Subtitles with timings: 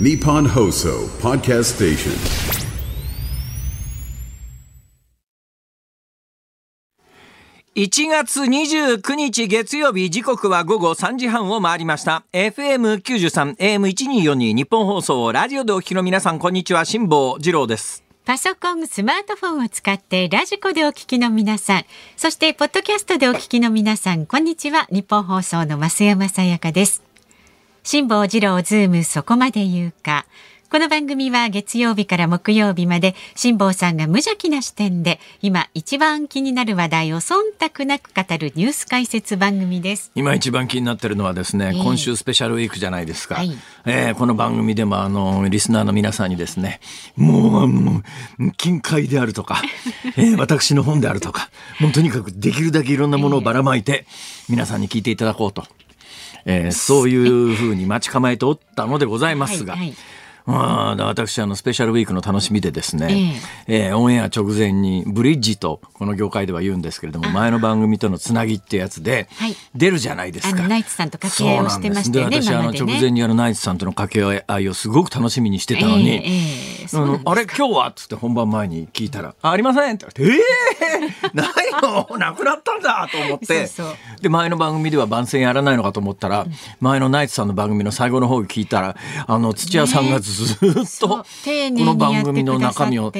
[0.00, 2.12] Nippon Hoso Podcast Station.
[7.74, 21.84] 1月29日月曜日時刻は午後3時半を回りました FM93 AM1242 日本放送ラジオでお聞きの皆さんこんにちは辛坊治郎ですパソコン、スマートフォンを使ってラジコでお聞きの皆さん、
[22.14, 24.86] そしてポッドキャストでお聞きの皆さん、こんにちは。
[24.92, 27.07] 日本放送の増山さやかです。
[27.90, 30.26] 辛坊治郎ズームそこまで言うか。
[30.70, 40.12] この番組は月曜日から木曜日まで辛坊さんが無邪気な視点で今一番気になる話題を忖度なく語るニュース解説番組です。
[40.14, 41.82] 今一番気になってるのはですね、ええ。
[41.82, 43.56] 今週スペシャルウィークじゃないですか、はい。
[43.86, 46.80] えーこの番組でもあのリスナーの皆さんにですね
[47.16, 48.02] もうも
[48.38, 49.62] う近海であるとか、
[50.18, 51.48] えー私の本であるとか
[51.80, 54.06] もうとにかくできるだけいろんなものをばらまいて、
[54.50, 55.64] 皆さんに聞いていただこうと、
[56.44, 59.74] えーそういうふうに待ち構えておったのでございますが。
[59.74, 59.94] はいはい
[60.48, 69.56] ああ私あのスペシャルウィークの楽しみでですね、えーオンエア直前にブリッジとこの業界では言うんですけれども前の番組とのつなぎってやつではい。
[69.74, 70.58] 出るじゃないですか。
[70.58, 80.46] あのナイツさんと掛け合いをしてましたよね私あの直前にあのナイツさんとの掛け合いをすごく楽しみにしてたのに、ええええそうあのあれ今日はっつって本番前に聞いたら「あありません」って言われて
[80.88, 83.68] 「ええー、 ないのなくなったんだ」と思って。
[84.20, 86.46] で前の番組では番宣やらないのかと思ったら、
[86.80, 91.24] 前のナイツさんの番組の最後の方聞いたらあの土屋さんがずっそうと、こ
[91.84, 93.12] の番組の中身を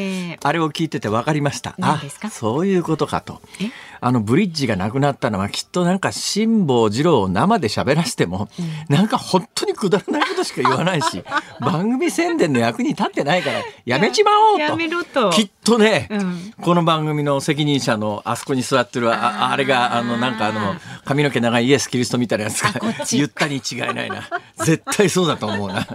[0.42, 1.74] あれを聞いてて分かりました。
[1.80, 3.40] あそういうことかと。
[3.60, 3.70] え？
[4.00, 8.48] あのブリッジがなくなったのはきっとなんか辛坊治郎を生で喋らせても、
[8.88, 11.24] なんか本当にくだらないことしか言わないし
[11.60, 14.60] 番組宣伝の役に立ってないからやめちまおうと。
[14.60, 15.30] やめろと。
[15.30, 16.54] きっとね、うん。
[16.60, 22.72] この番組の責任者のあそこに座ってるああれがあのなんかあの髪の毛長いイエス・キリストみたいなやつが
[23.10, 24.28] 言ったに違いないな。
[24.64, 25.86] 絶対そうだと思うな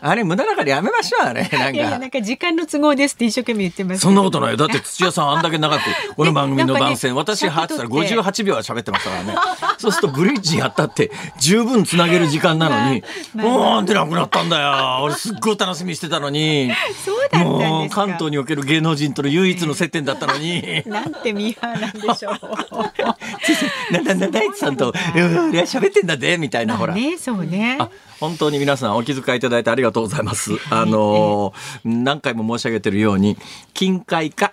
[0.00, 1.42] あれ無駄だからやめましょうあれ。
[1.46, 2.20] なんかいやいやなんか。
[2.20, 4.50] 時間の都合ですって一生懸命言ってますそんなことない。
[4.52, 5.82] よだって土屋さんあんだけ長く
[6.16, 8.14] この 番組の番宣、ね私はってたら尺取って。
[8.14, 9.34] 58秒は喋ってましたからね。
[9.78, 13.02] そうするとブリッジやったって十分つなげる時間なのに
[13.34, 13.58] まあまあ。
[13.58, 15.02] もうなんでなくなったんだよ。
[15.02, 16.72] 俺すっごい楽しみにしてたのに。
[17.04, 18.06] そうだったんもうですか。
[18.06, 20.82] 関東における芸能人との唯一の接点だったのに。
[20.86, 23.92] なんてミーハーなんでしょう。
[23.92, 25.18] なんだなんだナイツさんと「い。
[25.18, 25.24] や
[25.64, 26.94] 喋ってんだで」みたいなほら。
[26.94, 27.76] ねそうね。
[27.80, 27.88] あ
[28.20, 30.52] 本当に皆さんお気遣いいただいてありがとうございます。
[30.70, 33.36] あのー何回も申し上げてるように
[33.74, 34.52] 近海か、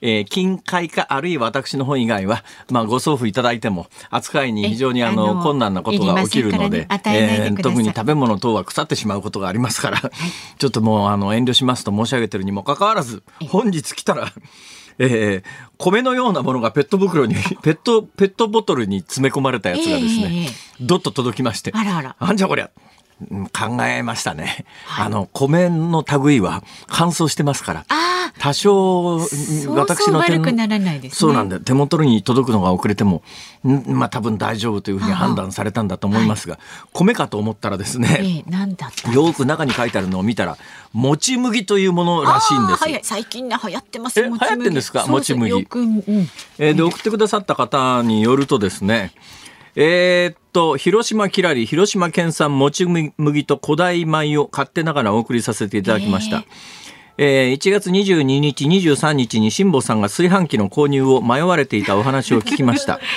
[0.00, 10.00] えー近海かあるいは私の本以外はまあご送付いただいても扱いに非常にあの困難なことが起きるのでえ特に食べ物等は腐ってしまうことがありますから、
[10.58, 14.32] ちょっともうあの遠慮しますと申し上げてるにもかかわらず本日来たら。
[14.98, 15.44] えー
[15.78, 22.14] 米のようなものがペット袋に ペットペットボトルに詰め込まれたやつがですね、ええどっと届きましてあらあら。
[22.20, 22.66] なんじゃこりゃ。
[22.66, 22.91] うん
[23.52, 24.64] 考えましたね、
[24.98, 27.84] あの米の類は乾燥してますから。
[27.88, 31.16] あ多少私の手そうならないですね。
[31.16, 31.62] そうなんだよ。
[31.62, 33.22] 手元に届くのが遅れても
[33.68, 36.58] んまあ多分大丈夫というふうに判断されたんだと思いますが、
[36.92, 40.56] 米かと思ったらですあね、ええなんだったよく中に書いてあるのを見たら
[40.94, 45.06] もち麦というものらしいんです最近ね流行ってますえ流行ってんですか？
[45.06, 45.52] もち麦。
[45.52, 45.68] うん、
[46.58, 49.12] えーで送ってくださった方によるとですね
[49.76, 56.44] えーっと広島キラリ広島県産もち麦と古代米を買ってながらお送りさせていただきました。
[57.18, 57.52] え。
[57.52, 63.00] ー1月22日23日に辛坊さんが炊飯器の購入を迷われていたお話を聞きました。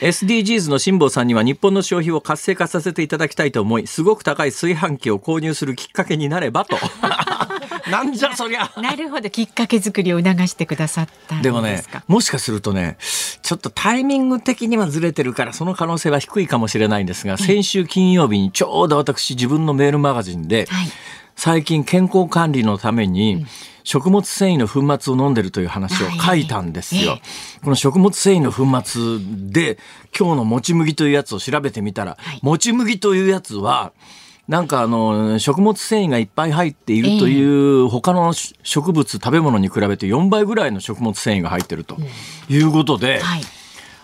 [0.00, 6.76] SDGs の辛坊さんには日本の消費を活性化させていただきたいと思いすごく高い炊飯器を購入するきっかけになればと
[7.90, 8.70] なんじゃそりゃ。
[8.76, 9.30] なるほど。
[9.30, 12.96] きっかけ作りを促してくださったんでもねもしかするとね、
[13.42, 20.88] ちょっとタイミング的にはずれてるから、その可能性は低いかもしれないんですが、先週金曜日にちょうど私自分のメールマガジンで、はい。
[21.36, 23.46] 最近健康管理のために、
[23.84, 27.12] 食物繊維の粉末を飲んでるという話を書いたんですよ。
[27.12, 27.22] はい
[27.62, 29.18] この食物繊維の粉末
[29.50, 29.78] で
[30.16, 32.40] 今日のもち麦というやつを調べてみたら、はい。
[32.42, 33.92] もち麦というやつは
[34.48, 41.96] なんかあの食物繊維がいっぱい入っているという他の植物食べ物に比べて4倍ぐらいの食物繊維が入ってると
[42.48, 43.42] いうことで、はい。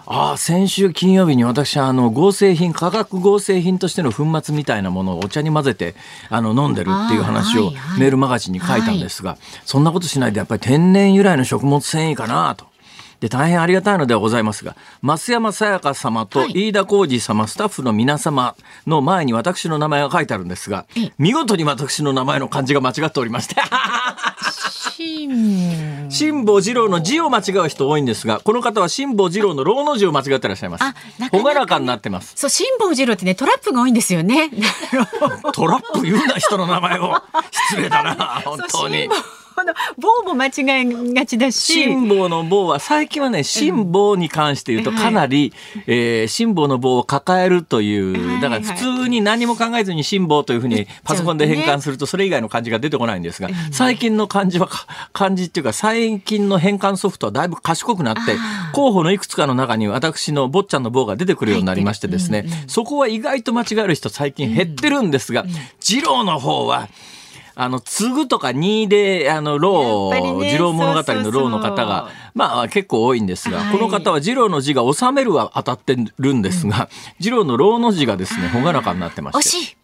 [0.05, 5.95] ああ先週金曜日に私はあの合成品化学合成品としての粉末みたいなものをお茶に混ぜて
[6.29, 12.72] あの飲んでるっていう話をメールマガジンに書いたんですが、そんなことしないでやっぱり天然由来の食物繊維かなと。
[13.23, 16.69] で大変ありがたいのではございますが増山さやか様とはい。
[16.69, 21.13] 飯田浩二様、スタッフの皆様の前に私の名前が書いてあるんですがええ。
[21.19, 23.55] 見事に私の名前の漢字が間違っておりまして。
[26.09, 30.83] 辛坊治郎の字を間違う人多いんですがこの方は辛坊治郎の郎の字を間違ってらっしゃいます。
[30.85, 31.43] あなかなかね。
[31.43, 32.33] 朗らかになってます。
[32.37, 34.51] そう辛坊治郎ってねトラップが多いんですよね。
[35.55, 37.15] トラップ言うな人の名前を。
[37.69, 39.09] 失礼だな 本当に。
[39.55, 41.73] この棒も間違えがちだし。
[41.73, 45.53] 辛抱の棒は、最近はね、辛抱に関して言うとかなり、
[45.87, 58.37] えー辛抱の棒を抱えるという、だから普通に何も考えずに辛抱というふうにパソコンで変換すると、それ以外の漢字が出てこないんですが、最近の漢字はか、漢字っていうか、最近の変換ソフトはだいぶ賢くなって、
[58.73, 65.45] 候補のいくつかの中に私の坊ちゃんの棒が出てくるようになりましてですね、そこは意外と間違える人最近減ってるんですが、
[65.81, 66.89] 二郎の方は、
[67.55, 76.89] あの、継ぐとか2で、あの、ロー、ね二郎物語のローの方が、まあ結構多いんですが、はいこの方は治郎の字が治めるは当たってるんですが、
[77.21, 79.57] 二郎のローの字がですね、ほがらかになってまして。
[79.59, 79.77] 惜しい。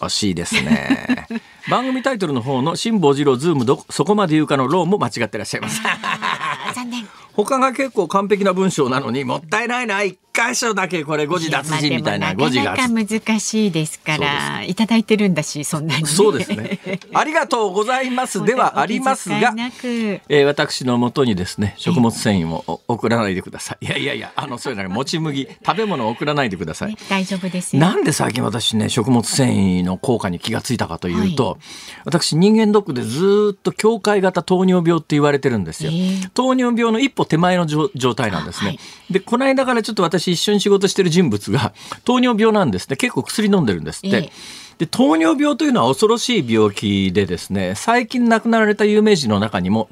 [0.00, 1.26] 惜しいですね。
[1.70, 5.80] 番組タイトルの方の辛坊治郎ズームそこまで言うかの郎も間違ってらっしゃいます。
[6.74, 7.08] 残念。
[7.34, 16.80] 他が結構完璧な文章なのにもったいないな一箇所だけこれ誤字脱字みたいな誤字がなかなか難しいですから、いただいてるんだし、そんなに、そうですね。
[17.12, 23.86] ありがとうございますではありますがえー私の元にですね食物繊維をお送らないでください。
[23.86, 26.96] いやいやいやあのそういうのはもち麦 食べ物を送らないでくださいね。
[27.08, 27.80] 大丈夫ですよ。
[27.80, 31.58] なんで最近私ね食物繊維の効果に気がついたかというと、
[32.04, 35.90] 私人間ドックでずーっと境界型糖尿病って言われてるんですよ。
[35.92, 38.78] えー糖尿病の一歩手前の状状態なんですね。
[39.10, 41.72] でこの間からちょっと私一緒に仕事してる人物が
[42.04, 44.16] 糖尿病なんですね結構薬飲んでるんですって。
[44.16, 44.32] ええ
[44.78, 49.88] で糖尿病というのは恐ろしい病気でですね最近亡くなられた有名人の中にも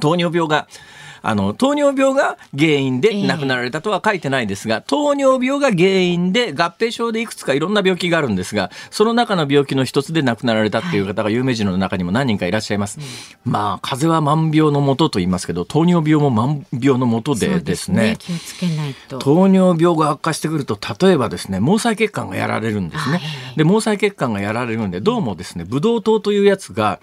[0.00, 0.66] 糖尿病が
[1.26, 12.98] あの糖尿病が原因で亡くなられたとは書いてないですが、糖尿病が原因で合併症でいくつかいろんな病気があるんですがその中の病気の一つで亡くなられたっていう方が有名人の中にも何人かいらっしゃいます、
[13.44, 19.18] まあ風邪は万病のもとと言いますけど糖尿病も万病のもとでですねそう気をつけないと。
[19.18, 23.20] 糖尿病が悪化してくると例えばですね毛細血管がやられるんですね。
[23.56, 27.00] で毛細血管がやられるんでどうもですねブドウ糖というやつが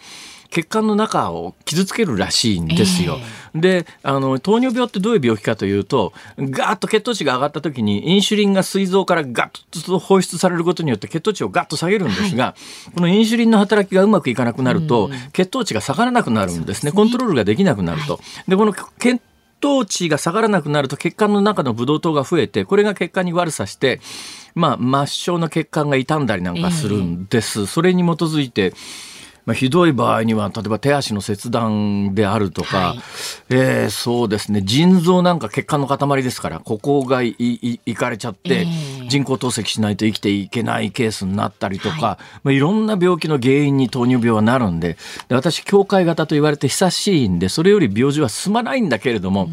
[0.52, 3.18] 血管の中を傷つけるらしいんですよ。
[3.56, 12.56] であの糖尿病ってどういう病気かというとガーッと血糖値が上がった時にインシュリンが膵臓からガッと放出されることによって血糖値をガッと下げるんですが、
[12.94, 16.92] このインシュリンの働きがうまくいかなくなると、血糖値が下がらなくなるんですね。
[16.92, 18.20] コントロールができなくなると。
[18.48, 19.22] でこの血
[19.62, 24.02] 糖値が下がらなくなると血管の中のブドウ糖が増えてこれが血管に悪さして、
[24.56, 28.74] まあ、末梢の血管が傷んだりなんかするんです、それに基づいて、
[29.46, 33.00] まあ、ひどい場合には例えば手足の切断であるとか、はい。
[33.50, 34.62] えーそうですね。
[34.62, 38.66] 腎臓なんか血管の塊ですからここがいいいかれちゃって、え
[39.04, 39.08] え。
[39.08, 42.00] 人工透析しないと生きていけないケースになったりとか、い。
[42.00, 44.98] まあ、いろんな病気の原因に糖尿病はなるんで
[45.28, 49.50] で私境界型と言われて久しいんでそれより病状は進まないんだけれども、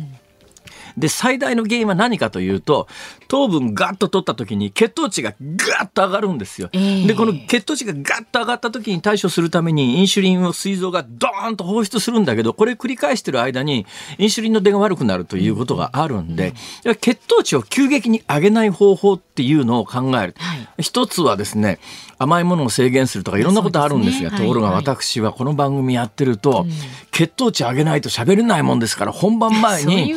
[0.98, 2.88] で最大の原因は何かというと
[3.28, 6.70] 糖分ガッと取った時に血糖値がガッと上がるんですよ。
[6.72, 7.06] ええ。
[7.06, 13.86] でこの血糖値がガッと上がった時に対処するためにインシュリンを膵臓がドーンと放出するんだけどこれ繰り返してる間に
[14.18, 16.54] インシュリンの出が悪くなるということがあるんで、
[17.00, 20.34] 血糖値を急激に上げない方法っていうのを考える。
[20.38, 20.68] はい。
[20.82, 21.78] 一つはですね
[22.18, 24.40] 甘いものを制限するとかいろんなことあるんですがすね。
[24.40, 24.74] ところがはい。
[24.76, 26.66] はい私はこの番組やってると、
[27.10, 30.12] 血糖値上げないと喋れないもんですから本番前にそうい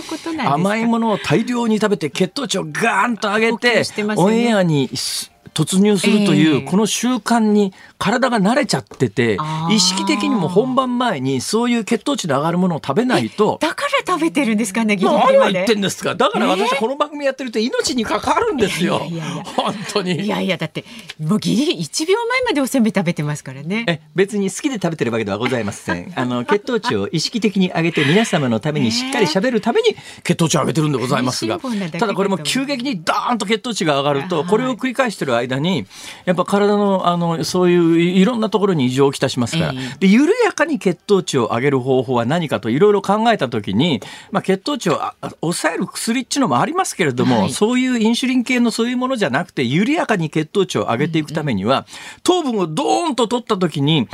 [0.72, 3.84] 甘いものを大量に食べて血糖値をガーンと上げ呼て
[4.16, 6.62] オンエアにす突入するという、ええ。
[6.62, 9.38] この習慣に体が慣れちゃってて
[9.70, 16.16] 意識的にも本番前にそういう血糖値の上がるものを食べないとだから食べてるんですかね、ギリギ何リまでを言ってんですか？
[16.16, 16.78] だから私ええ。
[16.80, 19.06] この番組やってると命に関わるんですよ。
[19.10, 20.20] いやいやいや本当に。
[20.22, 20.86] いやいやだって
[21.20, 23.86] もうギリギリ1秒前までおせんべい食べてますからね。
[23.88, 26.12] え別に好きで食べてるわけではございません。
[26.18, 31.60] あの血糖値を意識的に上げて皆様のためにしっかり喋るために血糖値を上げてるんでございますが、
[32.00, 35.86] ただこれも急激にダーンと血糖値が上がるとはいこれを繰り返してる間に
[36.26, 39.98] やっぱ体のあのそういういろんなところに異常をきたしますから、ええ。
[40.00, 47.52] で緩やかに血糖値を上げる方法は何かといろいろ考えた時に、まあ、血糖値をあ抑える薬っていうのもありますけれども、はい。
[47.52, 51.86] そういうインシュリン系のそういうものじゃなくて緩やかに血糖値を上げていくためには、
[52.24, 54.08] 糖分をドーンと取った時に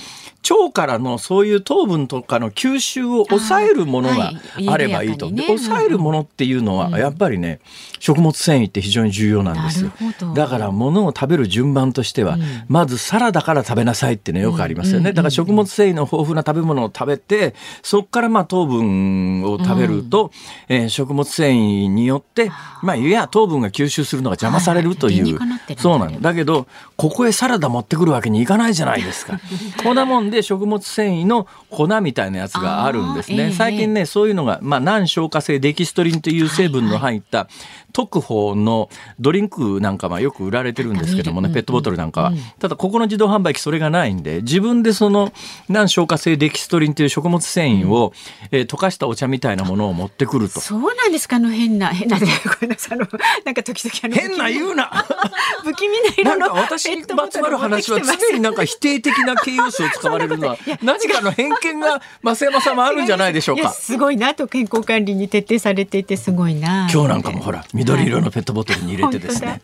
[0.50, 4.70] 腸からのそういう糖分とかの吸収を抑えるものがはい。
[4.70, 5.30] あればいいと。
[5.30, 5.60] で緩やかにね。
[5.60, 7.60] 抑えるものっていうのはやっぱりね、
[8.00, 9.92] 食物繊維って非常に重要なんですよ。
[10.34, 12.38] だから物を食べる順番としては、
[12.68, 20.32] まずサラダから食べなさいってねよくありますよね、だから食物繊維の豊富な食べ物を食べてそこからまあ糖分を食べると、
[20.68, 22.52] えー食物繊維によって
[22.82, 29.40] まあいや糖分が吸収するのが邪魔されるという、はいそうなんだだけどここへサラダ持ってくるわけにいかないじゃないですか。
[29.84, 37.48] こんなもんでで食物繊維の粉みたいなやつがあるんですね、最近ねそういうのが、まあ、難消化性デキストリンという成分の入った
[37.98, 38.90] 特保の
[39.20, 45.34] ドリンクなんかはよく売られてるんですけどもねペットボトルなんかは、ただここの自動販売機それがないんで自分でその
[45.68, 48.14] 難消化性デキストリンという食物繊維を、
[48.52, 50.60] えー溶かしたお茶みたいなものを持ってくると。
[50.60, 52.26] そうなんですかあの変な変なご
[52.62, 53.08] めんなさいあの
[53.46, 55.06] なんか時々あの変な言うな。
[55.64, 63.72] 不気味な色なんのか私にまつわる話は常になんか否定的な形容詞を使われるのは 何かの偏見が増山さんもあるんじゃないでしょうか。
[63.72, 69.62] すごいなと健康管理に徹底されていてすごいな今日なんかもほら緑色のペットボトルに入れてですね。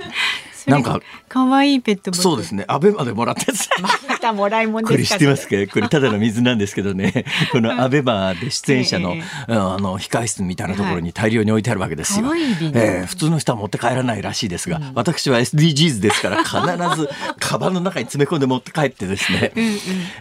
[0.65, 1.01] なんか
[1.33, 2.23] 可愛いペットボトル。
[2.23, 2.63] そうですね。
[2.67, 3.67] アベマでもらったやつ。
[4.07, 7.25] またもらいもんこれ知ってますかこれただの水なんですけどね。
[7.51, 17.09] この アベマで出演者の,、えあの控室みたいなところに大量に置いてあるわけですよ、はいえー普通の人は持って帰らないらしいですが、私は SDGs ですから必ず
[17.39, 19.51] カバンの中に詰め込んで持って帰ってですね、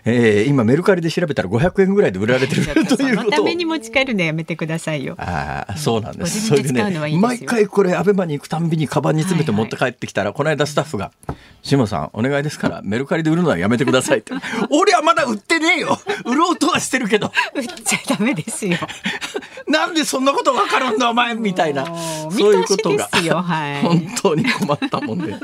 [0.04, 3.30] えー今メルカリで調べたら500円ぐらいで売られてる とということ。
[3.30, 5.14] ために持ち帰るのやめてくださいよ。
[5.18, 6.50] ああそうなんです。
[6.50, 7.28] ご自分で使うのはいいですよ。
[7.28, 11.12] 毎回これアベマに行くたんびにカバンに詰めて持って帰ってきたら、この間スタッフが
[11.62, 14.32] 「志麻さんお願いですからメルカリで売るのはやめてください」って
[14.70, 15.98] 「俺はまだ売ってねえよ。
[16.24, 17.32] 売ろうとはしてるけど。
[17.54, 18.78] 売っちゃダメですよ。
[19.66, 21.84] なんでそんなことわかるんだお前」みたいな。
[22.30, 23.08] そういうことが
[23.42, 23.82] はい。
[23.82, 25.34] 本当に困ったもんで。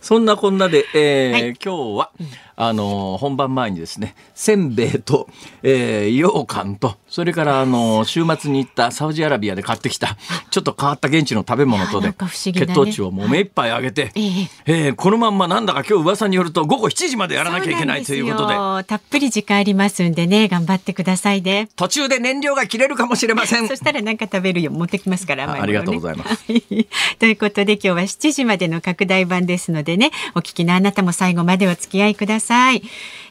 [0.00, 1.42] そんなこんなで、えーはい。
[1.62, 2.10] 今日は
[2.60, 5.28] あのー本番前にですねせんべいと、
[5.62, 10.16] えー、羊羹とそれからあのー週末に行ったサウジアラビアで買ってきた
[10.50, 12.14] ちょっと変わった現地の食べ物とでね。
[12.18, 14.48] 血糖値をもう目いっぱい上げて、ええ。
[14.66, 18.54] えーこのまんまなんだか今日噂によると午後7時までやらなきゃいけないということで。
[18.84, 21.68] たっぷり時間ありますんでね頑張ってくださいね。
[21.76, 23.68] 途中で燃料が切れるかもしれません。
[23.68, 23.76] そ。
[23.76, 24.70] したら何か食べるよ。
[24.70, 26.30] 持ってきますからねあありがとうございます。
[26.30, 26.88] はい。
[27.20, 32.47] ということで今日は7時までの拡大版ですのでねお聞きのあなたも最後までお付き合いください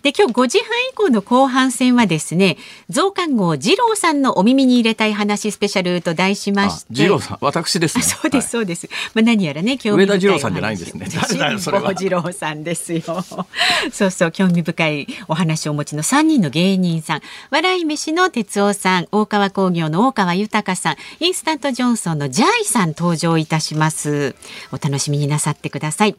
[0.04, 2.58] で今日5時半以降の後半戦はですね
[2.90, 8.04] 増刊号二郎さんのお耳に入れたい話スペシャルと題しまあして二郎さん私ですね。
[8.06, 8.90] あそうです、はいそうです。
[9.14, 13.02] まあ何やらね、興味二郎さんじゃないんですねお話 誰だよそれは辛坊二郎さんですよ。
[13.92, 17.22] そうそう、興味深いお話をお持ちの三人の芸人さん。
[17.52, 24.36] 笑い飯の哲夫さん、大川工業の大川豊さん、インスタントジョンソンのジャイさん登場いたします。
[24.72, 26.16] お楽しみになさってください。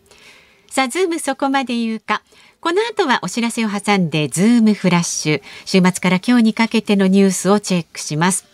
[0.70, 2.22] さあ、ズームそこまで言うか。
[2.60, 5.42] この後はお知らせを挟んで、ズームフラッシュ。
[5.64, 8.46] 週末から今日にかけてのニュースをチェックします。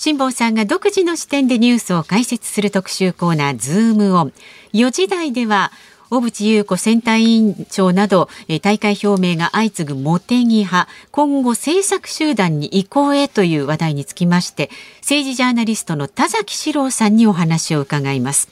[0.00, 4.32] 辛坊さんが独自の視点でニュースを解説する特集コーナーズームオン
[4.72, 5.72] 4時台では
[6.08, 8.30] 小渕優子選対委員長など
[8.62, 14.70] 退会表明が相次ぐ茂木派今後政策集団に移行へという話題につきまして
[15.02, 18.48] 政治ジャーナリストの田崎史郎さんにお話を伺います。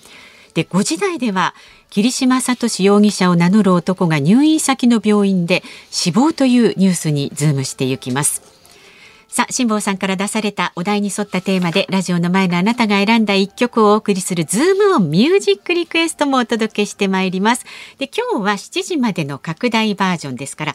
[0.59, 1.55] で5時台では
[1.89, 8.43] 桐島聡容疑者を名乗る男が入院先の病院で死亡というニュースにズームしていきます。
[9.29, 17.65] さあ、辛坊さんから出されたお題に沿ったテーマで、ラジオの前のあなたが選んだ一曲をお送りするズームオンミュージックリクエストもお届けしてまいります。
[17.99, 20.75] で、今日は7時までの拡大バージョンですから、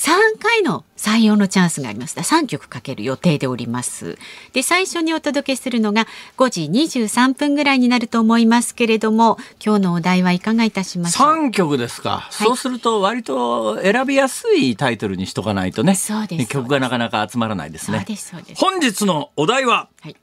[0.00, 2.18] 3回の採用のチャンスがあります。
[2.18, 4.16] 3曲かける予定でおります。
[4.54, 6.06] で、最初にお届けするのが
[6.38, 6.62] 5時
[7.02, 11.34] 23分ぐらいになると思いますけれども、今日のお題はいかがいたしましょう？
[11.34, 18.58] 三曲ですか、そうすると割と選びやすいタイトルにしとかないとねそうです曲がなかなか集まらないですそうねです、そうです。
[18.58, 20.16] 本日のお題ははい。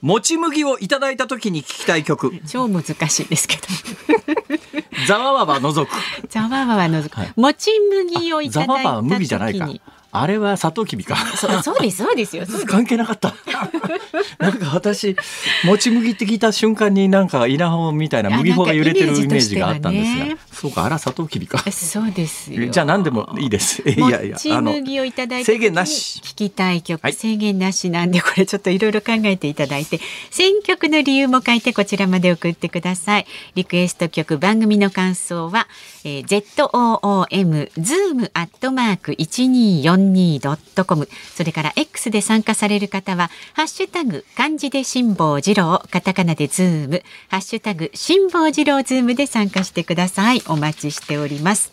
[0.00, 2.32] もち麦をいただいた時に聞きたい曲。
[2.46, 3.62] 超難しいですけど。
[5.06, 5.92] ざわわは除く。
[6.28, 7.32] ざわわはい。
[7.36, 8.86] もち麦をいたざわだいた時に。
[8.86, 9.66] わは麦じゃないか
[10.10, 11.16] あれはサトウキビか。
[11.36, 12.44] そうそうですそうですよ。
[12.66, 13.34] 関係なかった。
[14.38, 15.16] なんか私
[15.64, 21.58] もち麦って聞いた瞬間になんか稲穂みたいな麦穂が揺れてるイメージがあったんですが、ねそうかあらサトウキビか。
[21.70, 22.68] そうですよ。
[22.68, 23.82] じゃあ何でもいいです。
[23.86, 26.20] いやいやもち麦をいただいた制限なし。
[26.24, 27.12] 聞きたい曲、はい。
[27.12, 30.00] 制限なしなんでこれちょっといろいろ考えていただいて。
[30.30, 33.26] 選曲の理由も書いてこちらまで送ってください。
[33.54, 35.68] リクエスト曲番組の感想は、
[36.08, 45.82] えー、ZOOM zoom アットマーク 1242.com それから X で参加される方はハッシュタグ漢字で辛坊治郎。
[45.90, 47.02] カタカナでズーム。
[47.28, 50.42] ハッシュタグ辛坊治郎ズームで参加してください。
[50.48, 51.72] お待ちしております。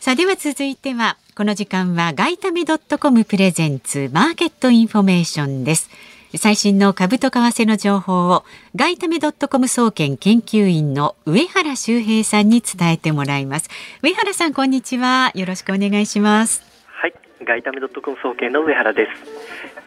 [0.00, 5.88] さあでは続いてはこの時間は外為ドットコムプレゼンツマーケットインフォメーションです。
[6.36, 8.44] 最新の株と為替の情報を
[8.76, 13.70] 外為ドットコム総研研究員の上原修平さんに伝えてもらいます。
[14.02, 15.32] 上原さんこんにちは。
[15.34, 16.62] よろしくお願いします。
[16.92, 19.24] はい、外為ドットコム総研の上原です。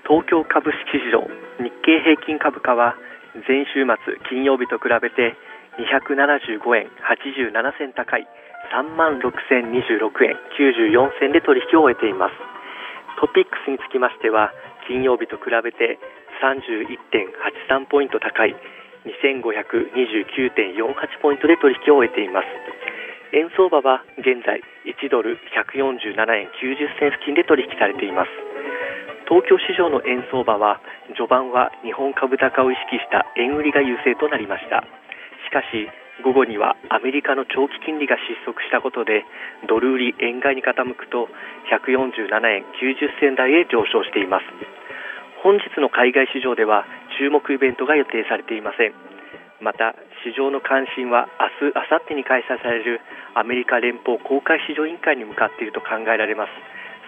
[0.10, 1.29] 東京株式市場
[1.62, 2.95] 日経平均株価は
[3.48, 5.38] 前週末金曜日と比べて
[5.77, 8.27] 275円87銭高い
[8.74, 12.33] 3万6026円94銭で取引を終えています。
[13.21, 14.51] トピックスにつきましては
[14.88, 16.00] 金曜日と比べて
[16.41, 18.55] 31.83ポイント高い
[19.05, 22.48] 2529.48ポイントで取引を終えています。
[23.33, 28.29] 円相場は現在1ドル147円90銭付近で取引されています。
[29.29, 30.81] 東京市場の円相場は
[31.15, 34.83] 序盤は日本株高を意識した円売りが優勢となりました。
[35.48, 35.88] しかし
[36.21, 39.24] 午後にはアメリカの長期金利が失速したことで
[39.69, 41.29] ドル売り円買いに傾くと
[41.71, 44.81] 147円90銭台へ上昇しています。
[45.43, 46.86] 本日の海外市場では
[47.17, 48.93] 注目イベントが予定されていません。
[49.62, 49.93] また
[50.25, 51.29] 市場の関心は
[51.62, 53.01] 明日明後日に開催される
[53.33, 56.53] アメリカ連邦公開市場委員会に向かっていると考えられます。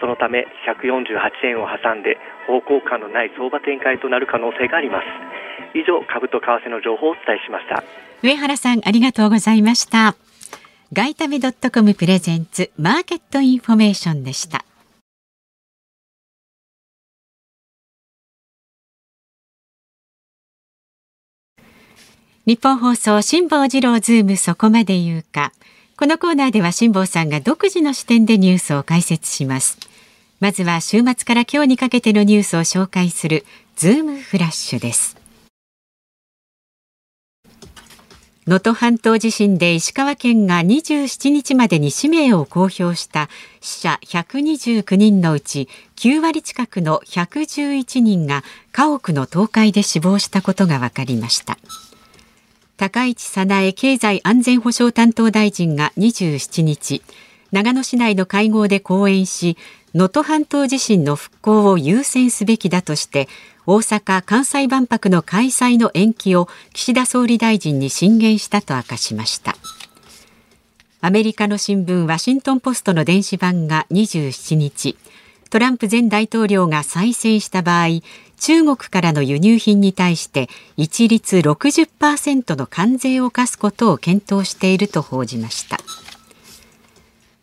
[0.02, 1.14] そのため148
[1.46, 5.06] 円を挟んで方向感のない相場展開となる可能性があります。
[5.78, 7.84] 以上株と為替の情報をお伝えしました。
[8.22, 10.16] 上原さんありがとうございました。
[10.92, 14.66] 外為ドットコムプレゼンツマーケットインフォメーションでした。
[22.46, 25.54] ニッポン放送辛坊治郎ズームそこまで言うか。
[25.96, 29.78] このコーナーでは辛坊さんが独自の視点でニュースを解説します。
[30.42, 33.46] まずは週末から今日にかけてのニュースを紹介する
[33.78, 35.16] ズームフラッシュです。
[38.46, 43.30] 能登半島地震で石川県が27日までに氏名を公表した
[43.62, 51.58] 死者129人のうち9割近くの111人が家屋の倒壊で死亡したことが分かりました。
[52.76, 57.04] 高市早苗経済安全保障担当大臣が27日
[57.52, 59.58] 長野市内の会合で講演し
[59.94, 63.28] 能登半島地震の復興を優先すべきだとして
[63.68, 69.56] 大阪・関西万博の開催の延期を岸田総理大臣に進言したと明かしました。
[71.00, 74.98] アメリカの新聞ワシントン・ポストの電子版が27日
[75.54, 78.02] トランプ前大統領が再選した場合
[78.40, 85.78] 中国からの輸入品に対して一律60%の関税を課すことを検討していると報じました。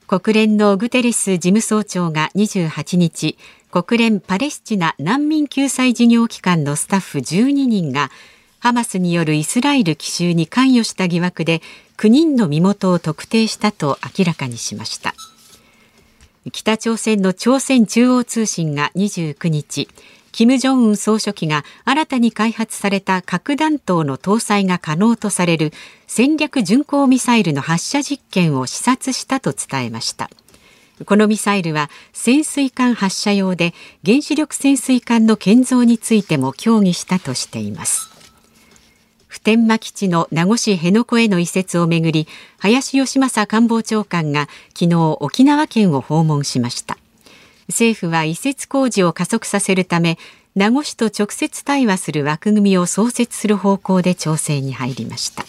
[0.09, 3.39] 国連のグテレス事務総長が28日
[3.71, 8.11] 国連パレスチナ難民救済事業機関のスタッフ12人が
[8.59, 11.63] ハマスによるイスラエル奇襲に関与した疑惑で
[11.97, 15.15] 9人の身元を特定したと明らかにしました。
[16.49, 19.89] 北朝鮮の朝鮮中央通信が29日
[20.33, 25.73] 金正恩総書記が新たに開発された核弾頭の搭載が可能とされる
[26.07, 30.31] 戦略巡航ミサイルの発射実験を視察したと伝えました。
[31.05, 33.75] このミサイルは潜水艦発射用で
[34.05, 38.10] 原子力潜水艦の建造についても協議したとしています。
[39.31, 42.27] 普天間基地の名護市辺野古への移設をめぐり
[42.59, 46.99] 林芳正官房長官が昨日沖縄県を訪問しました。
[47.69, 50.19] 政府は移設工事を加速させるため
[50.57, 55.45] 名護市と直接対話する枠組みを創設する方向で調整に入りました。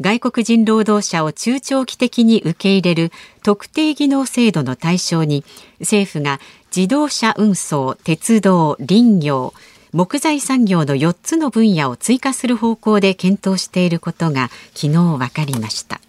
[0.00, 5.44] 外国人労働者を中長期的に受け入れる特定技能制度の対象に
[5.80, 6.38] 政府が
[6.74, 9.52] 自動車運送鉄道林業
[9.96, 16.02] 木材産業の4つの分野を追加する方向で検討していることが昨日分かりました。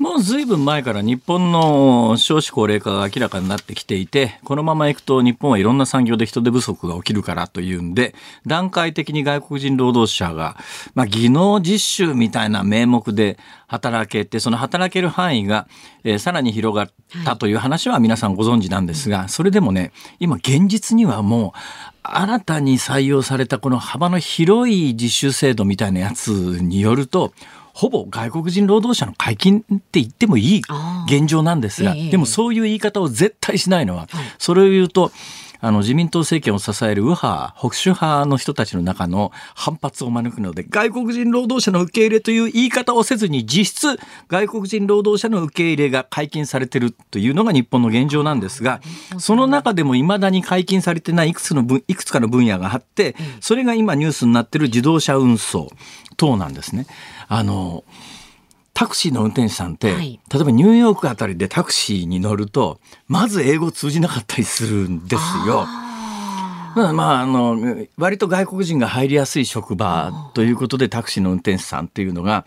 [0.00, 8.14] もうずいぶん前から日本の少子高齢化が明らかになってきていて、このままいくと日本はいろんな産業で人手不足が起きるからというんで、
[8.46, 10.56] 段階的に外国人労働者が、
[10.94, 15.68] まあ、技能実習みたいな名目で働けて、その働ける範囲が、
[16.02, 16.90] えー、さらに広がっ
[17.26, 21.58] たという話は皆さんご存知なんですが、それでもね、今現実にはもう、
[22.02, 27.34] 新たに採用されたこの幅の広い実習制度みたいなやつによると、
[27.72, 30.62] ほぼ外国人労働者の解禁って言ってもいい
[31.06, 35.12] 現状なんですが、でもそういう言い方を絶対しないのは、それを言うと、
[35.62, 48.80] あの自民党政権を支える右派、保守派の人たちの中の反発を招くので、外国人労働者の受け入れという言い方をせずに、実質外国人労働者の受け入れが解禁されているというのが日本の現状なんですが、
[49.18, 55.70] その中でも未だに解禁されてないいくつのいくつかの分野があって、それが今ニュースになっている自動車運送
[56.16, 56.86] 等なんですね。
[57.32, 57.84] あの
[58.74, 65.64] タクシーの運転手さんって、はい、例えばニューヨークあたりでタクシーに乗るとまず英語通じなかったりするんですよ。
[66.74, 72.44] まあ、あの割と外国人が入りやすい職場ということでタクシーの運転手さんっていうのが、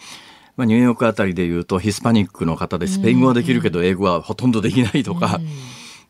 [0.55, 5.39] まあ、ニューヨークあたりでいうとヒスパニックの方でスペイン語はできるけど英語はほとんどできないとか。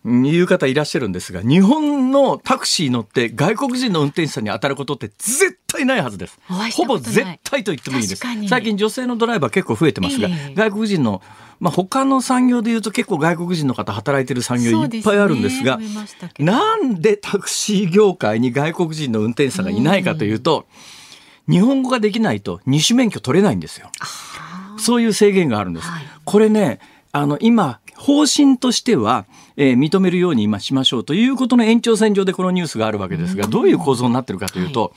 [0.05, 6.39] いう方いらっしゃるんですが、日本のタクシー乗って外国人の運転手さんに当たることって絶対ないはずです。
[6.75, 8.23] ほぼ絶対と言ってもいいです。
[8.49, 10.53] 最近女性のドライバー結構増えてますが、ええ。
[10.55, 11.21] 外国人の
[11.59, 15.87] まあ、他の産業でいうと結構外国人の方働いてる産業いっぱいあるんですがね
[16.37, 20.65] なんでタクシー業界に外国人の運転手さんがいないかというと、
[21.49, 23.89] 日本語ができないと二種免許取れないんですよ。
[24.77, 25.87] そういう制限があるんです。
[25.87, 26.03] はい。
[26.25, 26.79] これね、
[27.11, 29.25] あの、今、方針としては、
[29.57, 34.93] えー認めるように今しましょうということの延長線上でこのニュースがあるわけですが、どういう構造になってるかというと、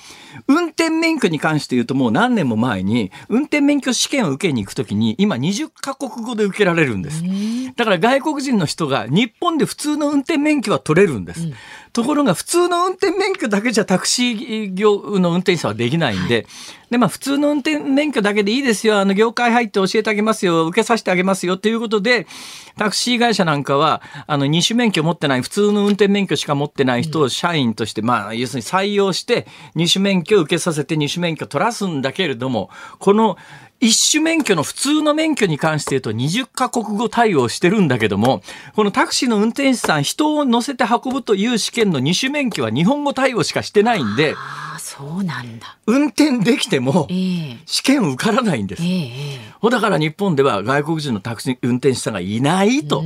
[0.48, 7.22] 運転免許に関して言うともう何年も前に、運転免許試験を受けに行くときに、今20カ国語で受けられるんです。
[7.76, 11.48] だから外国人の人が日本で普通の運転免許は取れるんです。
[11.96, 16.46] ところが普通の運転免許だけじゃタクシー業の運転手さんはできないんで、
[16.90, 18.98] で、まあ普通の運転免許だけでいいですよ。
[18.98, 20.66] あの業界入って教えてあげますよ。
[20.66, 21.56] 受けさせてあげますよ。
[21.56, 22.26] ということで、
[22.76, 33.38] タクシー会社なんかは、あの二種免許持ってない、普通の運転免許しか持ってない人を社員として、まあ要するに採用して、二種免許を受けさせて二種免許取らすんだけれども、この
[33.80, 38.42] 一種免許の普通の免許に関して言うと20カ国語対応してるんだけども、
[38.74, 44.34] このタクシーの運転手さん、人を乗せて運ぶという試験の二種免許は日本語対応しかしてないんで、
[44.78, 45.76] そうなんだ。
[45.86, 47.58] 運転できてもええ。
[47.66, 48.82] 試験受からないんです。
[48.82, 48.86] え。
[48.86, 53.04] ええほだから日本では外国人のタクシー運転手さんがいないと。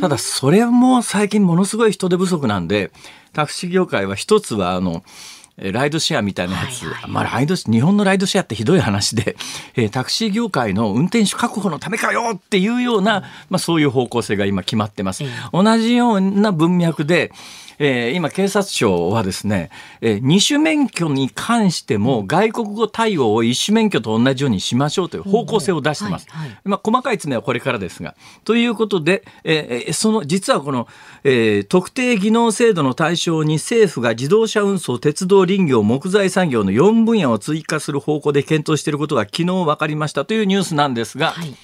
[0.00, 2.92] ただそれも最近ものすごい人手不足なんで、
[3.32, 7.10] タクシー業界は一つはあの、えーライドシェアみたいなやつ、はいはい。
[7.10, 9.36] まあライド、日本のライドシェアってひどい話で、
[9.76, 15.22] えータクシー業界の運転手確保のためかよっていうような、まあそういう方向性が今決まってます。
[15.24, 15.30] ええ。
[15.52, 17.32] 同じような文脈で、
[17.78, 26.26] えー今警察庁はですね、えー二種免許に関しても外国語対応を一種免許と同じようにしましょうという方向性を出してます。
[26.30, 28.14] はいはいまあ、細かい詰めはこれからですが。
[28.44, 30.88] ということで、えーその、実はこの、
[31.24, 41.54] えー特定技能制度の対象に政府が自動車運送、鉄道、林業、木材産業の4分野を追加する方向で検討していることが昨日分かりましたというニュースなんですが、はい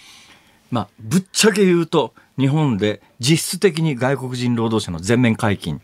[0.71, 5.81] まあ、ぶっちゃけ言うと、日本で実質的に外国人労働者の全面解禁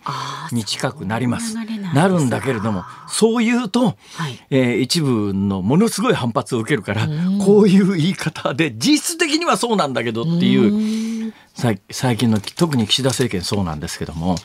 [0.53, 1.55] に近くなります。
[1.95, 4.47] なるんだけれども、そう言うと、はい。
[4.51, 7.09] えー一部のものすごい反発を受けるから、
[7.45, 11.33] こういう言い方で実質的にはそうなんだけどっていう、
[11.91, 14.37] 最近の特に岸田政権そうなんですけども、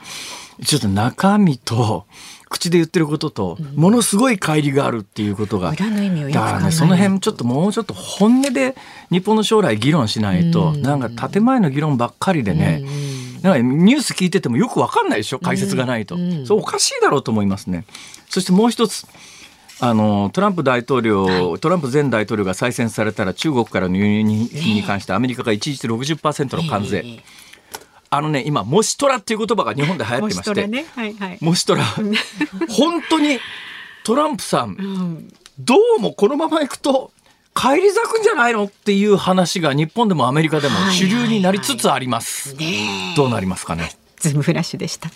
[0.66, 2.06] ちょっと中身と
[2.52, 8.76] 口で言ってることとものすごい乖離があるっていうことが、だからねその辺ちょっともうちょっと本音で
[9.10, 12.84] 日本の将来議論しないと、なんか建前の議論ばっかりでね、
[13.42, 17.86] なんかニュース聞いててもよくわかんないでしょ解説がないと、そうおかしいだろうと思いますね。
[18.30, 19.08] そしてもう一つ
[19.80, 27.42] あのトランプ大統領、トランプ前大統領が再選されたら中国からの輸入にに関してアメリカが一時60%の関税、ええ
[28.14, 30.86] あのね今モシトラっていう言葉が日本で流行ってまして、ね。
[30.96, 31.38] はいはい。
[31.40, 31.86] モシトラ。
[32.70, 33.40] 本当に
[34.04, 37.12] トランプさん、どうもこのままいくと
[37.54, 42.58] 返り咲くんじゃないのっていう話が日本でもアメリカでも主流になりつつあります。
[43.16, 43.92] どうなりますかね。
[44.18, 45.10] ズームフラッシュでした。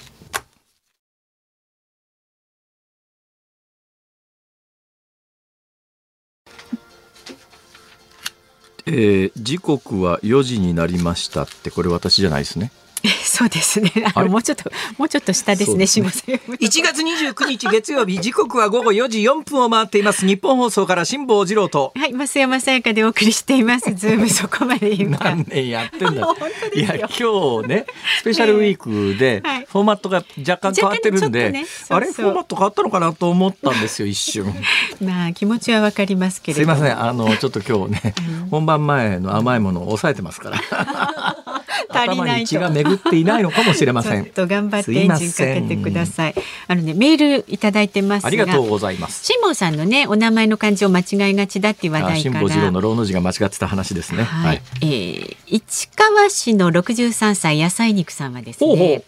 [8.88, 12.72] えー時刻は4時になりましたってこれ私じゃないですね。
[13.08, 13.92] そうですね。
[14.14, 15.88] あのもうちょっともうちょっと下ですね。
[15.88, 16.36] すみません。
[16.36, 20.26] 1月29日月曜日時刻は午後4時4分を回っています。
[20.26, 21.94] ニッポン放送から辛坊治郎と。
[21.96, 23.94] はい増山さやかでお送りしています。
[23.96, 26.28] ズームそこまで言うか何年やってんだ。
[26.74, 27.86] いや今日ね
[28.20, 29.66] スペシャルウィークではい。
[29.66, 31.98] フォーマットが若干変わってるんで、ねそうそう。
[31.98, 34.46] あれフォーマット変わったのかなと思ったんですよ一瞬。
[35.02, 36.76] まあ気持ちはわかりますけれども。
[36.76, 37.02] すいません。
[37.02, 38.16] あのちょっと今日ね
[38.52, 41.45] 本番前の甘いものを抑えてますから
[41.90, 42.48] 足りないと。
[42.48, 43.44] 血が巡っていない。
[43.46, 46.36] のかもしれませんと頑張ってエンジンかけてください。
[46.68, 49.26] あのねメールいただいてますが、ありがとうございます。
[49.26, 52.40] 辛坊さんのねお名前の漢字を間違いがちだって話あ題から。
[52.40, 54.24] 辛坊治郎のローの字が間違ってた話ですね。
[54.24, 58.68] はい、えー市川市の63歳野菜肉さんはですね。
[58.68, 59.04] ほうほう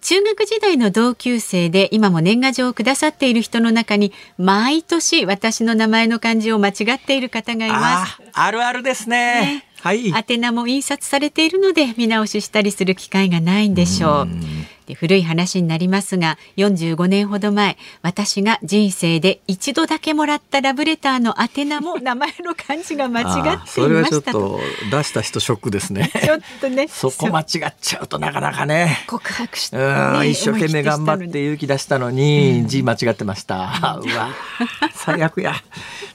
[0.00, 8.22] 中学時代の同級生で今も年賀状をくださっている人の中に毎年私の名前の漢字を間違っている方がいます。
[8.32, 14.28] ああるあるですねはい宛名も印刷されているので見直ししたりする機会がないんでしょう。
[14.90, 24.38] で古い話になりますが45年ほど前私が人生で一度だけもらったラブレターの宛名も名前の漢字が間違ってそれはいましたと。
[24.38, 34.00] ちょっと出した人ショックですね ちょっとね そこ間違っちゃうとなかなかね告白し、うん、ね一生懸命頑張って勇気出したのに、字間違ってました。
[34.02, 34.34] うわ、
[34.94, 35.54] 最悪や。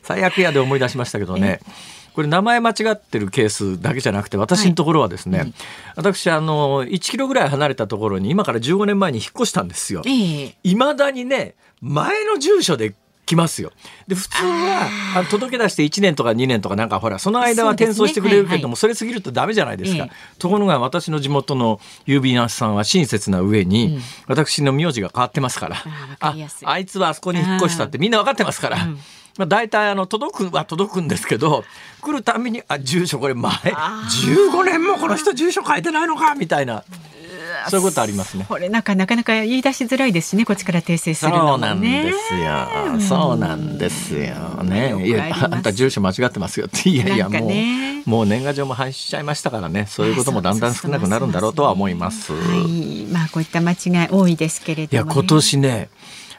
[0.03, 1.59] 最悪やで思い出しましたけどね。
[2.15, 5.51] これ名前間違ってるケースだけじゃなくて私のところはですね、
[5.97, 10.01] 私あの1キロぐらい離れたところに今から15年前に引っ越したんですよ。
[10.05, 10.55] ええ。
[10.63, 13.73] いまだにね前の住所で来ますよ。
[14.07, 20.05] で普通はあの届け出して1年とか2年とかなんかほらその間は転送してくれるけれどもそ,、れ過ぎるとダメじゃないですか。
[20.05, 20.39] ええ。
[20.39, 25.75] ところが私の地元の郵便屋さんは親切な上に、私の名字が変わってますから。
[26.21, 28.87] ああいつはあそこに引っ越したってみんな分かってますから。
[29.37, 31.63] まあ、大体あの届くは届くんですけど
[32.01, 36.83] 来るたびにあ住所これ前15年もこの人住所変えてないのかみたいな
[37.69, 38.45] そういうことありますね。
[38.47, 42.99] これなんかなかなか言い出しづらいですしねこっちから訂正するのそうもなんねですよ。
[42.99, 45.07] そうなんですよね。
[45.07, 46.89] いやあんた住所間違ってますよって。
[46.89, 49.87] いやいやもねうもう年賀状も廃止しちゃいましたからね。
[49.87, 52.33] そういうこともだんだん少なくなるんだろうとは思います。
[52.33, 55.89] はいまあこういった間違い多いですけれども、ね、いや今年ね。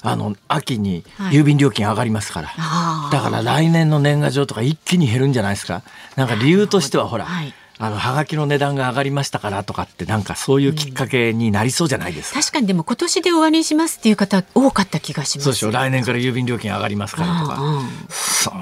[0.02, 1.36] あの秋にはい。
[1.36, 3.12] 郵便料金上がりますから、あー。
[3.12, 5.82] だから来年の年賀状とか一気に減るんじゃないですか。
[6.16, 7.52] なんか理由としてはほら、はい。
[7.78, 15.44] あのはがきの値段が上がりましたからとかってなんかそういうきっかけになりそうじゃないですか、確かにでも今年で終わりにしますっていう方多かった気がします。
[15.44, 17.88] そうでしょ来年から郵便料金上がりますからとか、うんうん。
[18.08, 18.54] そう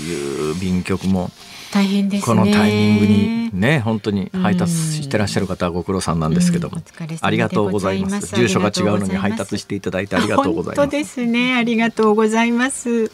[0.00, 1.32] 郵便局も
[1.74, 2.36] 大変ですね。
[2.36, 6.80] このタイミングにね本当に配達してらっしゃる方はご苦労さんなんですけども、
[7.20, 8.36] ありがとうございます。
[8.36, 10.86] 住所が違うのに配達していただいてありがとうございます。
[10.86, 11.56] 本当ですね。
[11.56, 13.10] ありがとうございます。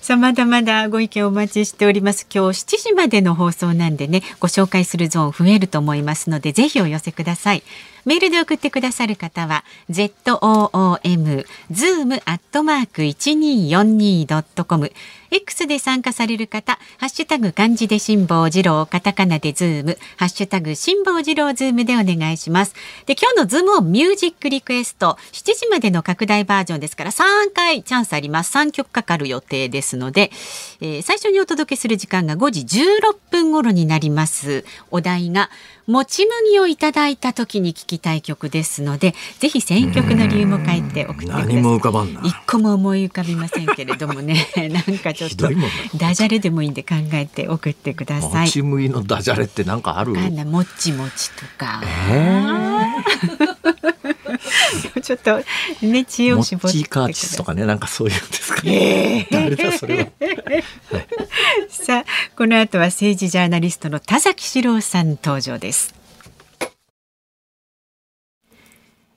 [0.00, 2.26] さあまだまだご意見お待ちしております。
[2.34, 7.62] 今日7時までの放送なんでねご紹介するゾーン増えると思いますのでぜひお寄せください。
[8.06, 14.90] メールで送ってくださる方は zoom zoom アットマーク 1242.com
[15.30, 22.74] X で参加される方、ハッシュタグ漢字で辛坊治郎、カタカナでズーム、ハッシュタグ辛坊治郎ズームでお願いします。
[23.06, 27.22] で、今日のズームオンミュージックリクエスト、7時までの拡大バージョンですから3
[27.54, 28.56] 回チャンスあります。
[28.56, 30.32] 3曲かかる予定ですので、
[30.80, 34.64] えー最初にお届けする時間が5時16分頃になります。
[34.90, 35.50] お題が、
[35.86, 41.46] もち麦をいただいた時に聴きたい曲ですので、ぜひ選曲の理由も書いて送ってください。
[41.48, 42.20] 何も浮かばんな。
[42.24, 44.46] 一個も思い浮かびませんけれどもね。
[44.70, 45.48] なんかちょっと
[45.96, 48.46] ダジャレでもいいんで考えて送ってください。
[48.46, 50.16] もち麦のダジャレってなんかある？
[50.18, 51.82] あんなもっちもちとか、
[55.02, 55.42] ちょっと
[55.82, 60.10] ね知恵モを絞ってカーチスとかねなんかそういうんですかね、誰だそれは。
[61.68, 62.04] さあ
[62.36, 65.94] この後は政治ジャーナリストの田崎史郎さん登場です。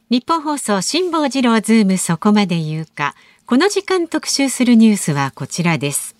[0.09, 3.15] 日本放送辛坊治郎ズームそこまで言うか。
[3.45, 6.15] この時間特集するニュースはこちらです。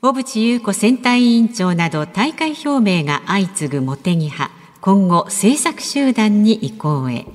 [0.00, 2.68] 小渕優子選対委員長など大会表
[3.00, 7.26] 明が相次ぐ茂木派今後政策集団に移行へ。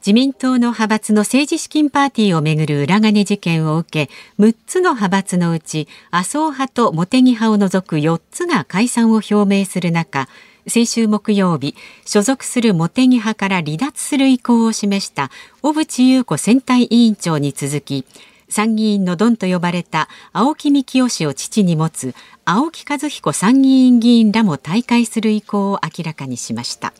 [0.00, 10.28] 自民党の派閥の政治資金パーティーをめぐる裏金事件を受け6つの派閥のうち麻生派と茂木派を除く4つが解散を表明する中
[10.66, 15.30] 先週木曜日所属する茂木派から離脱する意向を示した
[15.62, 18.04] 小渕優子選対委員長に続き
[18.52, 26.92] 参議院のドンと呼ばれた青木幹雄氏を父に持つ青木和彦参議院議員らも退会する意向を明らかにしました。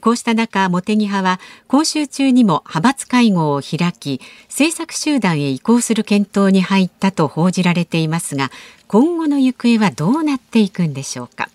[0.00, 8.52] こうした中、茂木派は今週中にも派閥会合を開き、政策集団へ移行する検討に入ったと報じられていますが、
[8.86, 11.48] 今後の行方はどうなっていくんでしょうか。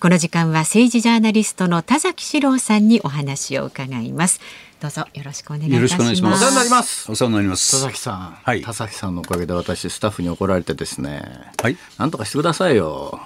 [0.00, 4.40] この時間は政治ジャーナリストの田崎史郎さんにお話を伺います。
[4.82, 5.78] どうぞよろしくお願いいたします。
[5.78, 6.42] よろしくお願いします。
[6.42, 7.12] お世話になります。
[7.12, 7.70] お世話になります。
[7.70, 8.62] 田崎さん、はい。
[8.62, 11.22] 田崎さんのおかげで私スタッフに怒られてですね、
[11.62, 11.76] はい。
[11.98, 13.20] なんとかしてくださいよ。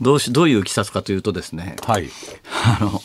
[0.00, 2.08] どうしどういういきさつかというとですね、はい。
[2.64, 3.00] あの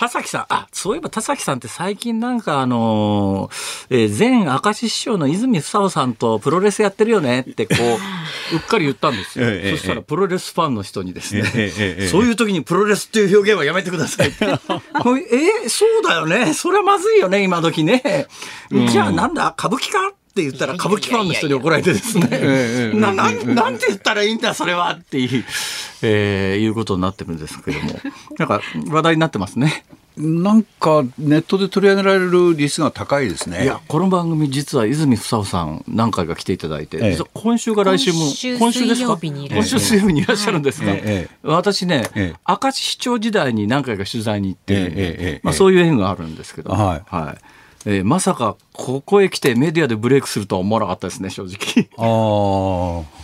[0.00, 0.46] 田崎さん。
[0.48, 3.50] あそういえば田崎さんって最近なんかあの、
[3.90, 7.80] えー前明石師匠の泉房夫さんとプロレスやってるよねってこう
[8.56, 14.46] うっかり言ったんですよ、ええそしたらプロレスファンの人にですね、そういう時にプロレスっていう表現はやめてくださいって。
[14.48, 16.54] えーそうだよね。
[16.54, 18.26] それはまずいよね今時ね、
[18.88, 19.54] じゃあなんだ？
[19.58, 20.12] 歌舞伎か？
[20.30, 22.28] って言ったら歌舞伎ファンの人に怒られてですね。
[22.30, 24.92] ええななんなんて言ったらいいんだそれは。
[24.92, 25.44] っていう、
[26.02, 27.98] えーいうことになってるんですけども。
[28.38, 29.84] なんか話題になってますね。
[30.16, 33.64] なんかネットで取り上げられる率が高いですね。
[33.64, 37.18] いやこの番組実は泉房夫さん何回か来ていただいて、ええ。
[37.34, 38.18] 今週か来週も
[38.58, 39.16] 今週ですか？
[39.16, 41.00] 水曜日にいらっしゃる今週水曜日にいらっしゃるんですが、ええ。
[41.04, 42.40] ええ私ね、ええ。
[42.46, 45.40] 明石市長時代に何回か取材に行ってるんで、ええええ。
[45.42, 47.02] まあ、そういう縁があるんですけど、はい
[47.86, 51.88] えーまさかここへ来てメディアでブレイクするとは思わなかったですね正直。
[51.96, 53.20] ああ。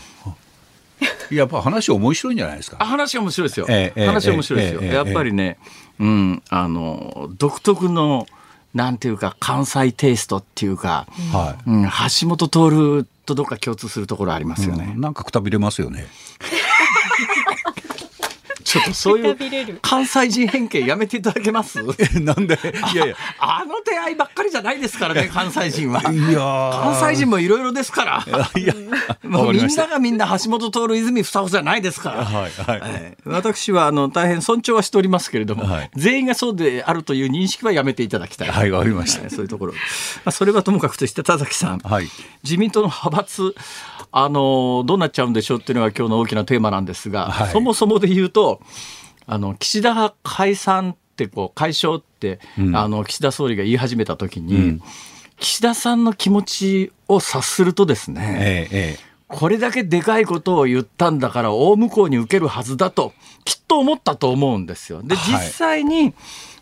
[1.30, 2.78] やっぱ話面白いんじゃないですか。
[2.80, 3.66] あ話面白いですよ。
[3.68, 4.80] ええええ話面白いですよ。
[4.82, 5.58] ええええやっぱりね、
[5.98, 8.26] うん、あの独特の
[8.74, 14.68] なんていうか関西テイストっていうか、はうん、橋本徹とどっか共通するところありますい。
[14.68, 14.94] よね。
[14.96, 16.06] なんかくたびれますよね。
[18.76, 19.30] ちょっとそうい
[19.72, 21.78] う関西人偏見やめていただけます？
[22.20, 22.58] なんで？
[22.92, 23.16] いやいや。
[23.38, 26.00] あの出会いばっかりじゃないですからね 関西人は。
[26.00, 28.26] いやー関西人もいろいろですから。
[28.60, 28.74] いや、
[29.24, 32.24] もうみんながみんな橋本徹泉房穂じゃないですから。
[32.24, 32.80] はいはい。
[32.84, 38.48] えー私はあの大変尊重はしておりますけれども、はい全員がそうであるという認識はやめていただきたい。
[38.48, 39.72] はいわかりましたえーそういうところ。
[39.72, 39.78] ま
[40.26, 42.08] あ、それはともかくとして田崎さん、はい
[42.42, 43.54] 自民党の派閥
[44.18, 47.52] あのどうなっちゃうんでしょうっていうのが今日の大きなテーマなんですが、はい。
[47.52, 48.62] そもそもで言うと
[49.26, 52.38] あの岸田派解散ってこう解消って、
[52.72, 54.80] あの岸田総理が言い始めた時に、
[55.38, 59.06] 岸田さんの気持ちを察するとですね、えええ。
[59.28, 63.12] これだけでかいことを言ったんだから大向こうに受けるはずだと
[63.44, 65.02] きっと思ったと思うんですよ。
[65.02, 65.44] ではい。
[65.44, 66.14] 実際に、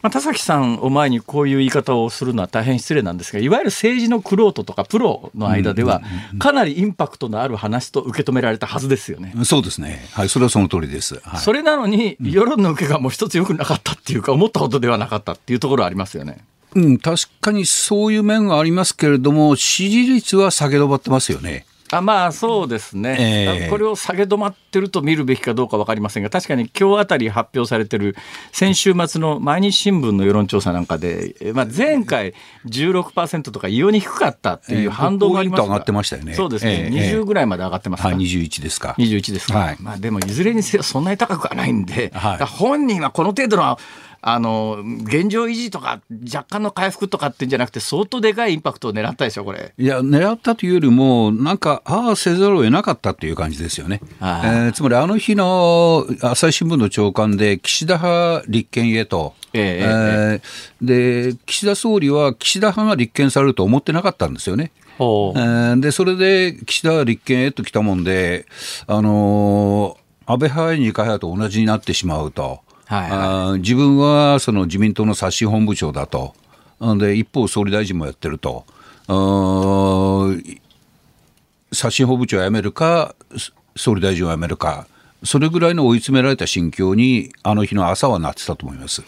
[0.05, 6.03] まあ、田崎さんを前にこういう言い方をするのは大変失礼なんですがいわゆる政治の玄人とかプロの間では
[6.39, 9.33] かなりインパクトのある話と受け止められたはずですよね。
[9.35, 10.05] えそうですね。
[10.13, 11.23] はい、それはその通りです。
[11.25, 11.41] はい。
[11.41, 16.45] それなのに世論の受けがもう一つ良くなかったっていうか思ったほどではなかったっていうところはありますよね。
[16.75, 21.65] うん、確かにそういう面がありますけれども、支持率は下げ止まってますよね。
[21.91, 23.71] あまあそうですね、ええ。
[23.71, 28.17] これを下げ止まってると見るべきかどうか分かりませんが確かに今日あたり発表されてる
[28.53, 32.35] 先週末の毎日新聞の世論調査なんかで、えまあ、前回
[32.67, 36.35] 16%とか異様に低かったっていう反動があります5ポイント上がってましたよね。
[36.35, 38.95] そうですね、ええ20ぐらいまで上がってますか、はい、21ですか。
[38.99, 39.77] 21ですか、はい。
[39.79, 42.45] まあ、でもいずれにせよそんなに高くはないんで、はい。
[42.45, 43.79] 本人はこの程度の
[44.27, 46.01] あの現状維持とか
[46.35, 49.75] 若干の回復とかってんじゃなくて相当でかいインパクトを狙ったでしょこれ。
[49.77, 54.01] いや、狙ったというよりも、なんか、ああ、せざるを得なかったっていう感じですよね。
[54.23, 64.71] えーつまり、あの日の朝日新聞の朝刊で、岸田派立憲へと、えええーで、岸田総理は岸田派が立憲されると思ってなかったんですよね。
[64.97, 68.47] ほうえーで、それで岸田は立憲へと来たもんで、
[68.87, 72.61] あのー安倍派、二階派と同じになってしまうと。
[72.95, 76.35] はいはい自分はその自民党の刷新本部長だと。
[76.81, 78.67] あで一方、総理大臣もやってると。
[81.73, 84.87] 刷新本部長を辞めるか、そ総理大臣を辞めるか、
[85.25, 89.03] それぐらいの追い詰められた心境に、あの日の朝はなってたと思います。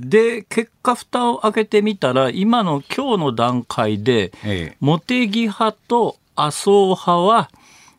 [0.00, 7.50] で結果蓋を開けてみたら今の今日の段階で、ええ茂木派と麻生派は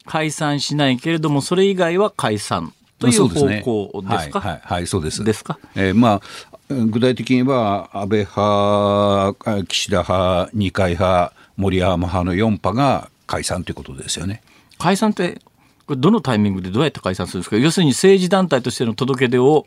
[0.06, 4.40] 解散しないけれどもそれ以外は解散という方向ですか？
[4.40, 5.24] はい、はいはいそうです。
[5.24, 5.60] ですか？
[5.76, 6.22] えーまあ、
[6.70, 14.42] 具体的には安倍派、あ岸田派、二階派、森山派の4派が解散ということですよね。
[14.80, 15.40] 解散って
[15.86, 17.58] これどのタイミングでどうやって解散するんですか？
[17.58, 19.66] 要するに政治団体としての届け出を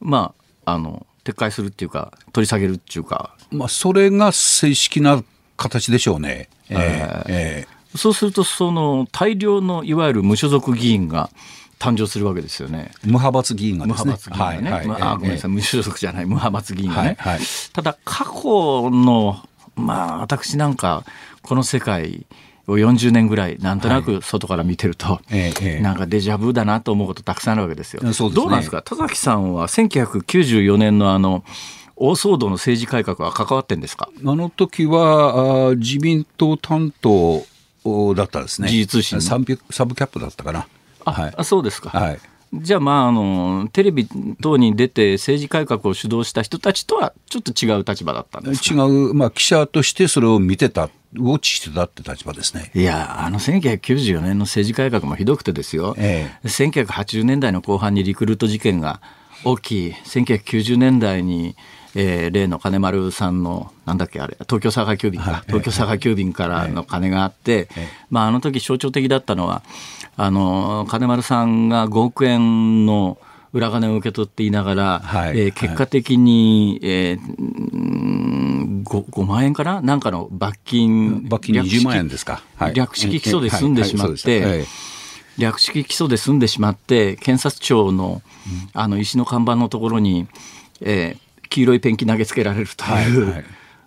[0.00, 0.32] ま
[0.64, 5.22] ああの撤回するっていうか取り下げるっていうかまあ、それが正式な
[5.56, 6.48] 形でしょうね。
[6.68, 11.30] えーえそうするとその大量のいわゆる無所属議員が
[11.78, 12.90] 誕生するわけですよね。
[12.94, 14.14] ー無派閥議員が無ですね。
[14.26, 15.00] 派閥議員がね、はいはい。
[15.00, 17.46] まあ、あごめんなさい、無所属じゃない無派閥議員がね、はいはい。
[17.72, 19.38] ただ過去の
[19.76, 21.04] まあ私なんか
[21.42, 22.26] この世界
[22.66, 25.80] を40年ぐらいなんとなく外から見てると、ええええ。
[25.80, 28.00] なんかデジャブだなと思うことたくさんあるわけですよ。
[28.00, 28.30] そうですね。
[28.34, 28.82] どうなんですか？
[28.82, 31.44] 田崎さんは1994年のあの
[31.96, 34.08] 大騒動の政治改革は関わってんですか？
[34.16, 37.44] あの時はあー自民党担当
[38.14, 38.68] だったですね。
[38.68, 40.66] 時事通信サブキャップだったかな。
[41.08, 41.34] あ、はい。
[41.36, 41.90] あそうですか。
[41.90, 42.18] はい。
[42.54, 44.08] じゃあまああのテレビ
[44.40, 48.74] 等に出て政治改革を主導した人たちとはちょっと違う立場だったんですか？
[48.74, 52.70] 違う、まあ、記者としてそれを見てた、ウォッチしてたって立場ですね。
[52.74, 59.02] いやあの1994年の政治改革もひどくてですよ、え1980年代の後半にリクルート事件が
[59.60, 61.54] 起き1990年代に、
[61.94, 67.68] えー例の金丸さんのなんだっけあれ東京佐川急便か、東京佐川急便からの金があって、
[68.10, 69.62] まあ、あの時象徴的だったのは
[70.20, 73.16] あの金丸さんが5億円の
[73.52, 75.38] 裏金を受け取っていながら、はい。
[75.40, 77.42] えー結果的に、えーう
[77.76, 79.80] ん 5, 5万円かな？
[79.80, 82.42] なんかの罰金罰金20万円ですか？
[82.56, 82.74] はい。
[82.74, 84.64] 略式起訴で済んでしまって
[85.38, 88.20] 略式起訴で済んでしまって検察庁の
[88.74, 90.26] あの石の看板のところに、
[90.80, 93.44] えー黄色いペンキ投げつけられるという、はいはい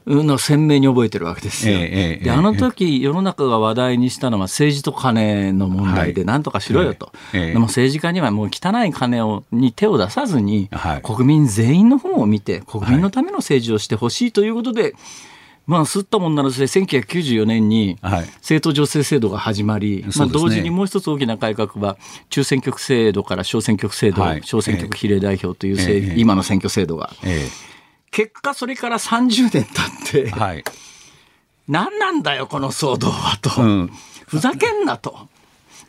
[0.07, 1.75] のを鮮明に覚えてるわけですよ。
[1.75, 6.27] ええええであの時世の中が話題にしたのは政治と金の問題ではい。
[6.27, 7.53] 何とかしろよと、ええええ。
[7.53, 11.01] でも政治家にはもう汚い金をに手を出さずに、はい。
[11.01, 14.95] 国民全員の方を見て国民のための政治をしてほしいということで、
[15.67, 18.25] まあ吸ったもんならずで1994年にはい。
[18.37, 20.43] 政党助成制度が始まり、まあ、そうですね。
[20.43, 21.97] 同時にもう一つ大きな改革は
[22.29, 24.41] 中選挙区制度から小選挙区制度、はい。
[24.43, 26.13] 小選挙区比例代表という制、ええ。
[26.17, 27.13] 今の選挙制度が。
[27.23, 27.70] ええ
[28.11, 30.63] 結果それから30年経って、はい。
[31.67, 33.91] 何なんだよこの騒動はと、うん。
[34.27, 35.29] ふざけんなと。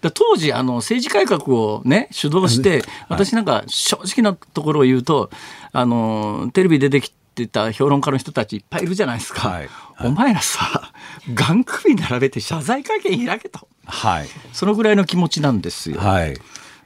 [0.01, 5.31] だ当時あの政治改革をね主導して私なんか正直なところを言うと
[5.73, 9.69] あのテレビ出てきてた評論家の人たちいっぱいいるじゃないですか、はい
[10.05, 10.91] お前らさ
[11.33, 14.27] がん首並べて謝罪会見開けとはい。
[14.53, 16.37] そのぐらいの気持ちなんですよ、はい。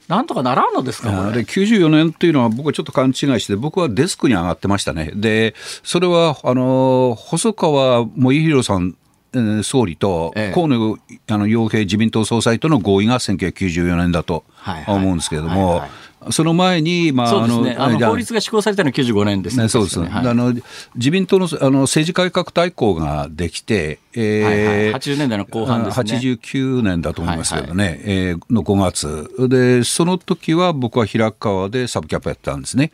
[0.07, 1.19] なんとかならんのですかこれ？
[1.29, 5.11] あれ94年っていうのは僕はちょっと勘違いして僕はデスクに上がってましたね。
[5.15, 5.53] で
[5.83, 8.95] それはあの細川萌弘さん
[9.33, 10.53] えー総理とええ。
[10.53, 10.97] 河野
[11.29, 14.45] あの洋平自民党総裁との合意が1994年だと
[14.87, 15.89] 思うんですけれどはいもはい
[16.31, 17.75] その前に、まあ、そうですね。
[17.77, 20.53] あの法律が施行されたのは95年ですね、そうです、確かねあの
[20.95, 24.93] 自民党のあの政治改革大綱ができて、えーはいはい。
[24.93, 26.13] 80年代の後半ですね。
[26.13, 29.47] 89年だと思いますけどね、えーの5月。
[29.49, 32.91] でその時は僕は平川でサブキャップやってたんですね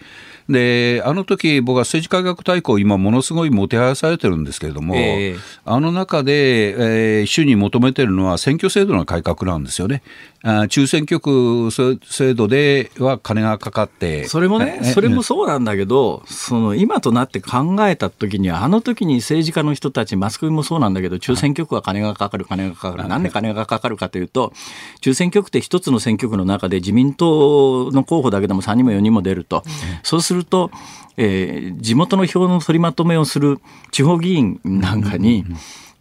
[0.49, 5.35] であの時僕は政治改革大綱今ものすごいもてはやされてるんですけれども、ええ。
[5.65, 10.03] あの中で、えー主に求めてるのは選挙制度の改革なんですよね。
[10.45, 24.51] あ中選挙区制度では金がかかってそれもね、えそれもそうなんだけど、その今となって考えた時には、あの時に政治家の人たち、マスコミもそうなんだけど、中選挙区は金がかかる、金がかかる、なんで金がかかるかというと、
[24.99, 29.63] 中選挙区って一つの選挙区の中で自民党の候補だけでも3人も4人も出ると、
[30.03, 30.71] そうすると、
[31.17, 33.59] えー地元の票の取りまとめをする
[33.91, 35.45] 地方議員なんかに、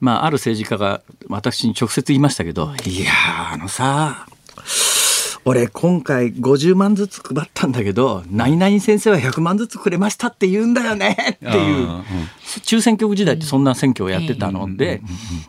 [0.00, 4.26] まあ、ある政治家が私に直接言いましたけど、いやー、あのさ、
[5.44, 11.88] 俺今回50万ずつ配ったんだけど何々先生は100万ずつくれましたって言うんだよねっていう。
[11.88, 12.04] あ
[12.62, 15.00] 中選挙区時代ってそんな選挙をやってたので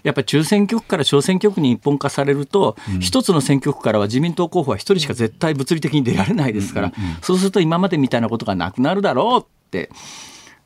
[0.04, 6.94] やっぱり中選挙区から小選挙区に一本化されると一つの選挙区からは自民党候補は一人しか絶対物理的に出られないですから。
[7.22, 9.90] そうすると今までみたいなことがなくなるだろうって。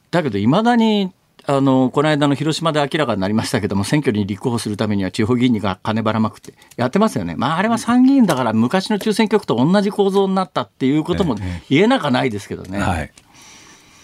[0.10, 1.12] だけどいまだに
[1.50, 11.36] あのこの間の広島で明らかになりましたけども選挙に立候補するためには地方議員にが金ばらまくってやってますよね、まあ、あれは参議院だから昔の中選挙区と同じ構造になったっていうことも
[11.70, 12.80] 言えなかないですけどね。
[12.80, 13.12] はい。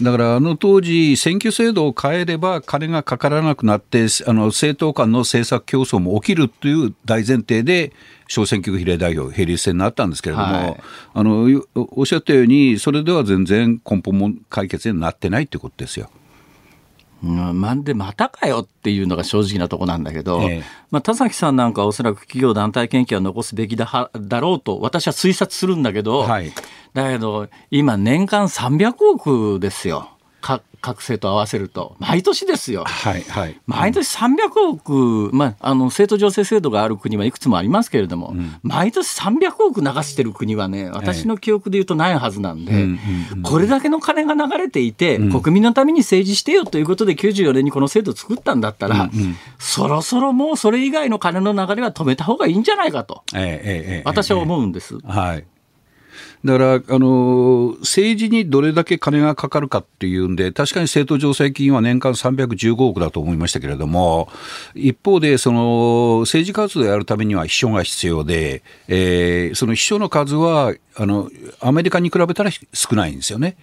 [0.02, 7.94] だからあの当時、選挙制度を変えれば金がかからなくなって、あの政党間の政策競争も起きるという大前提で、
[8.28, 10.78] 小選挙区比例代表、並立制になったんですけれども、はい。
[11.14, 16.10] あのよおっしゃったように、それでは全然根本も解決になってないということですよ。
[17.24, 20.64] うん、なんでまたかよっていうのが正直なとこなんだけど、ええ。
[20.92, 26.52] まあ、田崎さんなんかはおそらく企業団体研究は残すべきだはだろうと私は推察するんだけど、はい。
[26.94, 30.10] だけど今年間300億ですよ
[30.44, 31.96] か各政と合わせると。
[32.00, 32.84] 毎年ですよ。
[32.86, 33.60] はいはい。
[33.66, 42.88] 毎年300億、まあ、あの政党助成制度がある国はいくつもありますけれども、毎年300億流してる国はね、私の記憶で言うとないはずなんで、
[43.44, 49.10] これだけの金が流れていて、国民のために政治してよということで、94年にこの制度を作ったんだったら、
[49.60, 54.02] そろそろもうそれ以外の金の流れは止めた方がいいんじゃないかと、ええええええ。
[54.04, 54.98] 私は思うんです。
[55.06, 55.46] はい。
[56.46, 64.28] だから、あの政治にどれだけ金がかかるかっていうんで、確かに政党助成金は年間315億だと思いましたけれども、
[64.76, 71.30] 一方で、その政治活動をやるためには秘書が必要で、えーその秘書の数はあの
[71.60, 73.56] アメリカに比べたら少ないんですよね。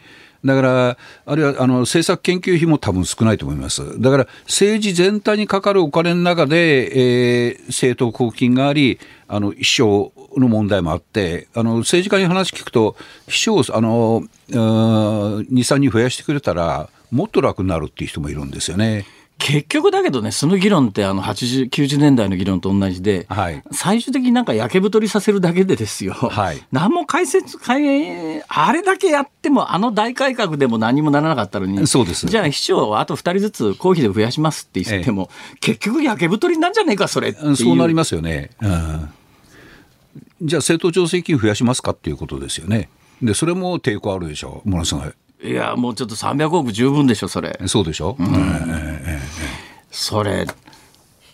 [0.43, 4.01] だから、あるいはあの政策研究費も多分少ないと思います。
[4.01, 12.97] だから、政治全体にかかるお金の中で、えー政党交付金があり、あの秘書の問題もあって、あの政治家に話聞くと、
[13.29, 19.05] 秘書をあの2、3人増やしてくれたら、もっと楽になるっていう人もいるんですよね。
[19.41, 37.33] 結局だけどね、その議論ってあの80、90年代の議論と同じで、はい最終的になんか焼け太りさせるだけでですよ、はい何も解説、解あれだけやっても、あの大改革でも何もならなかったのに、そうですじゃあ秘書をあと2人ずつ公費で増やしますって言っても、結局焼け太りなんじゃねえか、それ。
[37.33, 38.51] そうなりますよね。
[38.61, 39.09] うん
[40.43, 42.89] じゃあ政党調整金増やしますかっていうことですよね。
[43.23, 45.51] で、それも抵抗あるでしょう、ものすごい。
[45.51, 47.61] いや、もうちょっと300億十分でしょ、それ。
[47.67, 48.17] そうでしょ？
[48.19, 48.29] うん、
[49.91, 50.47] それ、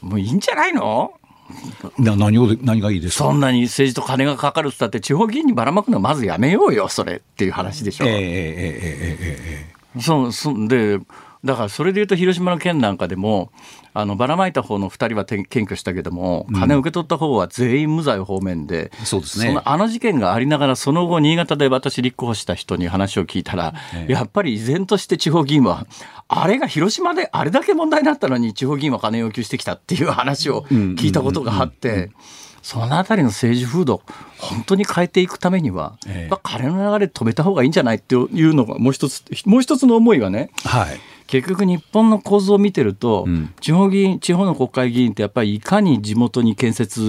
[0.00, 1.12] もういいんじゃないの？
[1.98, 3.24] な何を何がいいですか？
[3.24, 8.04] そんなに政治と金がかかるってって地方議員にばらまくのはまずやめようよそれっていう話でしょ。
[8.04, 10.98] えー、えー、えー、えー、えー、そうそんで
[11.46, 13.50] だからそれでいうと広島の件なんかでも
[13.94, 19.54] あのばらまいた方の2人はて検挙したけども金を受け取った方は全員無罪方面で、そうですね。
[19.54, 23.74] のあの事件がありながらその後新潟で私立候補した人に話を聞いたら、
[24.08, 25.86] やっぱり依然として地方議員は
[26.28, 32.10] あれが広島であれだけ問題になったのに地方議員は金を要求してきたっていう話を聞いたことがあって。
[32.66, 34.02] そのあたりの政治風土、
[34.38, 36.36] 本当に変えていくためには、ええ。
[36.42, 40.98] 金の流れ止めた方がいいんじゃないっていうのがもう一つ、もう一つの思いはね、はい。
[41.26, 43.52] 結局日本の構造を見てると、ん。
[43.60, 47.00] 地方議員地方の国会議員ってやっぱりいかに地元に建設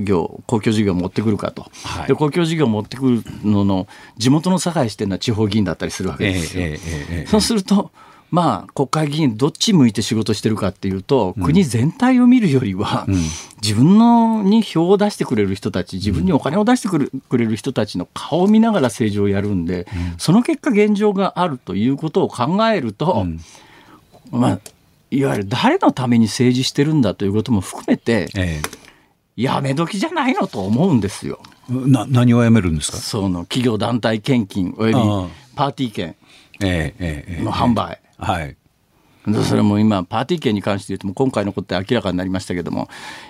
[0.00, 2.08] 業公共事業を持ってくるかと、はい。
[2.08, 6.64] で公共事業を持ってくるのの地元の差してるのは地方議員だったりするわけええですよ。
[6.64, 7.26] ええええ。
[7.26, 7.90] そうすると
[8.30, 13.06] まあ、国会議員どっち向いて仕事してるかっていうと、国全体を見るよりは、
[13.62, 16.98] 自分のに票を出してくれる人たち自分にお金を出してく
[17.38, 19.86] れる人たちの顔を見ながら政治をやるんで、
[20.18, 23.26] その結果現状があるということを考えると、
[24.32, 24.60] まあ、
[25.12, 28.60] いわゆる誰のために政治してるんだということも含めてえ
[29.36, 31.38] やめ時じゃないのと思うんですよ。
[31.70, 32.98] えな何をやめるんですか？
[32.98, 36.16] その企業団体献金およびパーティー券
[36.60, 37.44] ええええええ。
[37.44, 38.00] の販売。
[38.18, 38.56] はい。
[39.26, 42.88] でそれも今パーティー券に関して言うとも今回のことで明らかになりましたけども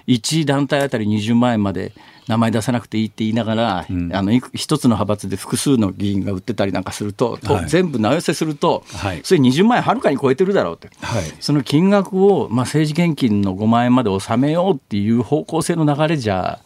[0.09, 1.93] 1団体あたり20万円まで
[2.29, 7.69] 名前出さなくていいって言いながら、あのいく一つの派閥で複数の議員が売ってたりなんかすると、とはい。
[7.69, 9.21] 全部名寄せすると、はい。
[9.23, 11.25] それ20万円はるかに超えてるだろうって、はい。
[11.39, 16.59] その金額を、まあ、政治献金の5万円まで収めようっていう方向性の流れじゃ、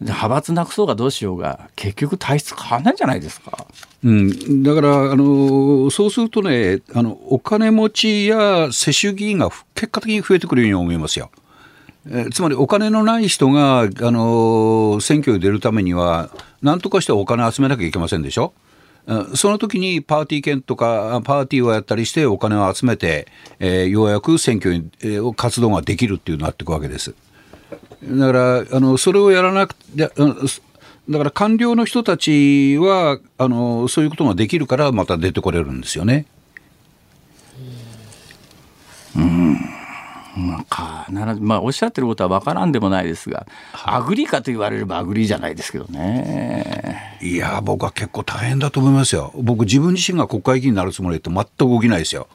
[0.00, 3.66] 派閥なくそうがどうしようが結局体質変わんないんじゃないですか。
[4.04, 11.30] うん、だから、あのそうするとねあの、お金持ちや世襲議員が結果的に増えてくるように思いますよ。
[12.08, 16.30] えつまりお金のない人が、あの選挙に出るためには、
[16.62, 18.52] なんとかしてお金集めなきゃいけませんでしょ？
[19.06, 23.28] うんその時にパーティー券とかパーティーをやったりしてお金を集めて、
[23.60, 27.14] えーようやく選挙に、えー活動ができるっていうなっていくわけです。
[28.08, 30.08] だからあのそれをやらなくてだ
[31.18, 36.26] から官僚の人たちはあのそういうことができるからまた出てこれるんですよね。
[40.36, 43.46] まあ、必ずまあおっしゃってることは分からんでもないですが、
[43.84, 47.18] アグリかと言われればアグリじゃないですけどね。
[47.22, 49.32] いや僕は結構大変だと思いますよ。
[49.34, 52.28] 僕自分自身が国会議員になるつもりって全く動きないですよ。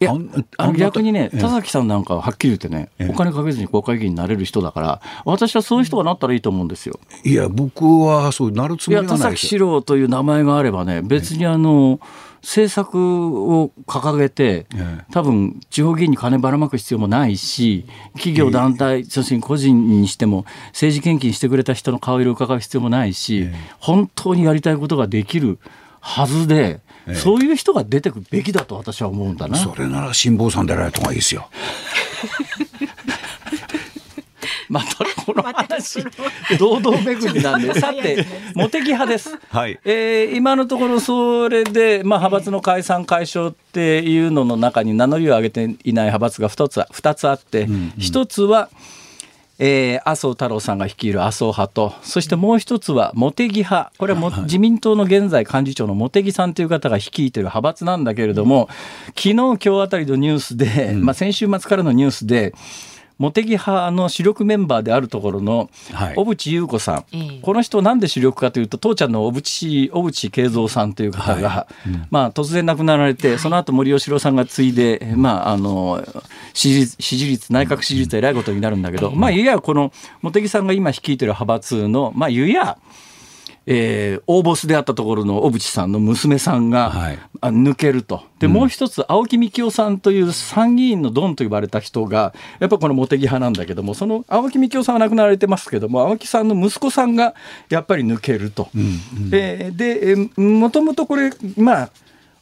[0.00, 0.14] いや
[0.58, 1.40] あの逆にね、ええ。
[1.40, 7.00] 田崎さんなんかははっきり言ってね、お金かけずに国会議員になれる人だから、私はそういう人がなったらいいと思うんですよ。
[7.24, 9.44] いや僕はそうなるつもり田崎はないです。
[9.46, 9.48] よ。
[9.48, 12.00] 史郎という名前があればね、別にあの、
[12.40, 17.84] 政策を掲げてええ、多分地方議員に金ばらまく必要もないし、
[18.14, 23.48] 企業、団体、そして個人にしても、政治献金してくれた人の顔色を伺う必要もないし、
[23.80, 25.58] 本当にやりたいことができる
[26.00, 26.80] はずで、
[27.14, 29.56] そういう人が出てくるべきだと私は思うんだな。
[29.56, 31.48] それなら辛坊さんでられた方がいいですよ。
[34.68, 36.04] またこの話、
[36.58, 39.38] 堂々巡りなんで、さて、茂木派です。
[39.50, 39.78] はい。
[39.84, 47.66] えー今のところ、それで、まあ、派閥の解散解消っていうのの中に名乗りを上げていない派閥が2つ二つあって、
[47.98, 48.68] 一つは、
[49.58, 58.68] えー麻生太郎さんが率いる麻生派と、そしてもう一つは茂木派、これはも自民党の現在幹事長の茂木さんという方が率いてる派閥なんだけれども、
[59.08, 62.54] 昨日今日あたりのニュースで、まあ、先週末からのニュースで、
[63.18, 66.14] 茂木派の主力メンバーであるところのはい。
[66.14, 67.40] 小渕優子さん、ええ。
[67.42, 71.66] この人なんで主力かというと父ちゃんの小渕小渕恵三さんという方が、
[72.10, 76.04] まあ、突然亡くなられて、その後森喜朗さんが継いで、まあ、あの
[76.54, 79.92] 支持率支持率内閣支持率えらいことになるんだけど、まあ、いやこの
[80.22, 82.78] 茂木さんが今率いてる派閥の、まあ、いや
[83.70, 88.22] えー大ボスであったところの小渕さんの娘さんが、はいあ抜けると。
[88.40, 97.34] で、もう一つ、青木幹雄さんという参議院のドンと呼ばれた人が、やっぱこの茂木派なんだけども、その青木幹雄さんは亡くなられてますけども、青木さんの息子さんが
[97.68, 98.70] やっぱり抜けると。
[99.32, 101.90] えーで、えーもともとこれ、まあ、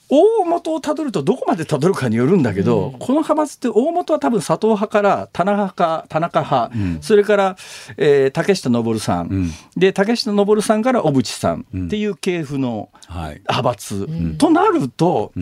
[0.09, 7.57] 大元をたどるとどこまでたどるかによるんだけど、この派閥って大元は多分佐藤派から田中派田中派、それから、
[7.97, 13.41] えー竹下登さん、で竹下登さんから小渕さんっていう系譜のはい。
[13.49, 15.33] 派閥、となると、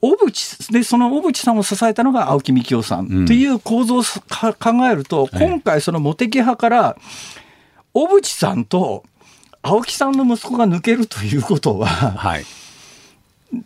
[0.00, 6.96] 小渕でその小渕さんを支えたのが青木幹雄さんっていう構造をか考えると、今回その茂木派から
[7.92, 9.04] 小渕さんと
[9.62, 12.44] 青木さんの息子が抜けるということははい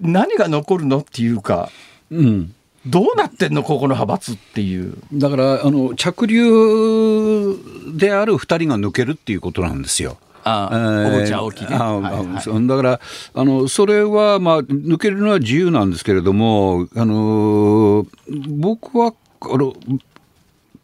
[0.00, 1.70] 何が残るのっていうか
[2.10, 2.54] うん
[2.86, 4.94] どうなってんのここの派閥っていう。
[5.12, 7.56] だからあの着流
[7.96, 10.18] である2人が抜けるっていうことなんですよ。
[10.44, 13.00] ああはいはいあそうだから
[13.34, 18.06] あのそれは、まあ、抜けるのは自由なんですけれどもあの
[18.48, 19.74] 僕はあの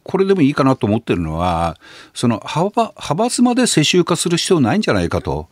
[0.03, 1.77] これでもいいかなと思ってるのは
[2.13, 5.47] その派閥まで世襲化する必要ないんじゃないかと。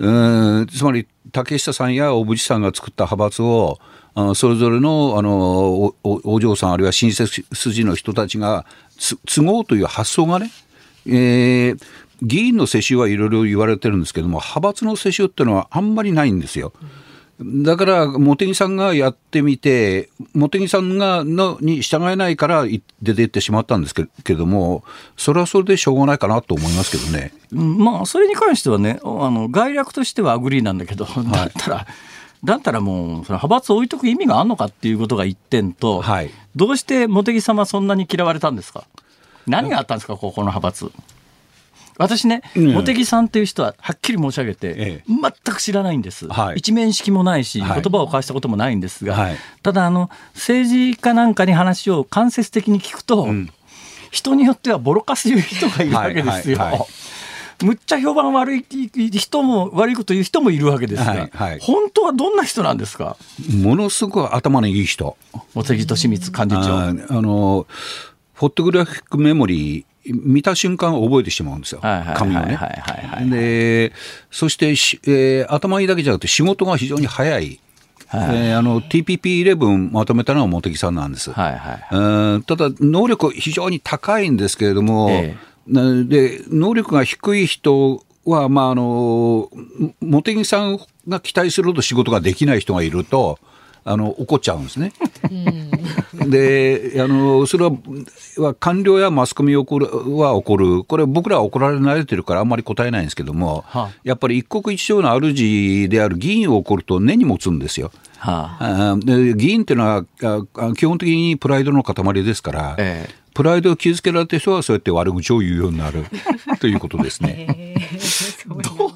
[0.00, 3.78] うんつまり竹下さんや小渕さんが作った派閥を
[4.34, 8.64] それぞれのあのお嬢さんあるいは親切筋の人たちが
[8.98, 10.50] つ都合という発想がね、
[11.06, 11.78] えー
[12.22, 16.72] 議員の世襲はいろいろ言われてるんですけども派閥の世襲っていうのはあんまりないんですよ。
[17.42, 24.84] だから、茂木さんがやってみて、茂木さんがのに従えないからい出ていってしまったんですけども、
[25.16, 27.32] それはそれでしょうがないかなと思いますけどね。
[27.52, 31.86] うんまあそれに関してはねあの概略としてはアグリーなんだけど、だったら
[32.44, 36.30] だったらもうその派閥を置いとく意味があるのかっていうことが一点と、はい。
[36.54, 38.84] どうして茂木さんはそんなに嫌われたんですか？
[39.46, 40.92] 何があったんですかここの派閥
[42.00, 42.72] 私ね、うん。
[42.72, 46.56] 茂木さんという人ははっきり申し上げて、え全く知らないんです、はい。
[46.56, 47.82] 一面識もないし、はい。
[47.82, 49.36] 言葉を交わしたこともないんですが、はい。
[49.62, 53.50] ただあの政治家なんかに話を間接的に聞くと、ん。
[54.10, 56.88] 人によってはボロカス言う人がいるわけですよ。
[57.62, 61.58] むっちゃ評判悪い人も悪いこと言う人もいるわけですが、はいはい。
[61.60, 63.18] 本当はどんな人なんですか？
[63.62, 65.16] ものすごく頭のいい人。
[65.54, 66.74] 茂木敏光幹事長。
[66.74, 67.66] ああの、
[68.40, 71.82] フォトグラフィックメモリー、見た瞬間覚えてしまうんですよ
[72.16, 72.58] 紙をね。
[73.28, 73.92] で、
[74.30, 77.60] そしてし、えー頭いいだけじゃなくて仕事が非常に早い。
[78.06, 81.32] はいえーあの TPP11 まとめたのは茂木さんなんです。
[81.32, 81.88] はいはい。
[81.90, 85.36] うんただ、能力非常に高いんですけれども、え
[85.68, 89.50] なで能力が低い人は、まあ、あの
[90.00, 93.38] 茂木さんが期待するほど仕事ができない人がいると、
[93.84, 94.92] あの怒っちゃうんですね。
[96.28, 97.72] であのそれは
[98.36, 99.78] は官僚やマスコミは怒
[100.56, 107.92] る、これ、僕らは怒られ慣れてるから、あんまり答えないんですけども、はあやっぱり一国一城の主である議員を怒ると根に持つんですよ。
[108.18, 110.04] はあ、あで議員っていうのは
[110.74, 116.04] 基本的にプライドの塊ですから、ええプライドを傷つけられた人はそうやって悪口を言うようになる
[116.60, 117.76] ということですね。
[118.46, 118.89] どう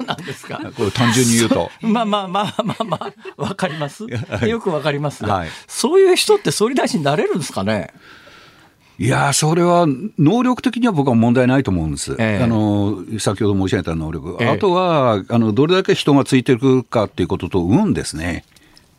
[0.48, 0.72] ですか？
[0.76, 1.70] これ単純に言うと。
[1.82, 4.04] まあまあまあまあまあ、わかります？
[4.46, 5.24] よくわかります。
[5.24, 5.48] が、はい。
[5.66, 7.92] そういう人って総理大臣になれるんですかね？
[8.96, 9.86] いやーそれは
[10.18, 12.44] 能力的には僕は問題ないと思うんです、ええ。
[12.44, 14.48] あの先ほど申し上げた能力、ええ。
[14.50, 18.44] あとはあのどれだけ人がついてるかっていうことと運ですね。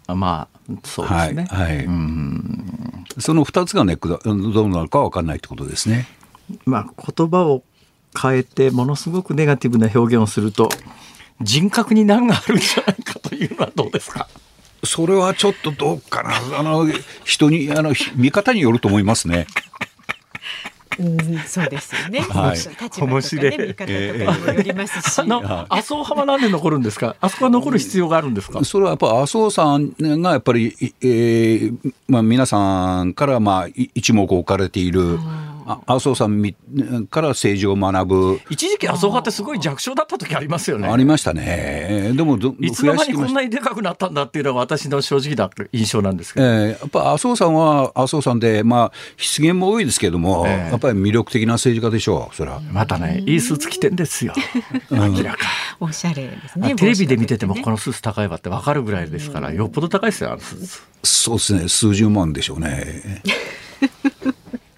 [0.08, 1.48] あまあ、そうですね。
[1.50, 1.88] はいはい。
[3.20, 6.08] その2つがネックだどうなるか分かんないってことですね。
[6.66, 6.86] まあ、
[7.16, 7.64] 言葉を
[8.22, 10.70] 変えてものすごくネガティブな表現をすると
[11.41, 14.27] 人格に難があるんじゃないかというのはどうですか？
[14.83, 16.88] それはちょっとどうかな、あの
[17.23, 19.47] 人にあのひ見方によると思いますね。
[20.97, 22.21] うん、そうですよね。
[22.21, 22.55] はい。
[22.55, 23.57] 立場とか面白い。
[23.57, 25.19] ね、見方とかにもよりますし。
[25.19, 25.39] あの
[25.73, 27.17] 麻生派はなんで残るんですか？
[27.19, 28.63] あそこは残る必要があるんですか？
[28.63, 36.55] それはやっぱ麻生さんがやっぱり、いえーまあ、皆さんからまあい一目置かれている、あ麻生さんみ
[37.09, 42.11] から政治を学ぶ、一時期麻生派ってすごい弱小だった時ありますよねありましたね。
[42.16, 52.59] でもどいつの間にこんなにでかくなったんだっていうのは私の正直な印象なんですけど、えーやっぱ麻生さんは麻生さんで、まあ、失言も多いですけども、ええやっぱり魅力的な政治家でしょう、それは。
[52.72, 54.34] またねいいスーツ着てんですよ
[54.91, 55.39] 明らか
[55.80, 56.76] おしゃれですね。
[56.76, 63.22] テレビで見ててもこののスーツ高いわって分かるぐらいですからよっぽど高いですよあのスーツそうですね、数十万でしょうね。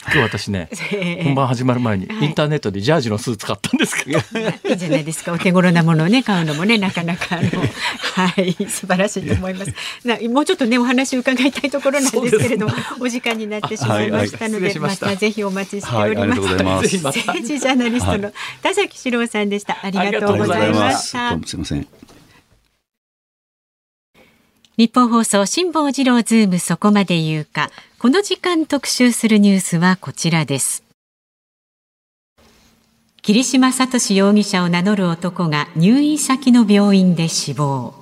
[0.07, 5.33] 今日私ね ええ本番始まる前にインターネットでジャージのスーツ買ったんですけどいいじゃないですか。
[5.33, 7.49] お手頃なものをね買うのもねなかなかあの
[8.15, 9.73] はい素晴らしいと思います。
[10.05, 16.23] なもうちょっとねお話を伺いたいところなんですけれども、お時間になってしまいましたので、はいはい失礼しましたたぜひお待ちしておはい、ります。
[16.23, 16.97] ありがとうございます。
[16.97, 18.31] 政治ジャーナリストの
[18.61, 19.77] 田崎史郎さんでした。
[19.81, 21.31] ありがとうございました。
[21.31, 21.87] どうもすみません。
[24.77, 27.71] 日本放送辛坊治郎ズームそこまで言うか。
[27.97, 30.83] この時間特集するニュースはこちらです。
[33.23, 37.95] 桐島聡容疑者を名乗る男が入院先の病院で死亡。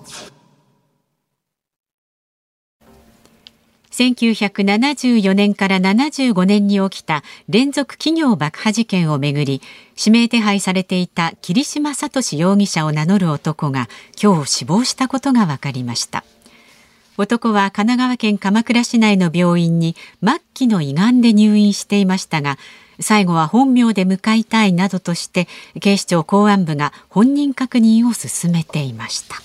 [3.91, 9.61] 1974年から75年に起きた連続企業爆破事件をめぐり
[9.97, 13.87] 指名手配されていた桐島聡容疑者を名乗る男が
[14.21, 16.25] 今日死亡したことが分かりました。
[17.17, 22.57] 男は神奈川県鎌倉市内の病院に末期の胃がんで入院していましたが
[22.99, 25.47] 最後は本名で向かいたいなどとして
[25.79, 29.35] 警視庁公安部が本人確認を進めていました。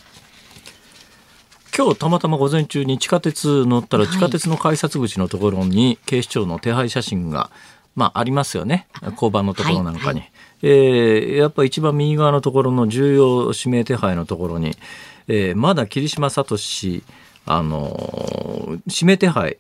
[1.77, 7.51] 今日たまたま午前中に地下鉄乗ったらはい地下鉄の改札口のところに警視庁の手配写真が、
[7.95, 8.89] まあ、ありますよね。
[9.13, 10.27] 交番のところなんかに、は
[10.63, 14.77] えーやっぱ一番右側のところの重要指名手配のところに、
[15.29, 16.57] えーまだ桐島聡
[17.53, 19.59] あのー指名手配。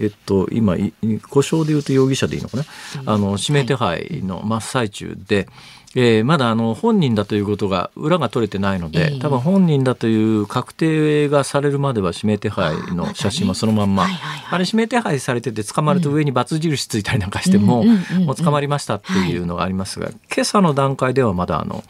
[0.00, 0.94] えっと、今、い
[1.28, 2.64] 故障で言うと容疑者でいいのかな、
[3.04, 5.46] あの指名手配の真っ最中で、
[5.94, 9.18] えーまだあの本人だということが裏が取れてないので、ええ。
[9.18, 14.06] 多分本人だという確定がされるまでは指名手配の写真はそのまんま、
[14.50, 21.84] あれ指名手配されてて捕まると上に×印ついたりなんかしても、もう捕まりましたっていうのがありますが、今朝の段階ではまだあの、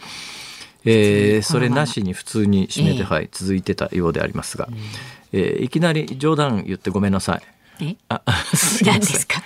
[0.85, 3.05] えーそれなしに普通に締めて、ええ。
[3.05, 4.69] はい、続いてたようでありますが、
[5.33, 7.37] えーいきなり冗談言ってごめんなさ
[7.81, 7.85] い。
[7.85, 7.97] え？
[8.09, 8.23] あ
[8.55, 9.01] すいません。
[9.01, 9.43] 何ですか？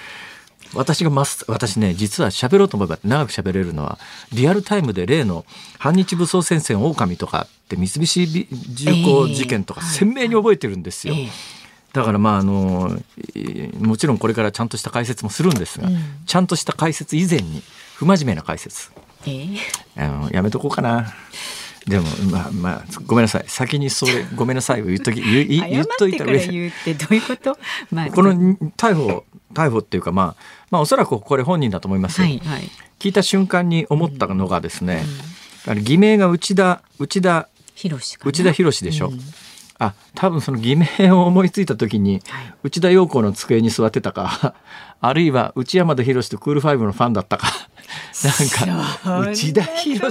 [0.75, 3.99] 私がます私ね実は喋ろうと思えば長く喋れるのは
[4.33, 5.47] リアルタイムで例の
[5.79, 11.15] 反日武装戦線狼とかって三菱重工事件とかええ鮮明に覚えてるんですよ。
[11.15, 11.29] ええ。
[11.93, 12.99] だからまああの
[13.35, 15.99] えーもちろんこれからちゃんとした解説もするんですが、うん。
[16.27, 17.63] ちゃんとした解説以前に
[17.95, 18.91] 不真面目な解説。
[19.25, 19.59] えー
[19.97, 21.15] あのやめとこうかな。
[21.87, 23.45] でもまあまあごめんなさい。
[23.47, 27.57] 先にそれごめんなさいを言っとき言い 言っといたら言うってどういうこと？
[27.93, 28.07] まあ。
[28.11, 28.33] この
[28.77, 29.25] 逮捕
[29.55, 32.27] 逮捕っていうかまあまあおそらくこれ本人だと思いますよ。
[32.27, 32.69] はいはい。
[32.99, 35.05] 聞いた瞬間に思ったのがですね、
[35.67, 38.29] あれ偽名が内田内田広しかな。
[38.31, 39.09] 内田博でしょ。
[39.09, 39.21] うん
[39.79, 42.55] あ多分その偽名を思いついた時に、はい。
[42.65, 44.55] 内田陽子の机に座ってたか
[45.01, 47.49] あるいは内山田博とクールファイブのファンだったか。
[48.25, 50.11] なんか内田博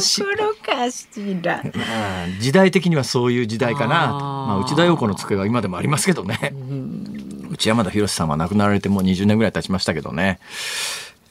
[2.40, 4.08] 時代的にはそういう時代かな
[4.48, 6.54] まあ、内田陽子の机は今でもありますけどね、
[7.50, 10.40] 内山田博さんは亡くなられてもう20年ぐらい経ちましたけどね。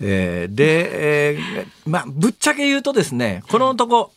[0.00, 4.12] えーで、えーまあぶっちゃけ言うとですねこの男、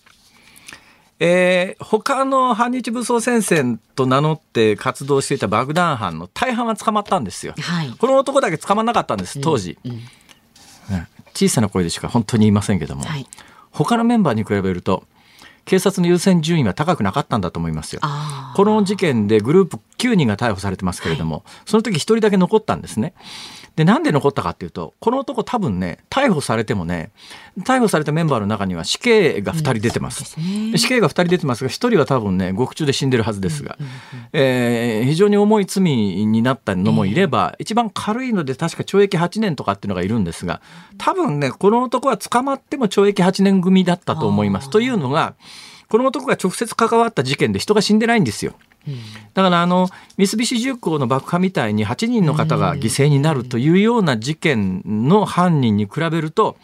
[1.20, 7.54] えー他の反日武装戦線と名乗って活動していた爆弾犯の大半は捕まったんですよ。
[7.60, 7.90] はい。
[7.98, 9.92] この男だけ捕まらなかったんです当時、うん。
[9.92, 10.00] うん
[11.34, 13.28] 小さな声でしか本当に言いませんけども、はい。
[13.72, 15.04] 他のメンバーに比べると
[15.66, 18.02] 警察の優先順位は高くなかったんだと思いますよ。
[18.56, 23.14] この事件でグループ9人が逮捕されてますけれども、その時1人だけ残ったんですね。
[23.78, 27.12] でなんで残ったかっていうとこの男多分ね逮捕されてもね
[27.60, 30.40] 逮捕されたメンバーの中には死刑が2人出てます。
[30.40, 33.78] ねで死刑が2人出てますが1人は多分ね獄中で死んでるはずですが、
[34.34, 40.62] えー非常に重い罪になったのもいれば、一番軽いので確か懲役8年とかっていうのがいるんですが
[40.98, 44.70] 多分ねこの男は捕まっても懲役8年組だったと思います。
[44.70, 45.36] というのが
[45.88, 48.54] この男が直接関わった事件で人が死んでないんですよ。
[49.34, 56.58] だからあの三菱重工の爆破みたいに8人の方が犠牲になるというような事件の犯人に比べると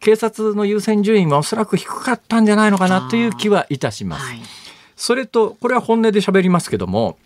[0.00, 4.26] 警察の優先順位はおそらく低かったんじゃないのかなという気はいたします。
[4.26, 4.40] はい
[4.98, 7.16] それとこれは本音で喋りますけども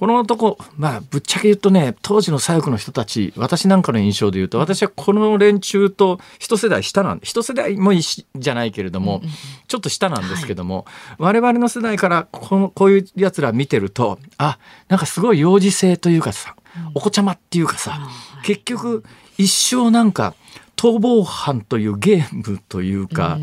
[0.00, 9.20] この男まあぶっちゃけ言うとね当時の左翼の人たち私なんかの印象で言うと私はこの連中と一世代下なん一世代もいしじゃないけれども、
[9.68, 10.86] ちょっと下なんですけども、
[11.18, 16.56] 我々の世代からこのこういうやつら見てるとあなんかすごい幼児性というかさ、
[16.94, 18.00] お子ちゃまっていうかさ、
[18.42, 19.04] 結局
[19.36, 20.34] 一生なんか
[20.76, 23.38] 逃亡犯というゲームというか、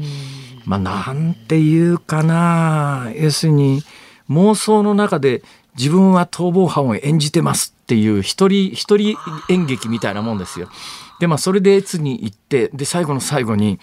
[0.65, 3.83] まあなんていうかな要するに
[4.29, 5.41] 妄想の中で
[5.77, 9.17] 自分は逃亡犯を演じてますっていう一人一人
[9.49, 10.69] 演劇みたいなもんですよ。
[11.19, 13.79] でまあそれで越に行ってで最後の最後に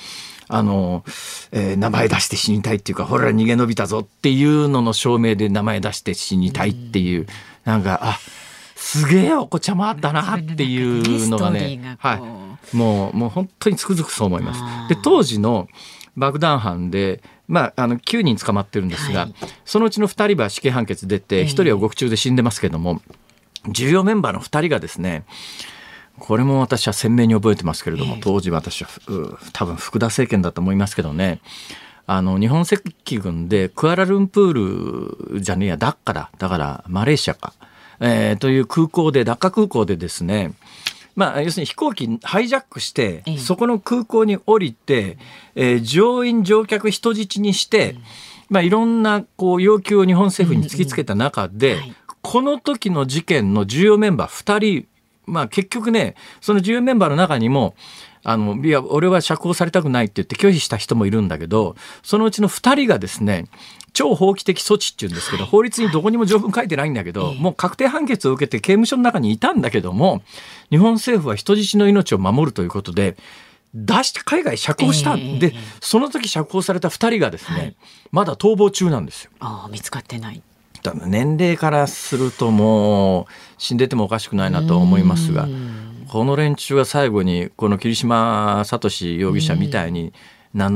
[0.48, 1.04] あの、
[1.52, 7.26] えー名前出して死にたいっていうかほら逃げ延びたぞっていうのの証明で名前出して死にたいっていう、
[7.64, 8.18] なんかあ
[8.76, 12.76] すげえお子ちゃまあったなっていうのがねはい。
[12.76, 14.54] もうもう本当につくづくそう思いま
[14.88, 14.94] す。
[14.94, 15.68] で当時の
[16.16, 19.34] 爆弾犯で、まあ、あの9人捕まってるんですが、はい。
[19.64, 23.02] そのうちの2人は死刑判決出えてえ1人は獄中で死んでますけども、
[23.68, 25.24] 重要メンバーの2人がですね
[26.18, 28.20] これも私は鮮明に覚えてますけれども、ええ。
[28.22, 31.40] 当時私はう多分福田政権だと思いますけどね
[32.06, 32.76] あの日本赤
[33.20, 36.30] 軍でクアラルンプールじゃねえやダッカだ。
[36.38, 37.54] だからマレーシアか、
[38.00, 40.52] えーという空港でダッカ空港でですね
[41.16, 43.38] まあ、要するに飛行機ハイジャックして、ええ。
[43.38, 45.16] そこの空港に降りて、
[45.54, 47.96] えー乗員乗客人質にして、
[48.48, 51.94] まあ、いろんなこう要求を日本政府に突きつけた中で、うんうんはい。
[52.22, 54.86] この時の事件の重要メンバー2人、
[55.26, 57.74] まあ、結局ねその重要メンバーの中にも
[58.24, 63.46] あのいや俺は釈放されたくないって言って拒否した人もいるんだけどそのうちの2人がですね
[63.92, 70.22] 超法規的措置っていうんですけど、法律にどこにも条文書いてないんだけど、ええもう確定判決を受けて刑務所の中にいたんだけども
[70.70, 73.16] 日本政府は人質の命を守るということで
[73.72, 75.14] 出して海外釈放した。
[75.14, 75.60] んで、ええええ。
[75.80, 77.76] その時釈放された2人がですね、はい。
[78.10, 79.30] まだ逃亡中なんですよ。
[79.38, 80.42] ああ見つかってない。
[80.84, 85.48] だから年齢からするともう死んでてもおかしくないなと思いますが
[86.14, 88.88] この連中は最後にこの桐島聡
[89.18, 90.12] 容疑者みたいに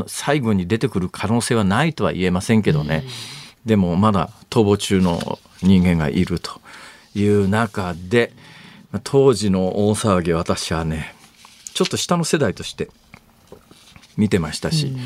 [0.09, 3.05] 最後に出てくる可能性はないとは言えませんけどね。
[3.65, 6.61] でもまだ逃亡中の人間がいると
[7.15, 8.33] いう中で
[8.91, 11.15] まあ当時の大騒ぎ私はね
[11.73, 12.91] ちょっと下の世代として
[14.17, 14.97] 見てましたし、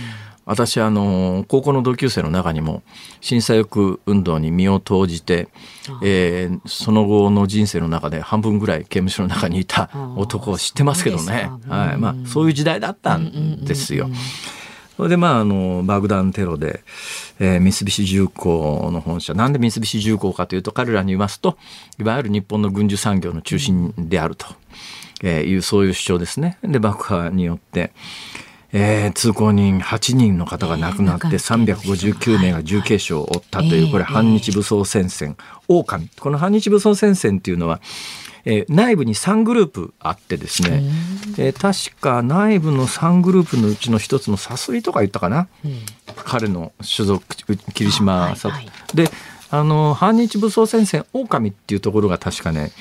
[0.44, 2.82] 私あの高校の同級生の中にも
[3.20, 5.48] 震災抑運動に身を投じて、
[6.02, 11.50] えーその後の人生の中で半分ぐらい刑務所の中にいた男を知ってますけどね。
[11.68, 11.96] はい。
[11.96, 14.08] まあ、そういう時代だったんですよ。
[14.96, 16.82] それでまああの爆弾テロで、
[17.40, 19.34] えー、三菱重工の本社。
[19.34, 21.56] なんで三菱重工かというと彼らに言いますと
[21.98, 24.46] いわゆる日本の軍需産業の中心であると、
[25.22, 26.58] えー、いうそういう主張ですね。
[26.62, 27.92] で爆破によって
[28.72, 35.36] えー、通行人8人の方が亡くなって359名が重軽傷を負ったというこれ反日武装戦線
[35.68, 36.08] 狼。
[36.18, 37.80] この反日武装戦線っていうのは
[38.44, 40.82] えー、内部に3グループあってですね、
[41.38, 45.78] えー、確か内部の3グループのうちの一つのサスリとか言ったかな、うん、
[46.16, 47.24] 彼の所属
[47.72, 49.08] 霧島さ、はいはい、で
[49.50, 52.72] あの反日武装戦線狼っていうところが確かね、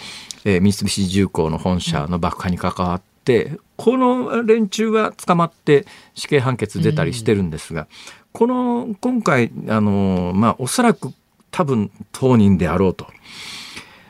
[0.46, 7.88] えー、三菱重工の本社の爆破に関わって、この連中は捕まって死刑判決出たりしてるんですが、
[8.32, 11.12] この今回あの、まあ、おそらく
[11.50, 13.08] 多分当人であろうと。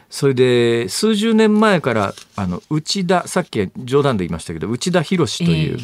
[0.09, 5.77] それで数十年前からあの内田さっき冗談で言いましたけど内田博という、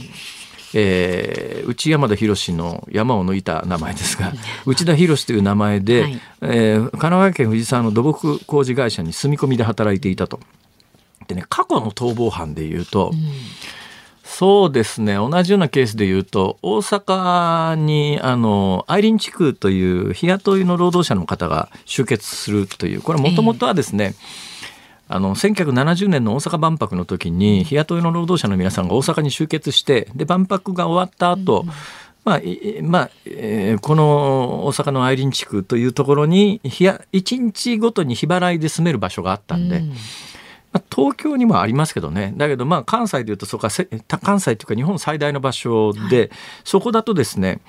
[0.74, 4.34] えー、えー、内山田博の山を抜いた名前ですが
[4.68, 10.42] 内田博という名前で、はい、えー、神奈川県藤沢の土木工事会社に住み込みで働いていたと。
[11.28, 13.20] でね過去の逃亡犯でいうと、うん、
[14.38, 15.16] そうですね。
[15.16, 24.14] 同じようなケースでいうと大阪にあのアイリン地区という日雇いの労働者の方が集結するというこれもともとはですね、
[25.10, 31.68] えー、あの1970年の大阪万博の時に日雇いの労働者の皆さんが大阪に集結してで万博が終わった後、うん。
[32.24, 32.42] まあ
[32.84, 39.94] まあえー、この大阪のアイリン地区というところに1日ごとに日払いで住める場所があったんで、うん
[40.78, 42.34] まあ、東京にもありますけどね。
[42.38, 46.30] だけどまあ関西でいうとそこは関西というか日本最大の場所で、はい、
[46.64, 47.60] そこだとですね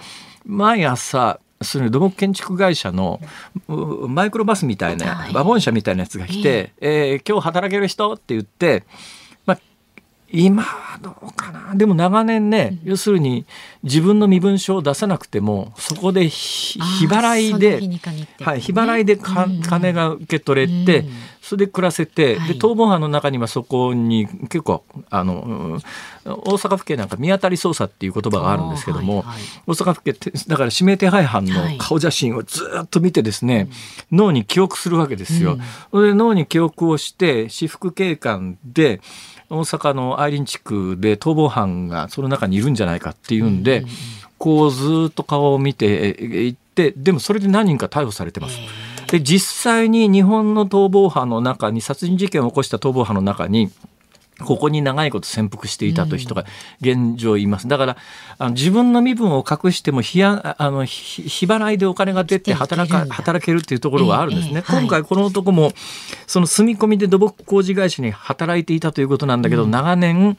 [0.45, 3.21] 毎朝その土木建築会社の
[3.67, 8.85] マイクロバスみたいな、ワゴン車みたいなやつが来て、えー、今日働ける人って言って
[10.31, 11.75] 今はどうかな。
[11.75, 13.47] でも長年ね、うん、要するに
[13.83, 17.99] 自分の身分証を出さなくてもそこで日払いで、ね、
[18.41, 21.13] はい、日払いでか、うん、金が受け取れて、うん、
[21.49, 25.81] それで暮らせて、はい、で逃亡犯の中にはそこに結構あの
[26.27, 30.13] 大阪府警なんか見当たり捜査っていう言葉があるんですけども、はいはい、大阪府警
[30.47, 33.69] だから指名手配犯の顔写真をずっと見てですね、はい、
[34.13, 35.59] 脳に記憶するわけですよ。
[35.91, 39.01] うん、で脳に記憶をして私服警官で
[39.49, 43.87] 大阪のアイリン地区で逃亡犯がその中にいるんじゃないかっていうんで、
[44.37, 48.59] こうずっと顔を見ていってでもそれで何人か逮捕されてます。
[49.11, 53.71] で実際に日本の逃亡犯の中に殺人事件を起こした逃亡犯の中に
[54.45, 56.45] ここに長いこと潜伏していたという人が
[56.81, 57.67] 現状います。
[57.67, 57.97] だから、
[58.39, 64.63] あの自分の身分を隠しても日あの日払いでお金が出て働か働けるっていうところがあるんですね。
[64.63, 65.73] 今回この男も
[66.27, 70.37] その住み込みで土木工事会社に働いていたということなんだけど、長年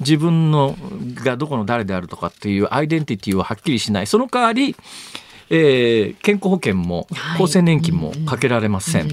[0.00, 0.76] 自分の
[1.14, 4.08] がどこの誰であるとかっていうアイデンティティをはっきりしない。
[4.08, 4.74] その代わり、
[5.50, 7.06] えー、健康保険も
[7.38, 9.08] 厚生年金もかけられません。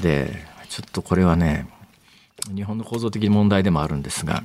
[0.00, 1.68] で、ちょっとこれはね、
[2.52, 4.44] 日本の構造的問題でもあるんですが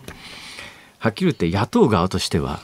[0.99, 2.59] はっきり言って野党側としては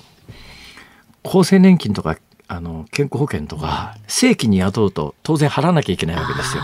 [1.24, 2.18] 厚生年金とか
[2.48, 6.64] あの健康保険とか正規に雇うと当然払わなきゃいけないわけですよ。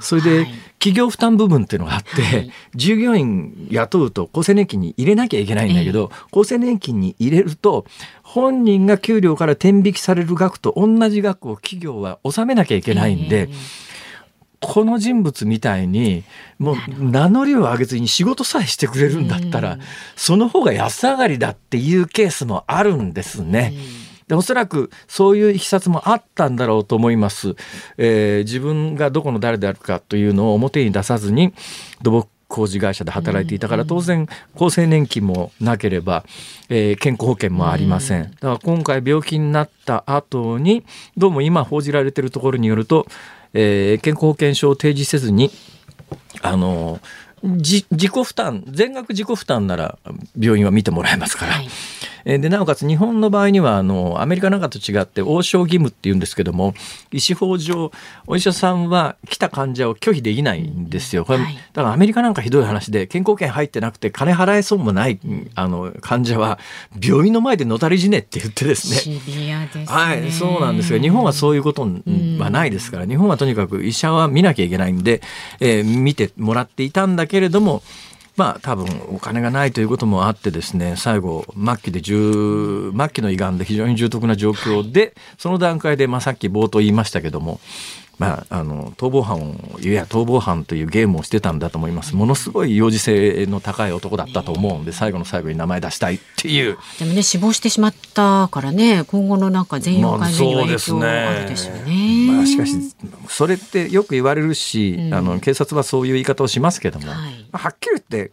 [0.00, 0.46] それで、
[0.80, 7.84] 企業負担部分っていうのがあって、はい、従業員雇うと厚生年金に入れなきゃいけないんだけど、厚生年金に入れると
[8.22, 13.50] 本人が給料から転引きされる額と同じ額を企業は納めなきゃいけないんで、
[14.60, 16.24] この人物みたいに
[16.58, 19.78] もう名乗りを上げずに仕事さえしてくれるんだったら、
[20.16, 23.74] その方が安上がりだっていうケースもあるんですね。
[24.30, 27.54] でおそらくそういういきさつもあったんだろうと思います、
[27.98, 31.52] えー、自分がどこの誰であるかというのを表に出さずに
[32.00, 34.26] 土木工事会社で働いていたから当然
[34.56, 36.24] 厚生年金もなければ、
[36.68, 38.24] えー、健康保険もありません。
[38.24, 40.84] だから今回病気になった後に
[41.16, 43.06] どうも今報じられているところによると
[43.52, 45.50] えー、健康保険証を提示せずに
[46.42, 47.00] あの
[47.42, 49.98] 自己負担全額自己負担なら
[50.38, 51.68] 病院は見てもらえますから、はい、
[52.24, 56.74] でなおかつ日本の場合にはあのアメリカなんかと違って応召義務っていうんですけども
[57.12, 57.92] 医師法上
[58.26, 61.24] お医者さんは来た患者を拒否できないんですよ。
[61.24, 65.18] これ、だからアメリカなんかひどい話で健康保険入ってなくて金払えそうもない
[65.54, 66.58] あの患者は
[67.02, 69.14] 病院の前でのたれ死ねって言ってですね。
[69.14, 75.22] ねはい、そうなんですが日本はそういうことはないですから、日本はとにかく医者は見なきゃいけないんで、
[75.60, 77.82] えー、見てもらっていたんだけれども。
[78.40, 87.60] まあ多分お金がないということもあってですね最後末期で重末期の胃がんで非常に重篤な状況で、その段階で、まあ、さっき冒頭言いましたけども
[88.20, 92.14] まあ、あの逃亡犯をいや逃亡犯というゲームをしてたんだと思います。
[92.14, 96.76] ものすごい幼児性の高い男だったと思うんで最後の最後に名前出したいっていう。
[96.98, 102.32] でもね死亡してしまったからね今後のなんか全容解明には影響まああるでしょうね。
[102.36, 102.76] まあ、しかし
[103.28, 105.14] それってよく言われるし、うん。
[105.14, 107.16] あの警察はそういう言い方をしますけども、はい。
[107.50, 108.30] まあはっきり言って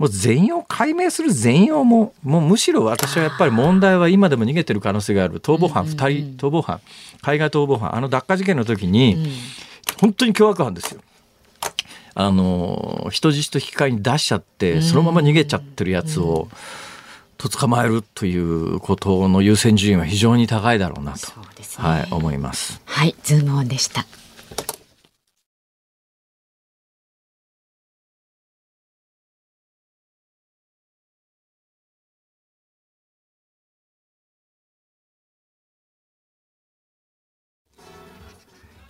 [0.00, 5.40] もう全容解明する全容ももうむしろ私はやっぱり問題は今でも逃げてる可能性がある。
[5.40, 6.16] 逃亡犯2人、うんうん。
[6.22, 6.80] うん逃亡犯。
[7.20, 7.94] 海外逃亡犯。
[7.94, 9.30] あの脱火事件の時に、うん。
[10.00, 11.02] 本当に凶悪犯ですよ。
[12.14, 16.48] あの人質と引き換えに出しちゃってそのまま逃げちゃってるやつを、
[17.36, 21.32] と捕まえるということの優先順位は非常に高いだろうなと、ね。
[21.76, 22.80] はい、思います。
[22.86, 24.06] はい、ズームオンでした。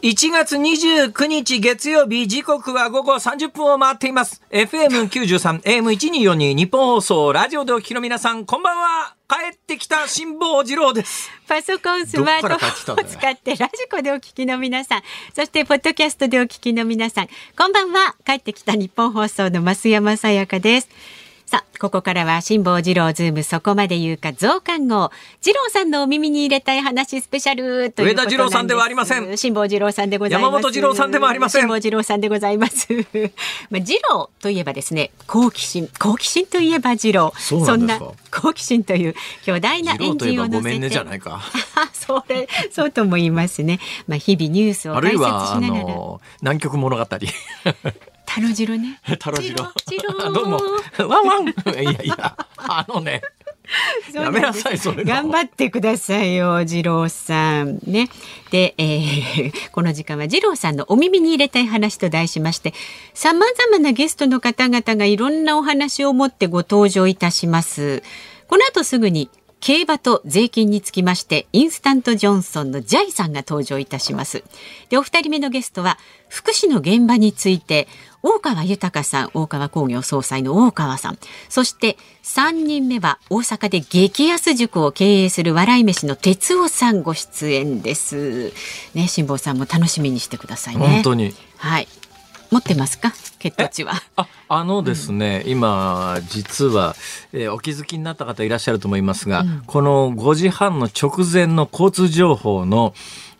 [0.02, 4.40] 1月29日月曜日時刻は午後30分を回っています。
[4.50, 9.14] FM93、AM1242 日本放送、ラジオでお聞きの皆さん、こんばんは。
[9.28, 11.30] 帰ってきた辛坊治郎です。
[11.46, 15.02] パソコン、スマートフォンを使ってラジコでお聞きの皆さん、
[15.34, 18.16] そしてポッドキャストでお聞きの皆さん、こんばんは。
[18.24, 20.88] 帰ってきたニッポン放送の増山さやかです。
[21.50, 25.10] さあ、ここからは辛坊治郎ズームそこまで言うか増刊号。
[25.40, 28.30] 治郎さんのお耳に入れたい話スペシャルということなんです。
[28.30, 30.52] 上田治郎さんではありません辛坊治郎さんでございます。
[30.52, 32.86] 山本治郎さんでもありません辛坊治郎さんでございます。
[33.68, 35.88] まあ、治郎といえばですね、好奇心。
[35.98, 37.32] 好奇心といえば治郎。
[37.36, 38.12] そうなんですか？
[38.30, 40.52] 好奇心という巨大なエンジンを乗せて。
[40.52, 41.42] ばごめんねじゃないか。
[41.92, 43.80] それ、そうとも言いますね。
[44.06, 45.60] まあ、日々ニュースをあ解説しるいは、あ。
[45.60, 47.04] の、南極物語。
[48.32, 49.00] タロジロね。
[49.18, 49.66] タロジロ。
[49.88, 50.60] ジロ どうも。
[50.98, 51.48] ワンワン。
[51.82, 53.22] いやいや、あのね。
[54.12, 57.80] やめなさいそれの頑張ってくださいよ、次郎さん。
[57.84, 58.08] ね。
[58.52, 62.72] で、えーこの時間は次郎さんのお耳に入れたい話と題しまして、
[63.14, 68.04] 様々なゲストの方々がいろんなお話を持ってご登場いたします。
[68.46, 69.28] この後すぐに、
[69.60, 74.42] 競馬と税金につきまして、インスタントジョンソンのジャイさんが登場いたします。
[74.88, 75.98] で、お二人目のゲストは、
[76.28, 77.86] 福祉の現場について、
[78.22, 88.52] 大川豊さん、大川工業総裁の大川さん、そして3人目は大阪で激安塾を経営する笑い飯の哲夫さんご出演です。
[88.94, 90.86] ね、辛坊さんも楽しみにしてくださいね。
[90.86, 91.34] 本当に。
[91.56, 91.88] はい。
[92.50, 93.12] 持ってますか？
[93.38, 93.94] 血糖値は。
[94.50, 96.94] あ、あのですね、今、実は、
[97.32, 102.92] えーお気づきになった方いらっしゃると思いますが、この5時半の直前の交通情報の、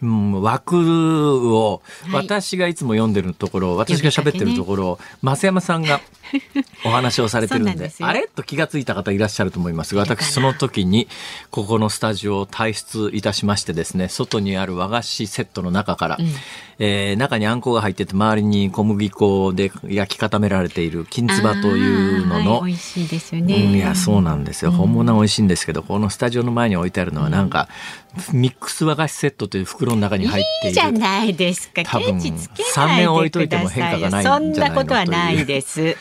[0.03, 2.27] うん、枠を、はい。
[2.27, 6.01] 私がいつも読んでるところ、私が喋ってるところを、増山さんが
[6.87, 8.29] お話をされてるんで、んであれ？
[8.29, 11.09] と気がついた方いらっしゃると思いますが、私その時に、
[11.51, 16.19] ここのスタジオを退出いたしましてですね、外にある和菓子セットの中から、
[16.79, 23.77] えー中にあんこが入ってて、周りに小麦粉で焼き固められている金つばというのの、はい美味しいですようんね。
[23.77, 27.69] いやそうなんですよ本物は美味しいんですけど、このスタジオの前に置いてあるのはなんか、
[28.33, 31.85] ミックス和菓子セットという袋の中に入っているいいじゃないですか。
[31.85, 35.81] 多分ケチつけ3ないで年置いといても変化がないんそんなことはないです。
[35.83, 35.97] え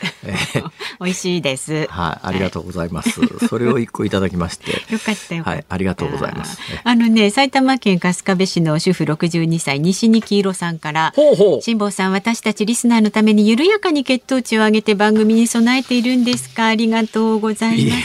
[1.00, 1.86] 美味しいです。
[1.88, 3.20] はい、ありがとうございます。
[3.48, 4.72] それを一個いただきまして。
[4.92, 5.44] よかったよ。
[5.44, 6.58] はい、ありがとうございます。
[6.82, 11.14] あのね、埼玉県春日部市の主婦62歳西に黄色さんから。
[11.62, 16.66] 辛坊さん、私たちリスナーのために緩やかに血糖値を上げて番組に備えているんですか？
[16.66, 18.02] ありがとうございます。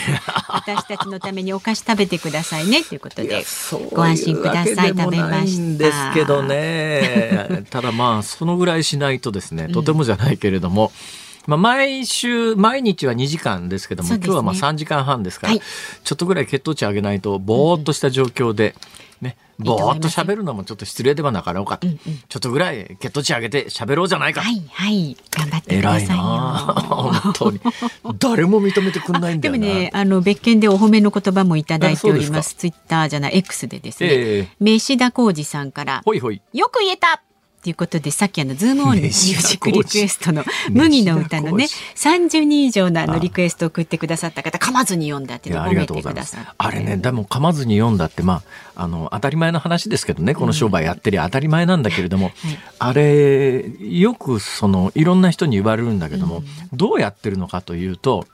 [0.49, 3.43] 私たちのためにお菓子食べてくださいねということで。
[3.91, 7.65] ご安心ください食べましたんですけどね。
[7.69, 10.91] ただまあ、そのぐらいしないとですね、とてもじゃないけれども、
[11.47, 15.61] まあ、毎週、毎日は2時間ですけども、ね今日はまあ3時間半ですから、はい
[16.03, 18.75] ちょっとぐらい血糖値上げないと、ぼーっとした状況で、
[19.22, 24.47] ね、ぼーっと喋るのもちょっと失礼ではなかろうかと、ちょっとぐらい血糖値上げて喋ろうじゃないかと。
[24.47, 25.18] はいはい。
[25.32, 26.24] 頑張ってくださいよ。
[26.24, 27.59] あ本当に。
[28.20, 29.59] 誰も認めてくんないんだよな。
[29.59, 32.55] でもね、あの別件でお褒めの言葉もいただいております。
[32.55, 34.09] ツイッターじゃない X でですね。
[34.11, 36.01] ええ飯田浩二さんから。
[36.05, 36.41] ほいほい。
[36.53, 37.22] よく言えた
[37.66, 46.32] ということでさっきあのズームオン ミュージックリクエストの麦の歌のね飯田30人以上のあのリクエストを送ってくださった方噛まずに読んだっていうのを褒めありがとうございます。
[46.32, 46.55] てくださって。
[46.59, 48.43] あれね、でも噛まずに読んだって、ま
[48.76, 52.34] あ、あの、当たり前の話ですけどね、この商売やってりゃ当たり前なんだけれども、はい。
[52.78, 58.28] あれ、よくその、いろんな人に言われるんだけども、どうやってるのかというと、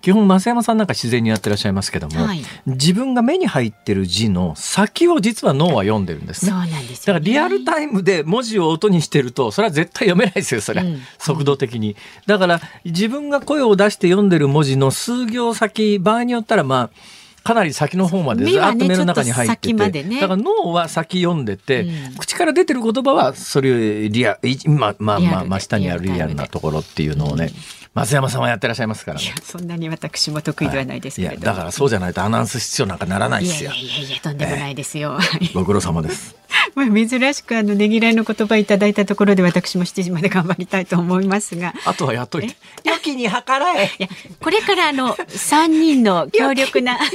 [0.00, 2.42] 基本、増山さんなんか自然にやってらっしゃいますけども、はい。
[2.66, 6.46] 自分が目に入ってる字の先を実は脳は読んでるんです。
[6.46, 6.60] ねそう。
[6.60, 6.94] なんですよ、ね。
[6.94, 10.82] だからリアルタイムで文字を音にしてるとそれは絶対読めないですよそれ。
[10.82, 11.00] は、うん。
[11.18, 11.96] 速度的に。
[12.26, 17.18] だから自分が声を出して読んでる文字の数行先場合によったらまあ
[17.48, 20.20] かなり先の方までずっと目の中に入ってて、ちょっと先までね。
[20.20, 22.14] だから脳は先読んでて、うん。
[22.16, 27.50] 口から出てる言葉はそれよりリアいまあまあまあ真下にあるリアルなところっていうのをね、
[27.94, 29.34] 松山さんはやってらっしゃいますからねいや。
[29.42, 33.94] そんなに私も得意ではないですけれども、いやだからそうじゃないとアナウンス必要なんかならないですよいやいや。
[33.98, 35.18] いやいやとんでもないですよ。
[35.54, 36.36] ご苦労様です。
[36.74, 41.74] まあ珍しくあのねぎらいの言葉いただいたところで私も7時まで頑張りたいと思いますが。
[41.84, 42.56] あとはやっといて。
[42.84, 43.90] 良きに計らえ。
[43.98, 44.08] いや
[44.40, 47.10] これからあの三人の強力な良きに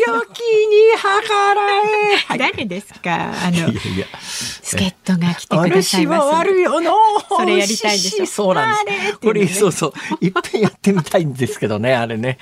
[1.01, 2.37] 計らえ。
[2.37, 3.33] 誰ですか？
[3.45, 4.05] あのいやいや。
[4.21, 6.27] 助っ人が来てくださいます。
[6.27, 6.93] 悪いよの。
[7.29, 8.25] それやりたいんでしょ？
[8.25, 9.17] そうなんです。
[9.17, 9.93] これ、そうそう。
[10.25, 12.37] いっぺんやってみたいんですけどね、 あれね。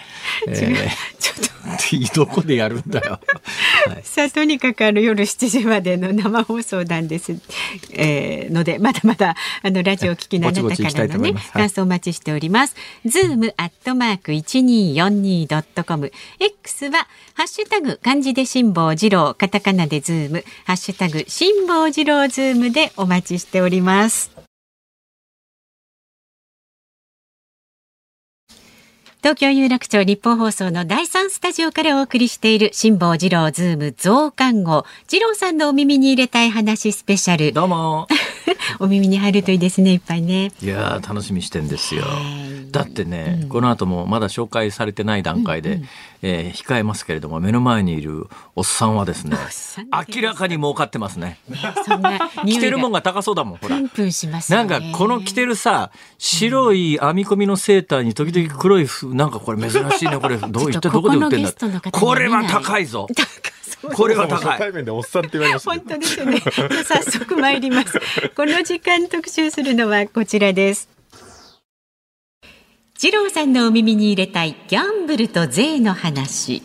[0.47, 0.89] え違うー
[1.20, 3.20] ちょっとどこでやるんだよ。
[3.88, 7.34] はいさあとにかくあの夜7時までの生放送なんです、
[7.93, 12.76] えーのでまだまだあのラジオを聞きのあなたからのね感想お待ちしております。
[13.06, 19.36] ズームアットマーク一二四二ドットコム X はハッシュタグ漢字で辛坊治郎。
[19.36, 20.43] カタカナでズーム。
[20.66, 24.51] ハッシュタグ辛坊治郎ズームでお待ちしております。
[29.22, 38.08] 東京有楽町ニッポン放送の第三スタジオからお送りしている辛坊治郎ズーム増刊号治郎さんのお耳に入れたい話スペシャルどうも。
[38.80, 40.52] お耳に入るといいですねいっぱいね。
[40.62, 42.04] いやー楽しみにしてんですよ。
[42.04, 42.72] はい。
[42.72, 45.82] だってね、この後もまだ紹介されてない段階で、
[46.22, 49.36] えー控えますけれども目の前にいるおっさんはですね
[50.16, 51.39] 明らかに儲かってますね。
[51.86, 53.78] そんな着てるもんがが高そうだもんほら。
[53.93, 54.04] プ。
[54.04, 54.70] ンしますよね。
[54.70, 61.52] なんかこの着てるさ白い編み込みのセーターに時々黒いふなんかこれ珍しいねこれどういったどこで売ってんだ
[61.91, 63.08] これは高いぞ
[63.94, 66.40] これは高い初対面でおっさんって言われました本当ですよね。
[66.84, 68.00] 早速参ります。
[68.36, 70.90] この時間特集するのはこちらです。
[72.98, 76.62] 次郎さんのお耳に入れたいギャンブルと税の話。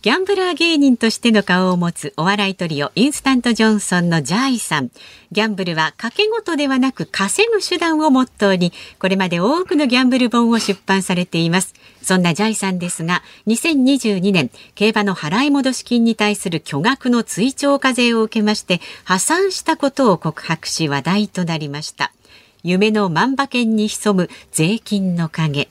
[0.00, 4.92] ギャンブラー芸人としての顔を持つお笑いトリオインスタントジョンソンのジャイさん。
[5.32, 11.74] ギャンブルは賭け事ではなく稼ぐ手段をモットーに、これまで多くのギャンブル本を出版されています。
[12.00, 22.12] そんなジャイさんですが、2022年、競馬の払い戻し金に対する巨額の追徴課税を受けまして、破産したことを告白し話題となりました。
[22.62, 25.68] 夢の万馬券に潜む税金の影。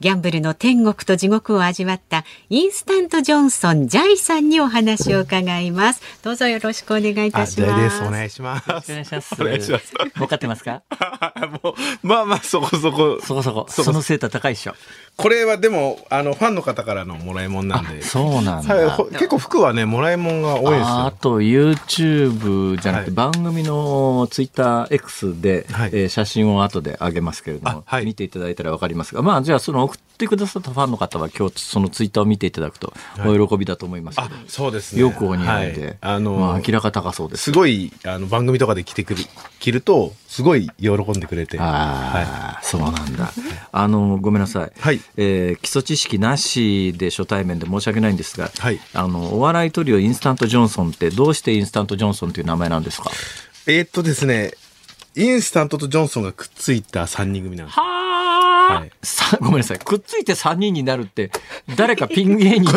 [0.00, 6.00] ギャンブルの天国と地獄を味わったインスタントジョンソンジャイさんにお話を伺います。
[6.22, 7.72] どうぞよろしくお願いいたあ、します。
[7.72, 8.02] 大です。
[8.04, 8.70] お願いします。
[8.70, 9.92] お願いしますお願いします。
[10.14, 10.82] 儲かってますか？
[11.62, 13.18] もう、まあまあ、そこそこ。
[13.22, 14.74] そこそこそこそのセーター高いっしょ
[15.20, 18.02] これはでも、あの、ファンの方からのもらいもんなんで。
[18.02, 20.86] そうなんだ、はいほ結構服はね、もらいもんが多いですよ。
[20.86, 23.32] ああと YouTube じゃなくてはい。
[23.32, 25.90] 番組の TwitterX で、はい。
[25.92, 28.06] えー写真を後で上げますけれども、あはい。
[28.06, 29.22] 見ていただいたら分かりますが。
[29.22, 32.92] まあじゃあその送ってくださったファンの方は今日その Twitter を見ていただくと
[33.26, 35.00] お喜びだと思いますけど、あ、そうですね。
[35.00, 39.24] よくお似合いで、はいあの、まあ、明らか高そうですすごい、あの、番組とかで着てくる、
[39.58, 41.58] 着ると、すごい喜んでくれて。
[41.58, 43.32] ああ、そうなんだ。
[43.72, 44.72] あの、ごめんなさい。
[44.78, 53.10] はいえー基礎知識なしで初対面で申し訳ないんですが、はいあの、お笑いトリオインスタントジョンソンってどうしてインスタントジョンソンという名前なんですか？
[53.66, 54.52] えーっとですね、
[55.16, 57.78] インスタントとジョンソンがくっついた3人組なんです。
[57.78, 58.09] はあ、
[58.74, 59.78] はいさ ごめんなさい。
[59.78, 61.30] くっついて3人になるって、
[61.76, 62.72] 誰かピン芸人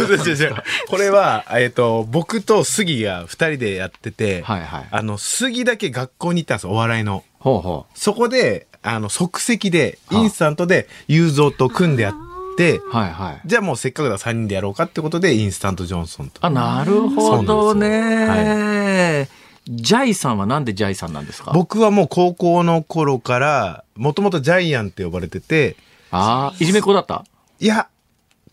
[0.90, 7.24] これは、えっ、と、僕と杉が二人でやってて、はいはいあの、杉だけ学校に行ったんですよ、お笑いの。
[7.40, 12.14] ほうほそこで、あの、即席で、はあインスタントで、雄三と組んでやっ
[12.58, 12.90] て、う。
[12.90, 13.42] はいはい。
[13.46, 16.46] じゃあもうせっかくだ3人でやろうかってことで、インスタントジョンソンと。
[16.46, 17.48] あ、なるほどね。
[17.48, 19.28] そうなん
[19.68, 21.52] ジャイさんはなんでジャイさんなんですか？
[21.54, 25.76] 僕はもう高校の頃から、もともとジャイアンって呼ばれてて、
[26.12, 27.24] ああ、いじめっ子だった？
[27.60, 27.88] いや、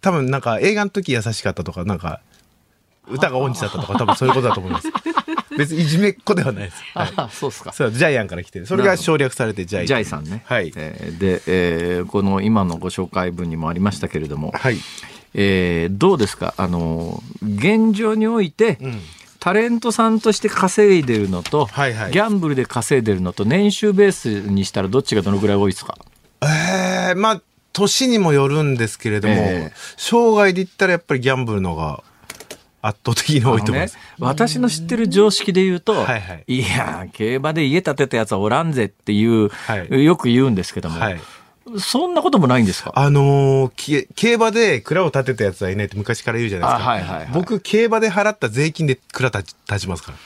[0.01, 2.21] 多分なんか映画の時優しかったとか、なんか、
[3.09, 4.89] 歌が音痴だったとか、多分そういうことだと思います。
[5.59, 6.77] 別にいじめっ子ではないです。
[6.95, 7.73] はいあそうっすか。
[7.73, 8.67] そう、ジャイアンから来てる。
[8.67, 9.87] それが省略されてジャイアン。
[9.89, 10.43] ジャイさんね。
[10.47, 10.73] はい。
[10.77, 14.77] えーで、えーこの今のご紹介文にもありましたけれども、はい。
[15.35, 16.55] えーどうですか？
[16.57, 19.01] あの、現状において、うん。
[19.41, 22.13] タレントさんとして稼いでるのと、はいはい。
[22.13, 25.97] ギャンブルで稼いでるのと、年収ベースにしたらどっちがどのぐらい多いですか？
[26.43, 27.43] ええまあ、
[27.73, 29.39] 年にもよるんですけれども、え
[29.71, 29.73] え。
[29.97, 32.03] 生涯で言ったらやっぱりギャンブルのが
[32.83, 33.97] 圧倒的に多いと思います。
[33.97, 36.61] ね、私の知ってる常識で言うと、はいはい。
[36.61, 40.05] や、競馬で家建てたやつはおらんぜっていう、はい。
[40.05, 41.21] よく言うんですけども、はい。
[41.79, 42.93] そんなこともないんですか？
[42.95, 46.91] あのーき競馬で蔵を建てたやつはいないって昔から言うじゃないですか。
[46.91, 50.19] あはいはいはい僕、競馬で払った税金で蔵立ち立ちますから。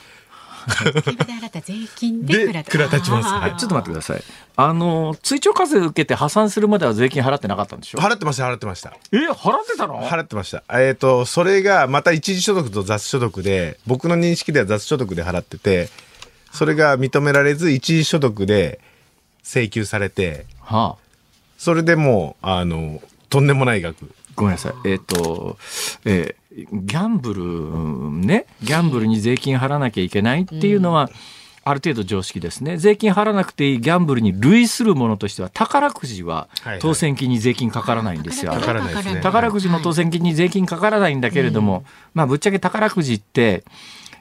[0.66, 4.22] 競馬で払った税金でで蔵立ちますはいちょっと待ってください。
[4.56, 7.98] あの、追徴課税受けて破産するまでは税金払ってなかったんでしょ？
[7.98, 10.00] 払ってました払ってましたえ、払ってたの？
[10.02, 15.90] 払ってましたえっ、とそれがまた一時所得と雑所得で僕の認識では雑所得で払ってて
[16.52, 18.80] それが認められず一時所得で
[19.42, 21.03] 請求されてはあ。
[21.64, 23.00] それでもうあの
[23.30, 24.74] とんでもない額ごめんなさい。
[24.84, 25.56] えっ、と、
[26.04, 31.10] えーギャンブル、ね、ギャンブルに税金払わなきゃいけないっていうのは、
[31.64, 32.76] ある程度常識ですね。
[32.76, 38.52] 税金払わなくていいギャンブルに類するものとしては、宝くじははいはい当選金に税金かからないんですよ。
[38.52, 43.64] かからないですね宝くじの当選金に税金かからないんだけれども、まあぶっちゃけ宝くじって、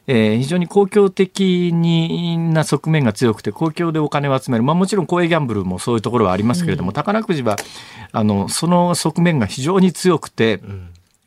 [0.08, 7.56] えー非常に公共的にな側面が強くて公共でお金を集める、まあ、もちろん公営ギャンブルもそういうところはありますけれども、宝くじは
[8.12, 10.62] あのその側面が非常に強くて、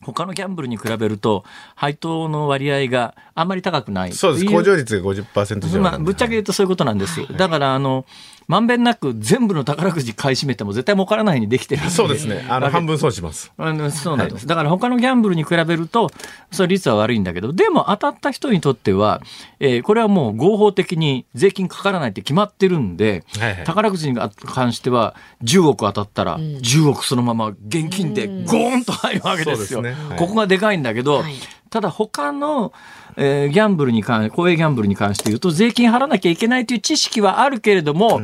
[0.02, 1.44] 他のギャンブルに比べると
[1.74, 4.12] 配当の割合があんまり高くない。
[4.12, 4.44] そうです。
[4.44, 7.26] とい控除率が50%以上まあ、ぶっちゃけ言うとそういうことなんです。
[7.36, 8.04] だから、あの、
[8.48, 12.46] まんべんなく全部の宝くじ買い占めても絶対儲からないようにできてるんそうですね。
[12.48, 13.52] あの半分損します。
[13.58, 14.46] あのそうなんです。
[14.46, 16.10] だから他のギャンブルに比べると、
[16.52, 19.20] それ率は悪いんだけど、でも当たった人にとっては、
[19.58, 23.64] えーこれはもう合法的に税金かからないって決まってるんで、はいはい。
[23.64, 29.78] 宝くじに関しては10億当たったら、10億そのまま現金でゴーンと入るわけですよ。
[29.78, 30.08] そうですね。
[30.08, 30.18] はい。
[30.18, 31.34] ここがでかいんだけど、はい
[31.76, 32.72] ただ他の、
[33.18, 38.22] えーギャンブルに関、公営ギャンブルに関して言うと、税金払わなきゃいけないという知識はあるけれども、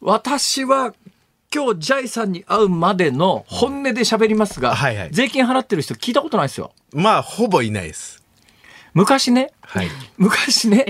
[0.00, 0.94] 私は
[1.54, 5.08] 今日ジャイさんに会うまでの本音で喋りますが、はいはい。
[5.12, 6.72] 税金払ってる人聞いたことないですよ。
[6.94, 8.19] まあほぼいないです
[8.92, 9.88] 昔ね、はい。
[10.18, 10.84] 昔ね、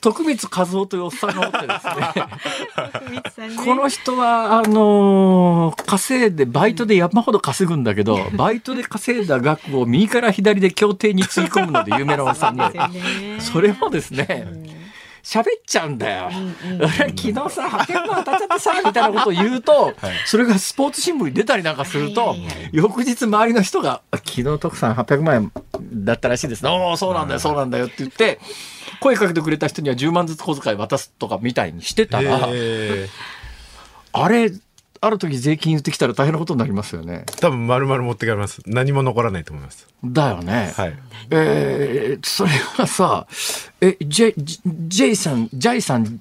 [0.00, 12.64] 徳光和夫というおっさんがおってですね、この人は、あのー稼いで、バイトで山ほど稼ぐんだけど、 バイトで稼いだ額を右から左で協定につぎ込むので有名なおっさんで、
[13.40, 14.46] それもですね、
[15.22, 16.30] 喋っちゃうんだよ。
[16.78, 19.94] 俺昨日さ、800万当たっちゃってさ、みたいなことを言うと、
[20.26, 22.34] それがスポーツ新聞に出たりなんかすると、
[22.72, 25.52] 翌日周りの人が、あ昨日徳さん800万円
[26.04, 26.70] だったらしいですね。
[26.70, 28.40] おお、そうなんだよ、そうなんだよって言って、
[29.00, 33.08] 声かけてくれた人には10万ずつ小遣い渡すとかみたいにしてたら、え
[34.12, 34.52] あれ、
[35.04, 37.24] ある時税金言ってきたら大変なことになりますよね。
[37.26, 40.72] ー多分丸々持ってかれます何も残らないと思いますだよね。
[40.76, 40.94] はい
[41.30, 43.26] えーそれはさ、
[43.84, 46.20] え、ジェイ、ジジェイさん、ジャイさん、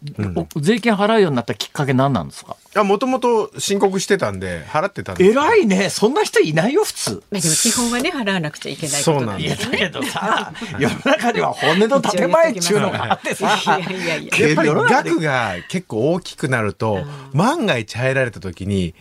[0.56, 2.56] お税金払うようになったきっかけ何なんですか？
[2.74, 5.90] あもともと申告してたんで払ってたんです偉いね。
[5.92, 7.24] そんな人いないよ、普通。
[7.30, 9.70] まあでも基本はね払わなくちゃいけないことなんいや、です。
[9.72, 14.54] だけどさ、世の中には本音の建前っていうのがあってさ、 いやいやいやや。
[14.54, 18.96] っぱり額が結構大きくなると万が一入られた時に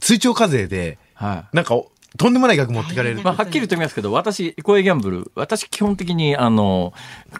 [0.00, 1.56] 追徴課税ではい。
[1.56, 1.76] なんか
[2.18, 3.22] とんでもない額持ってかれる。
[3.22, 6.92] まあ、はっきり言っておきますけど、私、公営ギャンブル、私、基本的に、あの、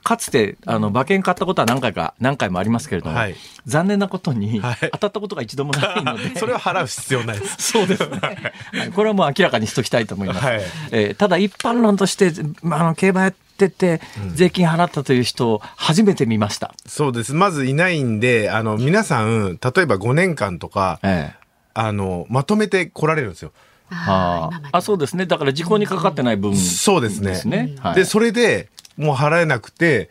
[0.03, 3.35] かつて、あの、馬券買ったことは何回か、何回もありますけれども、はい。
[3.67, 4.79] 残念なことに、はい。
[4.93, 7.57] 当たったことが一度もないので、 それは払う必要ないです。
[7.73, 8.19] そうですね。
[8.21, 8.91] はい。
[8.93, 10.41] これはもう明らかにしときたいと思います。
[10.45, 10.63] はい。
[10.91, 12.33] えーただ一般論として、
[12.63, 14.01] まあ、あの競馬やってて、
[14.35, 16.75] 税金払ったという人を初めて見ました。
[16.87, 17.35] そうです。
[17.35, 21.43] まずいないんであの皆さん例えば5年間とかええ。
[21.75, 23.53] あのまとめて来られるんですよ
[23.93, 25.27] あーあ、そうですね。
[25.27, 27.75] だから時効にかかってない分、そうですね。
[27.79, 27.95] はい。
[27.95, 30.11] でそれでもう払えなくて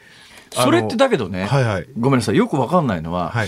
[0.53, 1.87] それってだけどね、はいはい。
[1.97, 3.47] ごめんなさい、よくわかんないのは、はい。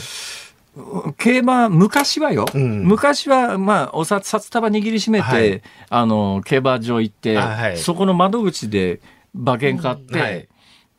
[1.17, 2.83] 競馬、昔はよ、ん。
[2.83, 5.61] 昔は、まあ、お札、札束握りしめて、はい。
[5.89, 7.77] あの、競馬場行って、あはい。
[7.77, 9.01] そこの窓口で
[9.35, 10.47] 馬券買って、はい。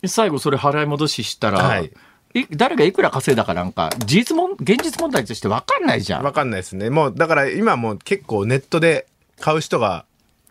[0.06, 1.90] 最後それ払い戻ししたら、はい。
[2.34, 6.22] い誰がいくら稼いだかなんか、事実もん、現実問題として分かんないじゃん。
[6.24, 6.90] わかんないですね。
[6.90, 9.06] もうだから今もう結構ネットで
[9.40, 10.04] 買う人が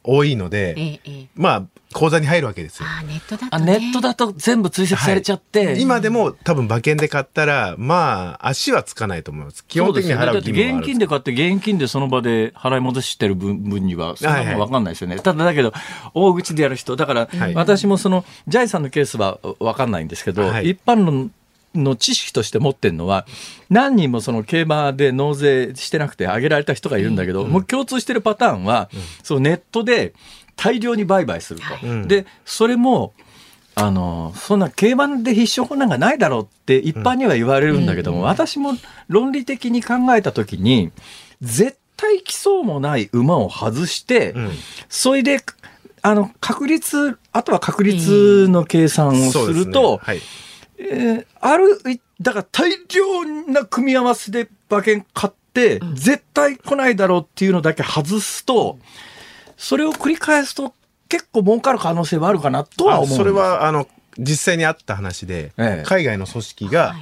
[0.04, 1.28] 多いので、ええええ。
[1.36, 2.88] まあ口座に入るわけですよ。
[2.90, 9.66] あーネットだとあねネットだと全部追跡されちゃって、今でも多分馬券で買ったらまあ足はつかないと思います。
[9.66, 15.72] 基本的に払う義務はある現金で買って現金でその場で払い戻してる分分にはそんなもん分かんないですよね、ただだけど
[16.14, 16.96] 大口でやる人。
[16.96, 17.54] だから、はい。
[17.54, 20.72] 私もそのジャイさんのケースは分かんないんですけど、はい。
[20.72, 21.32] 一般論
[21.76, 23.26] の知識として持ってるのは
[23.70, 28.90] 何人もその競馬で納税してなくてあげられた人がいるんだけど、もう共通してるパターンは、
[29.24, 30.14] そのネットで
[30.56, 31.88] 大量に売買すると。
[31.88, 33.14] うんでそれも
[33.76, 38.74] あのそんな競馬で必勝法なんかないだろうって一般には言われるんだけども、私も
[39.08, 40.91] 論理的に考えた時に
[41.41, 44.52] 絶対来そうもない馬を外して、うん。
[44.90, 45.40] それで
[46.04, 50.20] あの確率あとは確率の計算をすると、はい
[50.84, 51.80] えーある
[52.22, 58.80] だから大量な組み合わせで馬券買って、絶対来ないだろうっていうのだけ外すと
[59.58, 60.74] それを繰り返すと
[61.10, 63.88] 結構儲かる可能性はあるかなとは思うそれはあの
[64.18, 65.84] 実際にあった話で、ええ。
[65.86, 66.96] 海外の組織が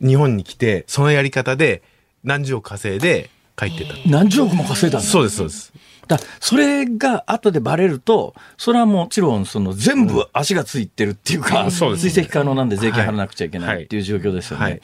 [0.00, 1.82] 日本に来てそのやり方で
[2.24, 5.08] 何十億稼いで帰ってた、何十億も稼いだんだ。
[5.08, 5.72] そうですそうです
[6.08, 14.64] だそれが後でバレると、それはもちろんその全部足がついてるっていうか、そうです追跡可能なんで税金払わなくちゃいけないっていう状況ですよね。
[14.64, 14.80] はい。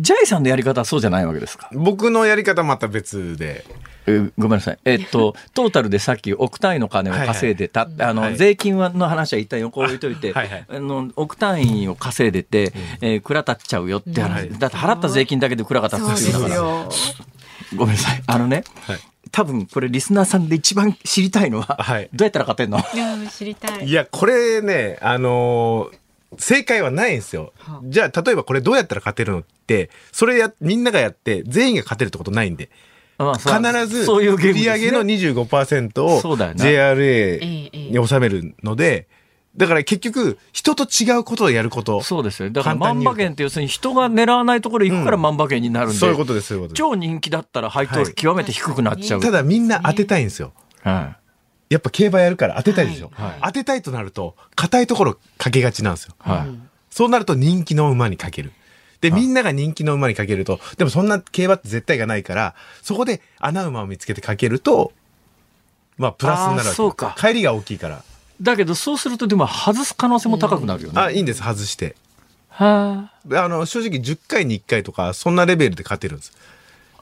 [0.00, 1.68] ジャイさんのやり方はそうじゃないわけですか？
[1.72, 3.64] 僕のやり方はまた別で。
[4.06, 4.78] えーごめんなさい。
[4.86, 8.36] えっと、 トータルでさっき億単位の金を稼いでた、あの、はい。
[8.38, 10.64] 税金はの話は一旦横置いといて、あはいはい。
[10.66, 12.72] あの、億単位を稼いでて、
[13.02, 14.50] えー蔵立っちゃうよって話、はい。
[14.58, 16.54] だって払った税金だけで蔵が立つっていうんだから。
[16.54, 16.88] よ。
[17.76, 18.22] ごめんなさい。
[18.26, 18.98] あのね、はい
[19.30, 22.08] 多分これリスナーさんで一番知りたいのは、はい。
[22.12, 22.78] どうやったら勝てんの？
[22.78, 23.86] いや知りたい。
[23.86, 25.98] いやこれねあのー
[26.36, 27.54] 正解はないんですよ。
[27.56, 27.80] はあ。
[27.84, 32.68] じゃあ例えばこれどうやったら勝てるのってそれやみんながやって全員が勝てるってことないんで。
[33.16, 34.86] まあ必ずそういうゲー売ムですね。
[34.90, 36.64] 上の25%をそうだよな。
[36.64, 39.08] JRA に収めるので
[39.56, 42.50] だから結局人と違うことをやることそうですよ。
[42.50, 49.20] だから万馬券って要するに人が狙わないところ行くから万馬券になるんで、そういうことですそういうことです超人気だったら配当はい極めて低くなっちゃう。
[49.20, 50.52] ただみんな当てたいんですよ
[50.82, 51.16] は
[51.70, 56.28] やっぱ競馬やるから当てたいでしょ、はい当てたいとなると硬いところかけがちなんですよい。
[56.28, 56.68] はい。
[56.90, 58.52] そうなると人気の馬にかける。
[59.00, 64.92] で、みんなが人気の馬にかけると、でもそんな競馬って絶対がないから、そこで穴馬を見つけてかけると、
[65.96, 68.02] まあ、プラスになるわけそうか帰りが大きいから。
[68.40, 71.00] だけどそうするとでも外す可能性も高くなるよね。
[71.00, 71.96] あ、いいんです、外して。
[72.50, 76.32] はであの、正直10回に1回とか、そんなレベルで勝てるんです。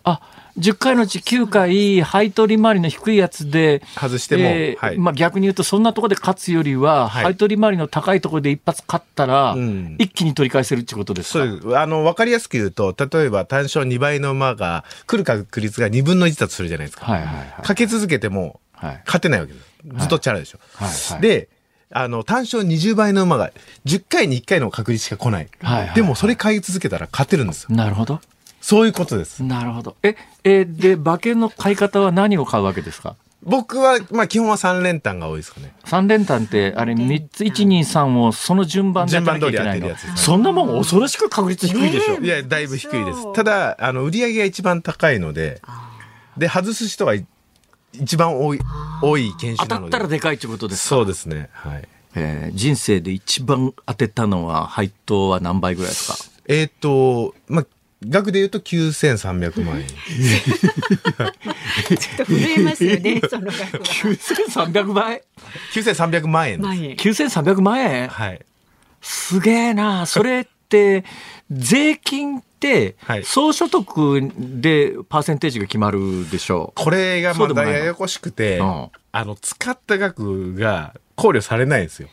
[0.05, 0.11] あ。
[0.13, 0.21] あ、
[0.59, 11.45] 10回のうち9回、配当利回りの低いやつで、外してもえーはいまあ逆に言うとそんなところで勝つよりは、はい配当利回りの高いところで一発勝ったら、うん一気に取り返せるってことですか？
[11.63, 11.75] そう。
[11.77, 17.07] あの、わかりやすく言うと、例えば単勝2倍の馬が来る確率が2分の1だとするじゃないですか。
[17.07, 17.63] はいはいはい。
[17.63, 19.67] かけ続けてもはい勝てないわけです。
[19.99, 20.59] ずっとチャラでしょ。
[20.75, 21.49] はいはいで、
[21.93, 23.53] あの、単勝20倍の馬が
[23.85, 25.49] 10回に1回の確率しか来ない。
[25.63, 27.69] はいはいでもそれ買い続けたら勝てるんですよ。
[27.77, 28.21] なるほど。
[28.61, 29.43] そういうことです。
[29.45, 29.97] なるほど。
[30.03, 33.15] え、えーで、馬券の買い方は何を買うわけですか？
[33.43, 35.73] 僕は、まあ基本は3連単が多いですかね。
[35.85, 39.87] 三連単って、あれ、3つ、1、2、3をその順番でやらなきゃいけないの？
[39.87, 42.15] 順番通りやってるやつですそんなもん恐ろしく確率低いでしょ。
[42.19, 43.33] いや、だいぶ低いです。
[43.35, 45.63] ただ、あの、売り上げが一番高いので、
[46.37, 47.25] で、外す人がい
[48.01, 48.61] 一番多い、
[49.03, 49.89] 多い研当た修なので。
[49.89, 50.89] ったらでかいってことですか？
[50.97, 51.49] そうですね。
[51.53, 51.89] はい。
[52.15, 56.19] えー人生で一番当てたのは配当は何倍ぐらいですか？
[56.49, 57.67] えーっと、まあ、
[58.09, 59.87] 額で言うと9300万円。
[61.97, 63.81] ちょっと震えますよね、 その額は。
[64.55, 65.23] 9300倍
[65.75, 66.63] 9300万円です。
[66.63, 66.97] 万円。
[66.97, 68.09] 9300万円？
[68.09, 68.41] はい。
[69.03, 71.05] すげえなそれって
[71.51, 73.25] 税金ってはい。
[73.25, 76.83] 総所得でパーセンテージが決まるでしょう。
[76.83, 77.73] これがまそうでもないの。
[77.73, 78.91] たややこしくて、うん。
[79.13, 82.09] あの、使った額が考慮されないんですよ。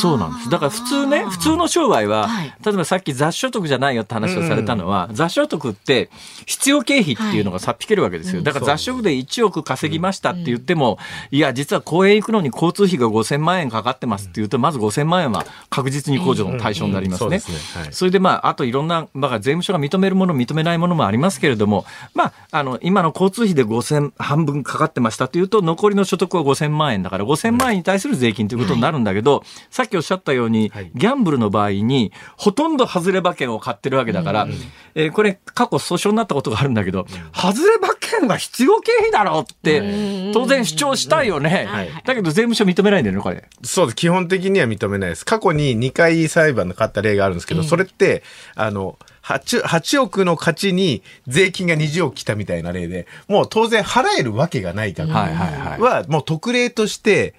[0.00, 0.50] そうなんです。
[0.50, 2.54] だから普通ね、普通の商売は、はい。
[2.64, 6.10] 例えばさっき雑所得じゃないよって話をされたのは、雑所得って
[6.46, 8.42] 必要経費っていうのがさっ引けるわけですよ。
[8.42, 10.98] だから雑所得で1億稼ぎましたって言っても、
[11.30, 17.40] いや、実は公園行くのに交通費が5000万円かかってますって言うと、まず5000万円は確実に控除の対象になりますね。
[17.48, 21.84] うんうんそれでまあ、あといろんな、まあ、税務署が認めるもの、認めないものもありますけれども、
[22.14, 34.48] まあ、あの、今の交通費で5000、半分かかってましたというと、残りの所得は5000万円だから、5000万円に対する税金ということになるんだけど、さっきおっしゃったように、はいギャンブルの場合に、ほとんど外れ馬券を買ってるわけだから、
[34.94, 41.66] えーこれ、過去訴訟になったことがあるんだけど、外れ馬券が必要経費だろうって、当然主張したいよね。
[41.68, 43.44] はいだけど税務署認めないんだよね、これ。
[43.62, 43.96] そうです。
[43.96, 45.24] 基本的には認めないです。
[45.24, 48.22] 過去に2回裁判で勝った例があるんですけど、それって、
[48.54, 57.34] あの、8, 8億の勝ちに税金が20億来たみたいな例で、もう当然払えるわけがない額はいはいはいは、もう特例として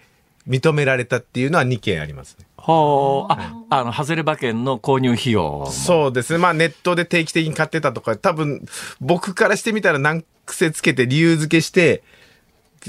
[0.47, 2.45] 認められたっていうのは2件ありますね。
[2.57, 5.67] はあ、あ、あの、外れ馬券の購入費用。
[5.67, 6.39] そうですね。
[6.39, 8.65] まあネットで定期的に買ってたとか、多分
[8.99, 12.03] 僕からしてみたら難癖つけて理由付けして、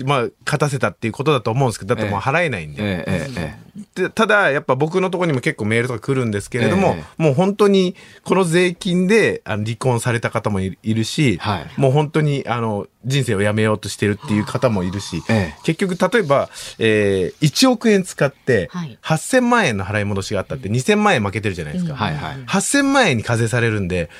[0.05, 2.82] まあ勝たせたっていうことだと思うんですけど、だってもう払えないんで。
[2.82, 7.94] えええええでただ、やっぱ僕のところにも結構メールとか来るんですけれども、えもう本当に
[8.24, 11.66] この税金であの離婚された方もいるし、はい。
[11.77, 15.55] もう本当にあの人生をやめようとしてるっていう方もいるし、ええ。
[15.62, 16.48] 結局例えば、
[16.78, 18.98] えー1億円使ってはい。
[19.02, 21.93] 8000万円の払い戻しがあったって2000万円負けてるじゃないですか。
[21.93, 22.36] えはいはい。
[22.47, 24.10] 8000万円に課税されるんで、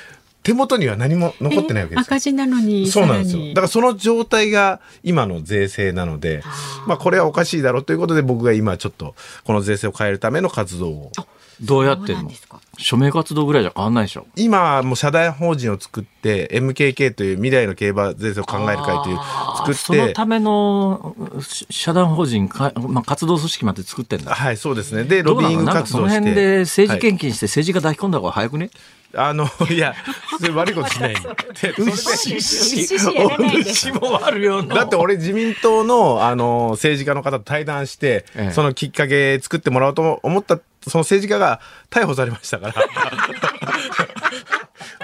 [0.47, 2.07] 手元には何も残ってないわけですよ。
[2.07, 3.49] 赤字なのに、そうなんですよ。
[3.49, 6.41] だからその状態が今の税制なので、
[6.87, 9.13] まあこれはおかしいだろうということで僕が今ちょっと
[9.43, 11.11] この税制を変えるための活動を。
[11.59, 12.31] どうやってんの？
[12.77, 14.27] 署名活動ぐらいじゃ変わんないでしょ。
[14.35, 19.17] 今もう社団法人を作って MKK という未来の競馬税制を考える会という
[19.57, 20.13] 作そのって。
[20.13, 24.35] ためのし社団法人か、まあ、活動組織まで作ってんだ。
[24.35, 25.03] はいそうですね。
[25.05, 26.03] でロビーイングのなんかその？
[26.03, 26.29] 活動して。
[26.29, 27.01] 辺で政治はい。
[27.11, 28.69] 献金して政治家抱き込んだ方が早くね、
[29.15, 29.95] あのいや
[30.39, 34.75] それ悪いことしないでそれで牛もあるよな。
[34.75, 38.51] だって俺自民党のあの政治家の方と対談して、ええ。
[38.51, 41.59] そのきっかけ作ってもらおうと思ったその政治家が
[41.89, 42.73] 逮捕されましたから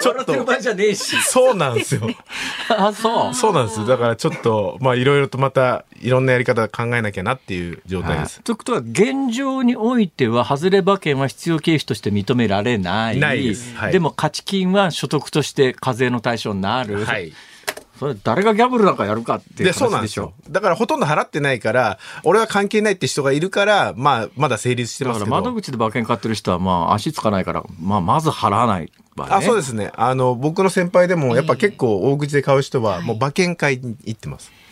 [0.04, 1.16] ちょっと場合じゃねえし。
[1.22, 2.02] そうなんですよ。
[2.70, 3.34] あそう。
[3.34, 13.20] そうなんですだからちょっとまあいろいろとまたいろんなやり方考えなきゃなっていう状態です、ということは現状においては外れ馬券は必要経費として認められない。
[13.20, 13.76] ないです。
[13.76, 13.92] はい。
[13.92, 17.34] でも勝ち金は所得として課税の対象になる、はい
[18.00, 20.24] それ誰がギャブルなんかやるかっていうでそうなんでよ。
[20.24, 20.52] 話ですしょ。
[20.52, 25.32] だからほとんど払ってないから俺は関係ないって人がいるからまあまだ成立してだますけど。
[25.32, 29.92] から窓口で馬券買ってる人はまあ足つかないから、まあ、まず払わない場合、ね、あそうですね。
[29.96, 34.63] あの僕の先輩でもやっぱ結構大口で買う人はもう馬券買いに行ってます、はい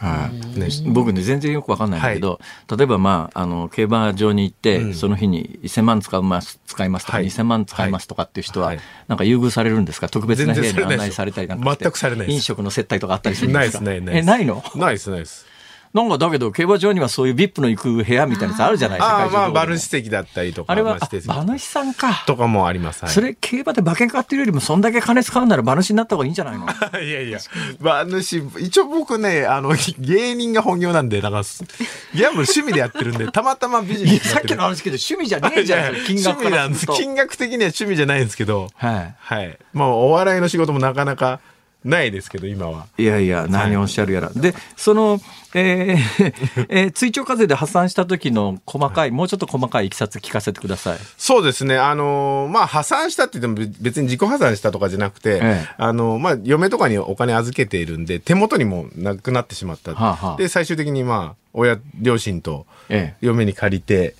[0.00, 2.40] ね僕ね全然よくわかんないんだけど、
[2.74, 7.26] 例えばまああの競馬場に行って、その日に1000万使います使いますとか、はい。
[7.26, 8.80] 2000万使いますとかっていう人は、はい。
[9.08, 10.08] なんか優遇されるんですか？
[10.08, 11.84] 特別な部屋に案内されたりなんかして。
[11.84, 12.34] 全くされないです。
[12.36, 14.62] 飲食の接待とかあったりするんないでかですすないないえないの？
[14.76, 15.46] ないですないです
[15.92, 26.66] なんかだけど競馬場にはそういう VIP の行く部屋みたいなやつあるじゃない世ああまあ馬主席だったりとかあれは馬主さんかとかもあります、はい、それ競馬で馬券買ってるよりもそんだけ金使うなら馬主になった方がいいんじゃないの？
[27.02, 27.38] いやいや
[27.80, 39.14] 馬主一応僕ねあの芸人が本業なんでだからギャンブル趣味でやってるんで たまたまビジネスさってきるの話けど趣味じゃねえじゃん金額 趣味なんですすからると金額的には趣味じゃないんですけどはい。
[39.18, 39.58] はい。
[39.72, 41.40] まあお笑いの仕事もなかなか
[41.84, 44.30] ないですけど今はいやいや、何をおっしゃるやら。
[44.34, 45.20] で、その、
[45.54, 50.98] えー えー追徴課税で破産した時の細かい、もうちょっと細かいいきさつ聞かせてください。
[51.16, 51.78] そうですね。
[51.78, 59.94] あのーまあ、破産したって言っても別に自己破産したとかじゃなくて、ええあのーまあ、嫁とかにお金預けているんで、手元にもなくなってしまった。
[59.94, 64.14] はあはあで、最終的にまあ、親、両親とええ嫁に借りて、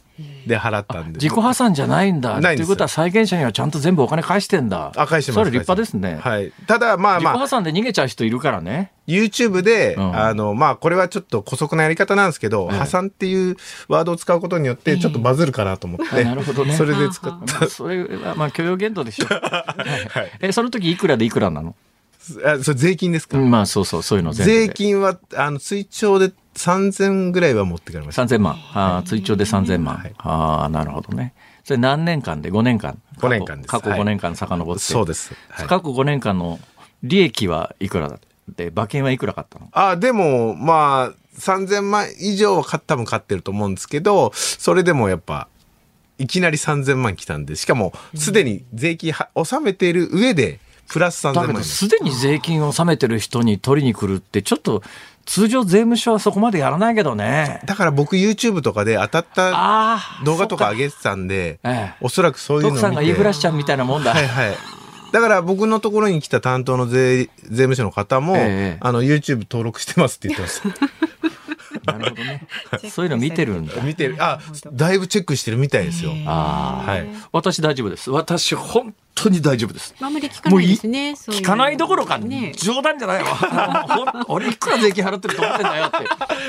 [0.46, 1.18] で、払ったんで。
[1.18, 2.40] 自己破産じゃないんだ。
[2.40, 4.92] ということは債権者にはちゃんと全部お金返してんだ。
[4.96, 5.40] あ、返してます。
[5.40, 6.18] それ立派ですね。
[6.20, 6.52] はい。
[6.66, 8.92] ただ、まあ自己破まあ、産で逃げちゃう人いるからね。
[9.06, 13.56] YouTube で、うんあの、まあ、これはちょっと姑息なやり方なんですけど、ええ破産っていう
[13.88, 19.26] ワードを使うことによって、ちょっとバズるかなと思って、あなるほどね それで使っまあそれは、まあ、許容限度でしょ。
[19.30, 21.74] はいえ、その時いくらでいくらなの？
[22.42, 22.52] た。
[22.52, 28.22] あ、それ税金ですか、うんまあ、そうそう、そういうの税金は、あの、追徴で3000ぐらいは持ってかれました。
[28.22, 28.56] 3000万。
[28.74, 29.96] ああ、追徴で3000万。
[29.96, 31.34] はいああ、なるほどね。
[31.64, 33.00] それ何年間で ?5 年間。
[33.18, 34.80] 5年間です過去はい5年間遡って。
[34.80, 35.32] そうです。
[35.48, 36.58] はい過去5年間の
[37.02, 39.68] 利益はいくらだって、馬券はいくら買ったの？
[39.72, 45.48] あ、でも、まあ、3000万以上はか多分買ってると思うんですけど、それでもやっぱ、
[46.18, 51.60] いきなり3000万来たんで、しかも、すでに税金は納めている上で、プラス3000だけど。
[51.62, 54.82] すでに税金を納めてる人に取りに来るって、ちょっと、
[55.30, 57.60] 通常税務署はそこまでやらないけどね。
[57.64, 60.00] だから僕 YouTube とかで当たった。
[60.24, 64.12] 動画とか上げてたんで、ええおそらくそういうのを見さんが言いふらしちゃんみたいなもんだ。
[64.12, 64.56] はいはい。
[65.12, 70.68] だから僕のところに来た担当の税税務署の方も、ええあの YouTube 登録してますって言ってました。
[71.92, 72.46] なるほどね。
[72.90, 73.74] そういうの見てるんだ。
[73.82, 74.16] 見てる。
[74.18, 74.38] あ、
[74.72, 76.12] だいぶチェックしてるみたいですよ。
[76.26, 76.90] ああ。
[76.90, 77.06] はい。
[77.32, 78.10] 私大丈夫です。
[78.10, 79.94] 私本当に大丈夫です。
[80.00, 81.10] あんまり聞かないですね。
[81.12, 84.24] 聞かないどころか、ね冗談じゃないわ。
[84.28, 85.96] 俺いくら税金払ってると思ってんだよって。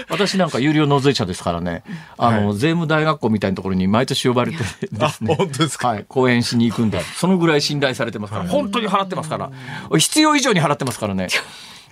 [0.10, 1.84] 私なんか有料納税者ですからね。
[2.18, 4.66] あの、税務大学校みたいなところに毎年呼ばれてで
[5.10, 5.34] すね。
[5.34, 5.88] あ本当ですか？
[5.90, 6.06] はい。
[6.08, 9.50] 講演しに行くんで、そのぐらい信頼されてますから、本当に払ってますから。
[9.98, 11.28] 必要以上に払ってますからね。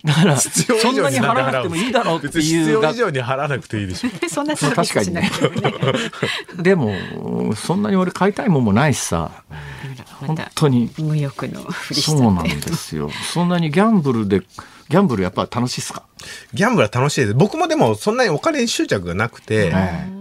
[0.03, 4.09] だから、そんなに払わなくてもいいだろうって別に必いうが要以上に払わなくていいでしょ。
[4.29, 5.73] そんなサービスしないけどね。
[6.57, 6.93] でも、
[7.55, 9.31] そんなに俺買いたいもんもないしさ、
[10.21, 10.91] ま本た当に。
[10.97, 12.45] 無欲のふりしそうなん。
[12.45, 13.09] ですよ。
[13.33, 14.41] そんなにギャンブルで、
[14.89, 16.03] ギャンブルやっぱ楽しいっすか、
[16.53, 17.33] ギャンブルは楽しいです。
[17.33, 19.71] 僕もでもそんなにお金に執着がなくて、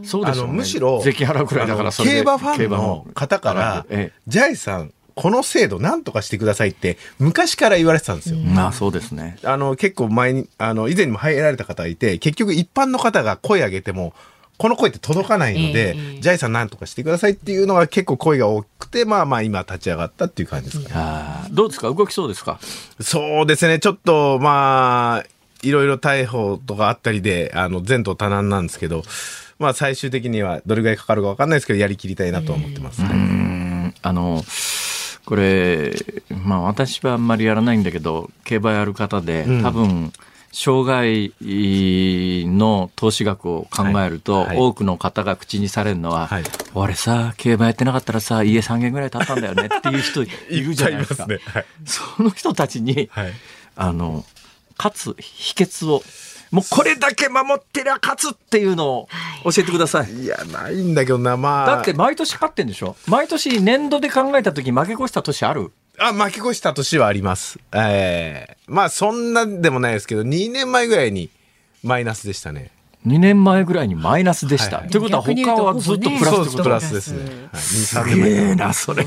[0.03, 8.37] そうですよ、ね、あのむしろ税金払うくらいだからそれで競馬ファンの方からえ「ジャイさんこの制度なんとかしてください」って昔から言われてたんですよ。
[8.39, 9.37] えまあそうですね。
[9.43, 14.15] あの結構前にあの以前にも入られた方がいて結局一般の方が声上げても
[14.59, 21.49] この声って届かないので、ええジャイさんなんとかしてくださいっていうのが結構声が多くてまあまあ今立ち上がったっていう感じですかね。
[21.51, 21.93] どうですか？
[21.93, 22.61] 動きそうですか？
[23.01, 25.25] そうですね、ちょっと、まあ、
[25.63, 29.03] いろいろ逮捕とかあったりで、あの、前途多難なんですけど、
[29.59, 33.03] まあ、最終的にはどれぐらいかかるかわかんないですけど、やりきりたいなとは思ってます、
[34.03, 34.43] あの
[35.29, 35.95] これ
[36.43, 40.11] まあ私はあんまりやらないんだけど競馬やる方で、多分
[40.53, 44.47] 障害の投資額を考えると、はい。
[44.47, 44.57] はい。
[44.57, 46.45] 多くの方が口にされるのは、はい。
[46.73, 50.27] 俺さ、競馬やってなかったらさ、家3軒ぐらい建ったんだよね っていう人い
[50.61, 51.25] るじゃないですか。
[51.25, 51.65] いいすね。
[51.85, 53.33] その人たちに、はい。
[53.77, 54.25] あの、
[54.79, 56.03] 勝つ秘訣を、
[56.51, 59.09] もうこれだけ守ってりゃ勝つっていうのを
[59.45, 60.13] 教えてください。
[60.23, 61.67] いや、ないんだけどな、まあ。
[61.77, 62.97] だって毎年勝ってんでしょ？
[63.07, 65.73] 毎年年度で考えた時負け越した年ある？
[65.99, 67.59] あ、負け越した年はあります。
[67.75, 71.29] ええまあ、そんなでもないですけど、2年前ぐらいに
[71.83, 72.71] マイナスでしたね。
[73.07, 74.79] 2年前ぐらいにマイナスでした。
[74.79, 77.19] はいということは他はずっとプラスプラスですね。
[77.21, 78.05] はい、2、3す。
[78.17, 79.05] げえな、それ。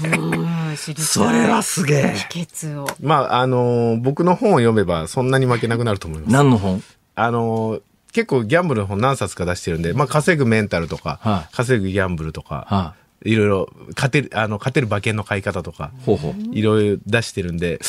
[0.97, 2.13] それはすげえ。
[2.31, 2.87] 秘訣を。
[3.01, 6.31] まあ、あのー僕の本を読めばそんなに負けなくなると思います。
[6.33, 6.81] 何の本？
[7.23, 7.81] あのー
[8.13, 12.93] 結構ギャンブルの本何冊か出してるんで、まあ、稼ぐメンタルとか、はい稼ぐギャンブルとか、は
[13.23, 16.33] いろいろ勝てる、あの、勝てる馬券の買い方とか、ほうほう。
[16.55, 17.79] いろいろ出してるんで、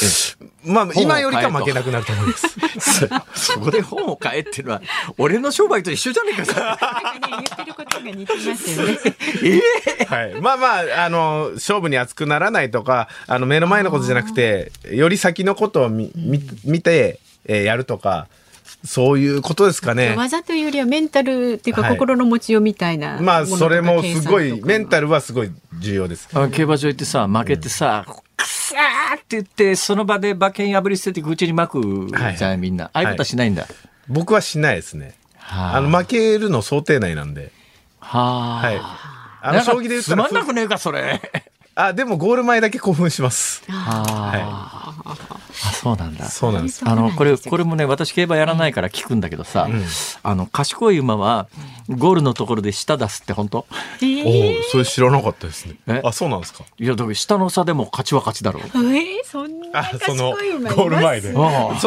[0.65, 3.09] まあ、今よりか負けなくなると思います。
[3.55, 4.83] そこで本を買えっていうのは、
[5.17, 6.61] 俺の商売と一緒じゃねえかさ。
[6.61, 8.99] なんかね言ってることが似てますよね。
[10.07, 10.41] はい。
[10.43, 18.29] まあまあ、あの、勝負に熱くならないとか、あの、目の前のことじゃなくて、より先のことを見、見見て、えーやるとか、
[18.85, 20.15] そういうことですかね。
[20.17, 23.25] 技というよりはメンタルっていうかはい心の持ちようみたいなものとか。
[23.25, 25.03] まあ、それもすごい、メンタル。
[25.03, 26.29] ルはすごい重要です。
[26.33, 28.05] あの競馬場行ってさ、負けてさ、
[28.37, 32.87] くさーって言って、その場で馬券破り捨てて口に巻くじゃない、はいみんな。
[32.87, 33.67] ああいうことはしないんだ。
[34.09, 35.15] 僕はしないですね。
[35.37, 37.53] はあの、負けるの想定内なんで。
[38.01, 38.79] ははい。
[38.81, 39.41] あ。
[39.43, 41.21] あの、将棋で言ったらつまんなくねえか、それ。
[41.75, 43.63] あ、でもゴール前だけ興奮します。
[43.71, 45.17] ああ、
[45.73, 46.27] そうなんだ。
[46.29, 46.83] そうなんです。
[46.87, 49.69] あのこれこれもね私競馬やらないから聞くんだけどさ、
[50.23, 51.49] あの賢い馬は
[51.89, 53.67] ゴールのところで舌出すって本当？
[54.03, 56.03] えおーお、それ知らなかったですねえ？
[56.05, 56.65] あ、そうなんですか。
[56.79, 60.77] いやだから下の差でも勝ちは勝ちだろうえーそんなあ、その、ゴ賢い馬います？
[60.79, 61.33] ール前で。
[61.33, 61.39] そ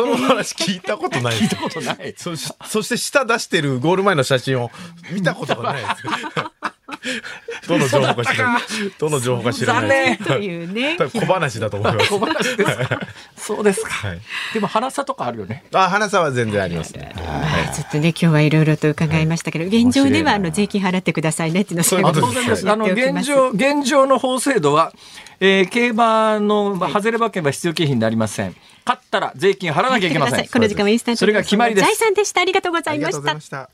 [0.05, 1.35] の話聞いたことない。
[1.35, 4.71] 聞いたことないそし そして舌出してるゴール前の写真を
[5.11, 5.95] 見たことがないです。
[7.67, 8.61] どの情報か知らない。
[8.97, 10.17] どの情報か知らない。
[10.17, 10.97] というね。
[11.13, 12.09] 小話だと思います。
[12.09, 12.99] 小話ですか。
[13.37, 14.21] そうですか、はい。
[14.53, 15.63] でも腹差とかあるよね。
[15.73, 17.13] あ、花さんは全然ありますね。
[17.15, 22.69] まあちょっとね今日はいろいろと伺いましたけど、現状ではあの税金払ってくださいねっていうのをそういうあことです当然です。
[22.69, 24.91] あの現状現状の法制度は、
[25.39, 28.55] えー競馬のまあ外れ馬券は必要経費になりません。
[28.85, 30.47] 勝ったら税金払わなきゃいけません。
[30.47, 31.85] この時間はインスタントそれが決まりです。
[31.85, 32.41] 財産でした。
[32.41, 33.69] ありがとうござありがいましたとうございました。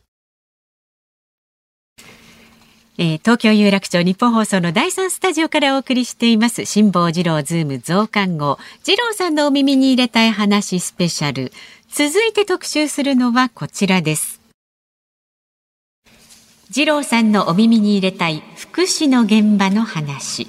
[3.04, 6.66] えー東京有楽町日本放送の第三スタジオからお送りしています。
[6.66, 8.60] 辛坊治郎ズーム増刊号。
[8.84, 11.52] 治郎さんのお耳に入れたい話スペシャル。
[11.90, 14.40] 続いて特集するのはこちらです。
[16.72, 20.46] 治郎さんのお耳に入れたい福祉の現場の話。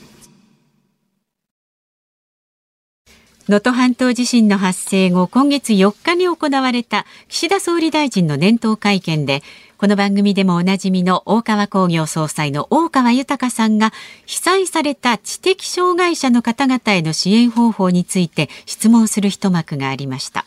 [3.52, 9.42] 能登半島地震の発生後今月4日に行われた岸田総理大臣の年頭会見で
[9.76, 13.92] この番組でもおなじみの大川工業総裁の大川豊さんが
[14.24, 20.46] 被災された知的障害者の方々への支援方法について質問する一幕がありました。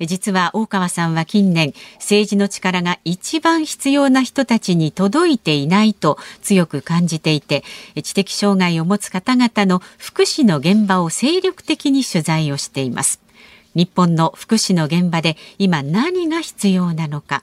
[0.00, 7.64] 実は大川さんは近年政治の力が一番必要な人たちに届いていないと強く感じていて
[8.02, 13.20] 知的障害を持つ方々の福祉の現場を精力的に取材をしています。
[13.74, 17.42] 日本の福祉の現場で今何が必要なのか。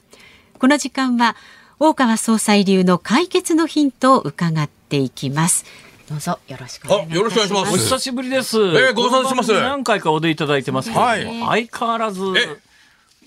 [0.59, 1.35] この時間は
[1.77, 5.65] 大川総裁流の解決のヒントを伺っていきます。
[6.09, 7.13] どうぞよろしくお願いします。
[7.13, 7.73] あよろしくお願いします。
[7.73, 8.59] お久しぶりです。
[8.59, 9.53] ーご無沙汰してます。
[9.53, 11.23] 何回かお出いただいてますけど、はい。
[11.69, 12.57] 相変わらず、え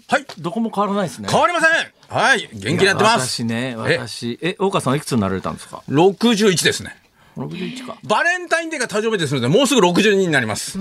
[0.07, 0.27] はい。
[0.39, 1.29] どこも変わらないですね。
[1.31, 1.71] 変わりません。
[2.09, 2.49] はい。
[2.53, 3.29] 元気にやってます。
[3.29, 6.97] 私ね、私、え、大川さんはいくつになられたんですか？61ですね。
[7.37, 7.97] 61か。
[8.05, 10.79] バレンタインデーが誕生日ですのでもうすぐ62になります。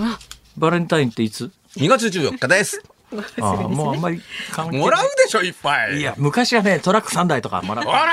[0.56, 2.82] バレンタインっていつ？2月14日です。
[3.42, 4.22] ああ、もうあんまり
[4.52, 4.82] 関係ない。
[4.82, 5.98] もらうでしょいっぱい。
[5.98, 7.98] いや、昔はね、トラック3台とかもらっほた。
[7.98, 8.06] ら。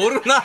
[0.00, 0.44] もうおるな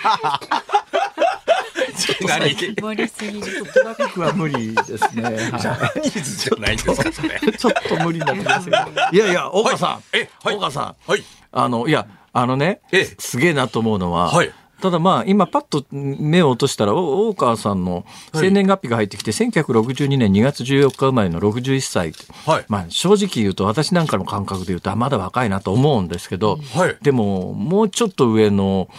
[2.02, 5.24] 盛りすぎるトラックは無理ですね。
[5.24, 7.58] はャニーズじゃないですかそれい。
[7.58, 8.78] ちょっと無理になってきますけど。
[9.12, 9.90] いやいや、大川さん。
[9.90, 10.02] はい。
[10.14, 10.56] えはい。
[10.56, 10.96] 大川さん。
[11.10, 11.24] はい。
[11.52, 13.06] あの、いや、あのね、ええ。
[13.20, 14.52] すげえなと思うのは、はい。
[14.82, 18.04] ただまあ、今パッと目を落としたら、お大川さんの
[18.34, 22.14] 生年月日が入ってきて、1962年2月14日生まれの61歳。
[22.46, 22.66] はい。
[22.68, 26.98] まあ、正直言うと、私なんかの感覚で言うと、あまだ若いなと思うんですけど、はい。
[27.04, 28.90] でも、もうちょっと上の、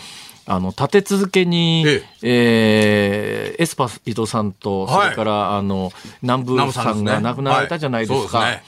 [0.46, 3.56] あの、立て続けに、ええ。
[3.58, 5.04] ーエスパ伊藤さんと、はい。
[5.04, 5.92] それから、あの、
[6.22, 8.38] 南部さんが亡くなられたじゃないですか。
[8.38, 8.60] は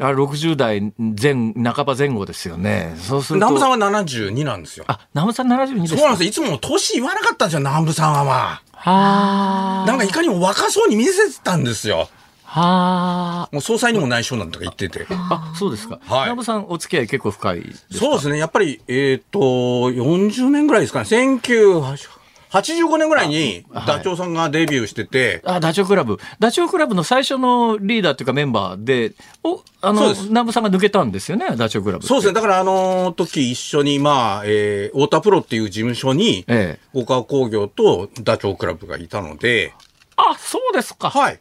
[0.00, 2.94] あれ60代前半ば前後ですよね。
[2.98, 3.46] そうすると。
[3.46, 4.84] 南部さんは72なんですよ。
[4.88, 6.00] あ、南部さん72ですか？
[6.00, 6.46] そうなんですよ。
[6.46, 8.32] いつも年言わなかったんですよ南部さんはま
[8.72, 9.84] はあ。
[9.86, 12.08] なんかいかにも若そうに見せてたんですよ
[12.54, 15.06] はもう総裁にも内緒なんとか言ってて。
[15.08, 15.52] あ。
[15.54, 15.98] あ、そうですか。
[16.04, 17.94] はい南部さん、お付き合い結構深いですか？
[17.98, 18.38] そうですね。
[18.38, 21.06] やっぱり、えっ、と、40年ぐらいですかね。
[21.06, 26.18] 1985年ぐらいにダチョウさんがデビューしてて、あ、ダチョウ倶楽部。
[26.38, 32.06] ダチョウ倶楽部の最初のリーダーというかメンバーで、お、あの、南部さんが抜けたんですよね、ダチョウ倶楽部。
[32.06, 32.34] そうですね。
[32.34, 36.80] だからあの時一緒に、まあ、えー、太田プロっていう事務所に、ええ。
[36.92, 39.72] 大川工業とダチョウ倶楽部がいたので、
[40.16, 41.08] あ、そうですか。
[41.08, 41.40] はい。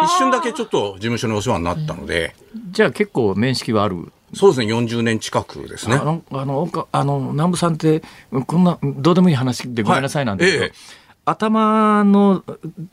[0.00, 2.34] 一瞬だけちょっと事務所にお世話になったので、
[2.70, 4.12] じゃあ結構面識はある？
[4.34, 6.04] そうですね、40年近くですねあ。
[6.04, 8.02] の、あの、あの南部さんって、
[8.46, 12.42] こんな、どうでもいい話でごめんなさいなんだけど、はいええ頭の、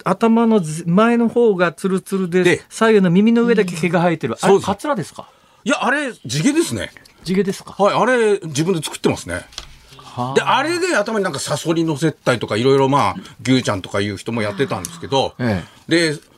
[0.04, 4.36] 頭のず前の方がツルツルでで、左右の耳の上だけ毛が生えてる。
[4.42, 5.30] あれ、カツラですか？
[5.64, 6.92] いや、あれ、地毛ですね。
[7.24, 7.82] 地毛ですか？
[7.82, 9.46] はい、あれ、自分で作ってますね。
[10.36, 16.35] で、あれで頭になんかサソリ乗せたりとか、いろいろまあ、牛ちゃんとかいう人もやってたんですけど、えで、あ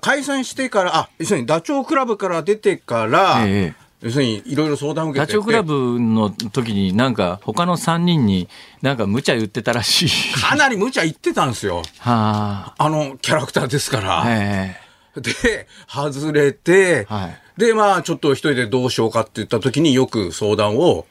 [0.00, 5.38] 解散してから、あ、要するにダチョウ倶楽部から出てから、ええ要するにいろいろ相談を受けてて。
[5.38, 8.48] ダチョウ倶楽部の時になんか他の3人に
[8.82, 10.34] なんか無茶言ってたらしい。
[10.34, 11.82] かなり無茶言ってたんですよ。
[12.00, 14.22] はあのキャラクターですから。
[14.22, 14.24] あ。
[14.28, 14.76] え
[15.16, 21.06] で、外れて、はいで、まあ、ちょっと一人でどうしようかって言った時によく相談を、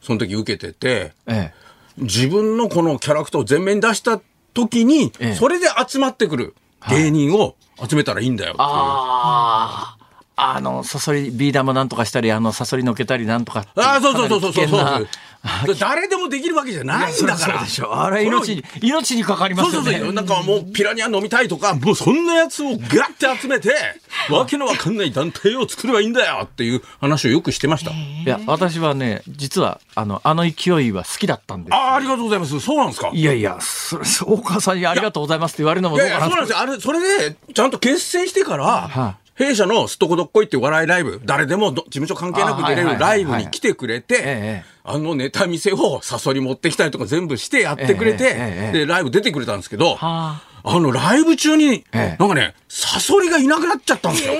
[0.00, 1.68] その時受けてて、ええ
[2.00, 4.20] 自分のこのキャラクターを前面に出した
[4.54, 6.54] 時に、ええそれで集まってくる
[6.88, 7.56] 芸人を
[7.86, 8.66] 集めたらいいんだよっていう。
[8.68, 9.98] ああ。
[10.40, 13.66] あの、サソリ、ビー玉なんとかしたり、あの、サソリのけたりなんとか。
[13.74, 15.08] ああ、そうそうそうそうそうそう
[15.78, 17.54] 誰でもできるわけじゃないんだから。
[17.56, 18.00] ゃそうでしょ。
[18.00, 19.84] あれ、命に、命にかかりますよね。
[19.84, 20.12] そうそうそう。
[20.12, 23.74] なんかもうピラニア飲みたいとか、もうそんなやつをガッて集めて、
[24.30, 27.90] わけのわかんない団体を作ればいいんだよっていう話をよくしてました。
[27.92, 27.94] い
[28.24, 31.74] や、私はね、実は、あの、あの勢いは好きだったんです。
[31.74, 32.58] ああ、ありがとうございます。
[32.60, 33.10] そうなんですか？
[33.12, 33.58] いやいや、
[34.26, 36.58] 大川さんにありがとうございますって言われるのもどうかなとそうなんですよ。
[36.58, 50.80] あれ、それで、ちゃんと結成してから、は弊社のすっとこどっこいっていう笑いライブ、誰でもど事務所関係なく出れるライブに来てくれてええ、あのネタ見せをサソリ持ってきたりとか全部してやってくれて、で、ライブ出てくれたんですけど、はあ。
[50.80, 52.16] の、ライブ中に、ええ。
[52.18, 54.34] なんかね、サソリがいなくなっちゃったんですよ。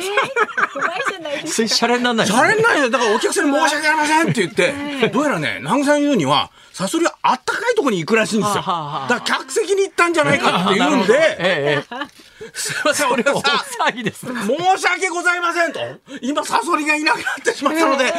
[1.47, 2.91] そういうシャレにならないシャレないよ。
[2.91, 8.55] だからお客さんに申し訳ありませんって言って、どうやらね、南さん言うには、サソリはあったかいところに行くらしいんですよ。
[8.57, 14.27] だはあはあはあから客席に行ったんじゃないかっていうんで、ええ、えすいません、俺え、はさ、大騒ぎです。
[14.27, 14.33] 申
[14.79, 15.81] し訳ございませんと。
[16.23, 18.13] 今、サソリがいなくなってしまったので、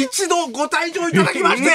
[0.00, 1.70] 一度ご退場いただきまして、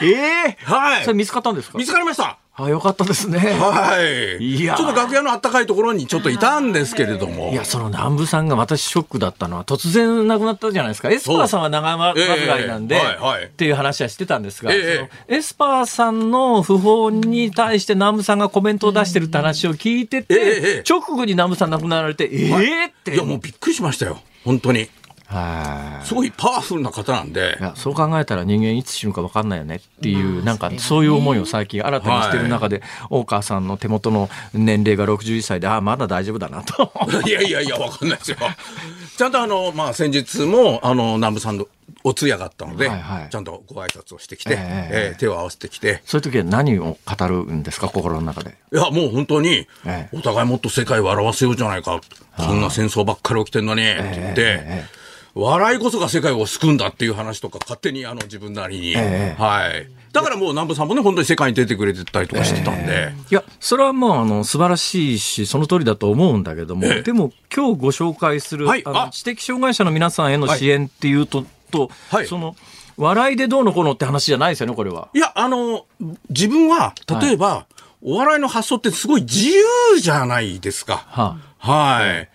[0.02, 1.14] ええはいそれ。
[1.14, 1.78] 見つかったんですか？
[1.78, 2.38] 見つかりました。
[2.64, 3.38] あ、よかったですね。
[3.38, 3.98] は
[4.38, 4.44] い。
[4.44, 7.50] いやちょっと楽屋のあったかいところにちょっといたんですけれども。
[7.52, 11.10] いや、その南部さんが私ショックだったのは突然亡くなったじゃないですか？
[11.10, 12.12] エスパーさんは長間
[12.60, 23.14] いなんで、はいはいっていう話はしてたんですが、ええそのエスパーさんの訃報に対して南部さんがコメントを出してるって話を聞いてて、ええええ直後に南部さん亡くなられて、ええって。
[23.14, 24.20] いや、もうびっくりしましたよ。
[24.44, 24.88] 本当に。
[25.30, 27.62] はいすごいパワフルな方なんでい。
[27.62, 36.92] やそう考えたら人間いつ死ぬか分かんないよねっていう、なんかそういう思いを最近新たにしてる中で、大川さんの手元の年齢が61歳で、ああ、まだ大丈夫だなと。
[37.26, 38.38] いやいやいや、わかんないですよ。
[39.16, 41.66] ちゃんとあの、まあ、先日も、あの、南部さんの
[42.02, 48.56] お通夜があったので、はいはいちゃんとご挨拶をしてきて、えええー手を合わせてきて、そういう時は何を語るんですか、心の中で？
[48.72, 52.00] いや、もう本当にええ、お互いもっと世界を笑わせようじゃないか。
[52.38, 54.99] こんな戦争ばっかり起きてんのに、って言って、ええ
[55.34, 59.42] 笑いこそが世界を救うんだっていう話とか勝手にあの自分なりに、ええ。
[59.42, 59.88] はい。
[60.12, 67.02] だからもう南部さんもね、本当に世界に出てくれてたりとかしてたんで、いや、それはもう、あの、素晴らしいし、その通りだと思うんだけども、ええ。
[67.02, 68.82] でも、今日ご紹介する、はい。
[68.84, 72.26] あ知的障害者の皆さんへの支援っていうと、と、はい。
[72.26, 72.56] その、
[72.96, 75.08] 笑いでどうのこうのって話じゃないですよね、これは。
[75.14, 75.86] いや、あの、
[76.28, 77.66] 自分は、例えば、
[78.02, 81.04] お笑いの発想ってすごい自由じゃないですか。
[81.08, 82.29] ははい。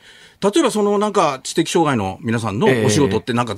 [0.51, 3.55] 例えば、そのなんか知的障害の皆さんのええお仕事ってなんか、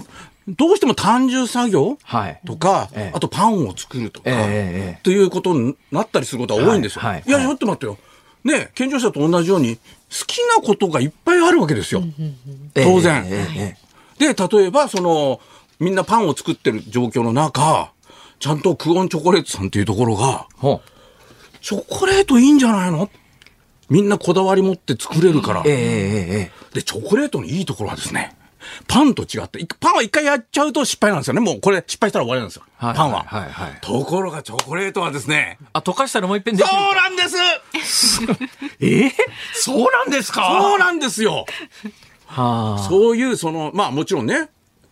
[0.48, 7.02] どうしても単純作業はいとか、ええあとパンを作るとか、えということになったりすることは多いんですよ。
[7.02, 7.98] はいはいいや、ちょっと待ってよ。
[8.44, 9.82] ね、健常者と同じように、好
[10.26, 12.02] きなことがいっぱいあるわけですよ。
[12.74, 13.26] 当然。
[14.18, 15.42] で、例えば、その、
[15.80, 17.92] みんなパンを作ってる状況の中、
[18.40, 20.48] ちゃんとクオンチョコレートさんっていうところが、
[21.62, 23.10] チョコレートいいんじゃないの
[23.90, 25.64] みんなこだわり持って作れるから。
[25.66, 28.36] えええええで、チョコレートのいいところはですね、
[28.88, 31.40] パンと違って、いパンは一回やっちゃうと失敗なんですよね。
[31.40, 32.64] もうこれ失敗したら終わりなんですよ。
[32.78, 33.24] はいパンは。
[33.24, 33.78] はいはいはい。
[33.82, 37.38] ところがチョコレートはですね、あ、溶かしたらもう一遍できそるうなんです。
[38.82, 39.06] え？
[39.08, 39.12] え
[39.54, 40.60] そうなんですか？
[40.62, 41.46] そうなんですよ。
[42.26, 42.84] はあ。
[42.90, 44.50] そういう、その、まあもちろんね、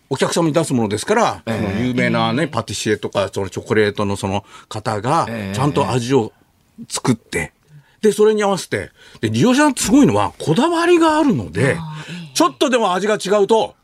[0.09, 5.55] お客様に出すものですから、その有名なね、パティシエとか、そのチョコレートのその方がえ、え。
[5.55, 6.31] ちゃんと味を
[6.87, 7.51] 作って、
[8.05, 11.77] で、それに合わせて、で、利用者さんすごいのは、こだわりがあるので、
[12.35, 13.75] ちょっとでも味が違うと、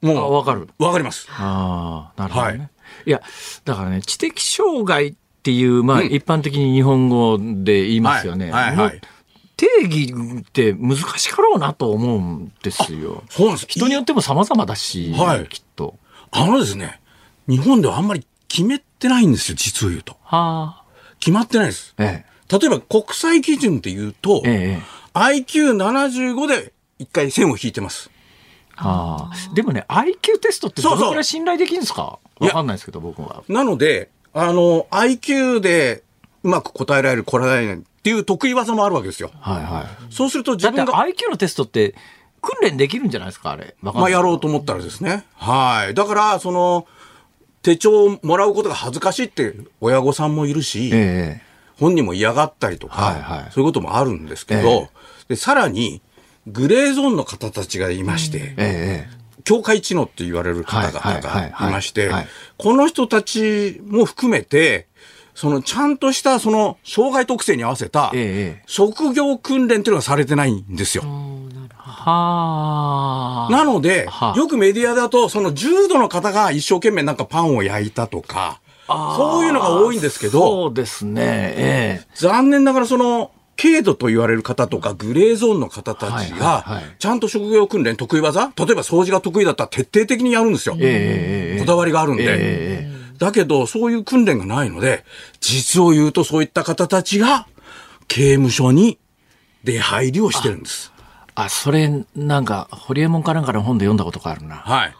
[0.00, 1.28] もう、あわかるわかります。
[1.30, 2.58] ああ、なるほどね。
[2.58, 2.70] はい
[3.06, 3.20] い、や、
[3.64, 8.50] だからね、知的障害っていう、まあ、うん一般的に日本語で言いますよね。
[8.50, 9.00] はいはいはい
[9.58, 13.24] 定義って難しかろうなと思うんですよ。
[13.28, 13.66] そうなんです。
[13.68, 15.98] 人によっても様々だし、はいきっと。
[16.30, 17.00] あのですね、
[17.48, 20.12] 日本ではあんまり決めてないんですよ、実を言うと。
[20.22, 20.84] はあ。
[21.18, 21.92] 決まってないです。
[21.98, 24.50] え例えば国際基準って言うと、え。
[24.50, 24.98] ええ。
[25.14, 28.10] IQ75 で一回線を引いてます。
[28.76, 29.54] はあ。
[29.54, 32.18] でもね、IQ テストってどのくらい信頼できるんですか？
[32.38, 33.42] わかんないですけど、僕は。
[33.48, 36.02] なので、あの、IQ で
[36.44, 39.32] うまく答えられる、答えられないっていう得意技もあるわけですよ。
[39.40, 40.14] はいはい。
[40.14, 41.94] そうすると自だって分が、IQ のテストって
[42.40, 43.74] 訓練できるんじゃないですか、あれ？
[43.82, 45.24] まあやろうと思ったらですね。
[45.34, 45.94] はい。
[45.94, 46.86] だから、その、
[47.62, 51.47] 手帳をもらうことが恥ずかしいって親御さんもいるし、ええ。
[51.78, 54.88] 本人も嫌がったりとか、はいはいそういうこともあるんですけど、ええ
[55.28, 56.00] でさらに、
[56.46, 59.08] グレーゾーンの方たちがいまして、ええ。
[59.44, 62.26] 境界知能って言われる方々がいましてはい、
[62.58, 64.88] この人たちも含めて、
[65.34, 68.62] そのちゃんとしたその障害特性に合わせたええ。
[68.66, 71.04] 職業訓練っていうのがされてないんですよ。
[71.84, 73.52] はあ。
[73.52, 81.22] なのでは、あよくメディアだと、その重度の方が一生懸命なんかパンを焼いたとか、そういうのが多いんですけど、そうですね。
[81.22, 82.06] ええ。
[82.14, 90.76] 残念ながらその、軽度と言われる方とか、グレーゾーンの方たちがはい、ちゃんと職業訓練得意技例えば掃除が得意だったら徹底的にやるんですよ。
[90.78, 91.60] ええ。
[91.60, 92.24] こだわりがあるんで。
[92.24, 92.98] ええ。
[93.18, 95.04] だけど、そういう訓練がないので、
[95.40, 97.46] 実を言うとそういった方たちが、
[98.06, 98.98] 刑務所に
[99.64, 100.92] 出入りをしてるんです。
[101.34, 104.56] あ、それ、なんか、ホリエモンかなんかの本で読んだことがあるな。
[104.56, 104.94] はい。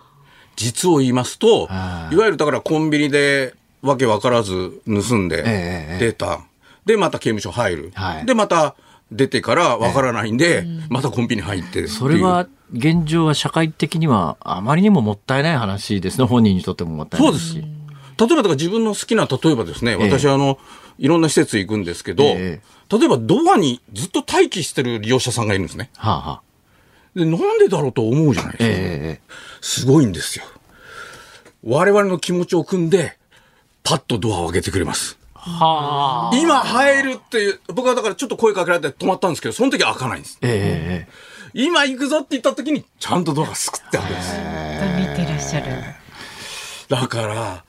[0.57, 6.41] 実を言いますと、はいいわゆるだからコンビニでわけわからず盗んでええ出た。
[6.85, 7.93] で、また刑務所入る。
[7.95, 8.75] はいで、また
[9.11, 16.27] 出てからわからないんで、またコンビニ入ってそれは、現状は社会的にはあまりにももったいない話ですね。
[16.27, 17.53] 本人にとってももったいないし。
[17.53, 17.79] そうです。
[18.19, 20.59] 例えばだから自分の好きな、例えばですね、え私はあの、
[20.99, 22.61] いろんな施設行くんですけど、え
[22.91, 25.91] 例えばドアにずっと待機してる利用者さんがいるんですね。
[25.97, 26.41] はあ、は
[27.17, 28.77] あ、で、なんでだろうと思うじゃないですか。
[28.77, 29.21] ええ
[29.61, 30.45] すごいんですよ。
[31.65, 33.18] 我々の気持ちを組んで、
[33.83, 35.19] パッとドアを開けてくれます。
[35.35, 36.37] はあ。
[36.37, 40.39] 今入るっていう、僕はだからちょっと声かけられて止まったんですけど、その時は開かないんです。
[40.43, 44.35] ええ今行くぞって言った時に、ちゃんとドアがすくってあるんです。
[44.37, 45.67] 見てらっしゃる。
[46.89, 47.65] だから、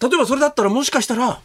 [0.00, 1.40] 例えばそれだったらもしかしたら、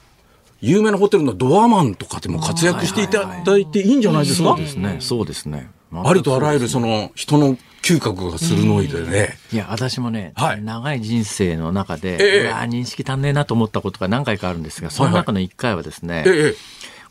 [0.60, 4.50] 有名なホテルのドアマンとかでも活躍していただいていいんじゃないですか？
[4.50, 4.98] そうですね。
[5.00, 5.70] そうですね。
[5.94, 9.38] ありとあらゆるその人の嗅覚が鋭いでね。
[9.54, 10.62] いや、私もね、はい。
[10.62, 12.50] 長い人生の中で、ええ。
[12.50, 16.56] うわ認識足んねえなと思ったことが何回かあるんですが、その中の一回はですね、ええ、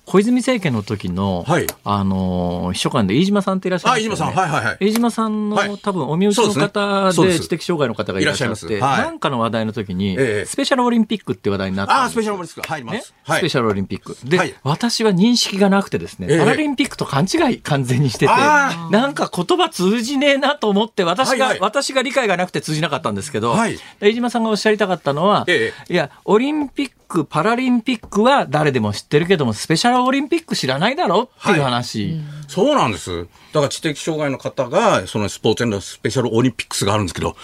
[0.06, 1.66] 小泉政権の時の、はい。
[1.82, 4.34] あのー秘書官で飯島さんっていらっしゃいますよ、飯島さん。
[4.34, 4.76] はいはいはい。
[4.80, 5.78] 飯島さんの、はい。
[5.78, 9.02] 多分お身内の方ですで知的障害の方がいらっしゃって、はい。
[9.02, 10.44] なんかの話題の時に、ええ。
[10.46, 12.68] スペシャルオリンピックって話題になったあスペシャルオリンピック。
[12.68, 13.02] はい。
[13.02, 14.16] スペシャルオリンピック。
[14.24, 14.54] で、はい。
[14.62, 16.38] 私は認識がなくてですね、ええ。
[16.38, 21.60] パラリンピックと勘違い完全にしてて、あなんか言葉通じねえなと思って、私が、はいはい。
[21.60, 23.76] 私が理解がなくて通じなかったんですけど、はい。
[24.00, 25.72] 飯島さんがおっしゃりたかったのは、え。
[25.88, 32.20] いや、オリンピック、パラリンピックは誰でも知ってるけども、スペシャルオリンピック知らないだろっていう話。
[32.48, 33.26] そうなんです。
[33.52, 37.36] だから知的障害の方が、そのスポーツエンドスペシャルオリンピックスがあるんですけど、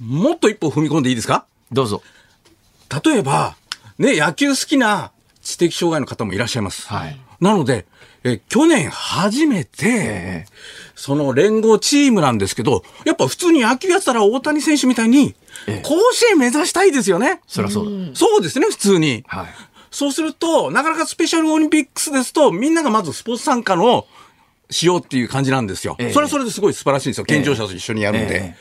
[0.00, 1.46] もっと一歩踏み込んでいいですか？
[1.72, 2.02] どうぞ。
[3.04, 3.56] 例えば、
[3.98, 5.10] ね、野球好きな
[5.42, 6.86] 知的障害の方もいらっしゃいます。
[6.88, 7.84] はいなので、
[8.28, 10.46] え去年初めて、
[10.94, 15.34] その連合チームなんですけど、やっぱ普通に野球やってたら大谷選手みたいに、
[15.82, 17.40] 甲子園目指したいですよね。
[17.46, 17.90] そりゃそうだ。
[18.14, 19.24] そうですね、普通に。
[19.26, 19.46] はい。
[19.90, 24.06] そうすると、なかなかスペシャルオリンピックスですと、みんながまずスポーツ参加の
[24.70, 25.96] しようっていう感じなんですよ。
[25.98, 27.24] ええそれはそれですごい素晴らしいんですよ。
[27.24, 28.34] 健常者と一緒にやるんで。
[28.34, 28.56] ええ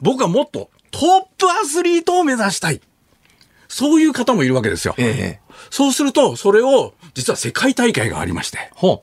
[0.00, 1.00] 僕はもっとトッ
[1.38, 2.80] プアスリートを目指したい。
[3.68, 4.94] そういう方もいるわけですよ。
[4.98, 9.02] ええそうすると、それを、実は世界大会がありまして、ほ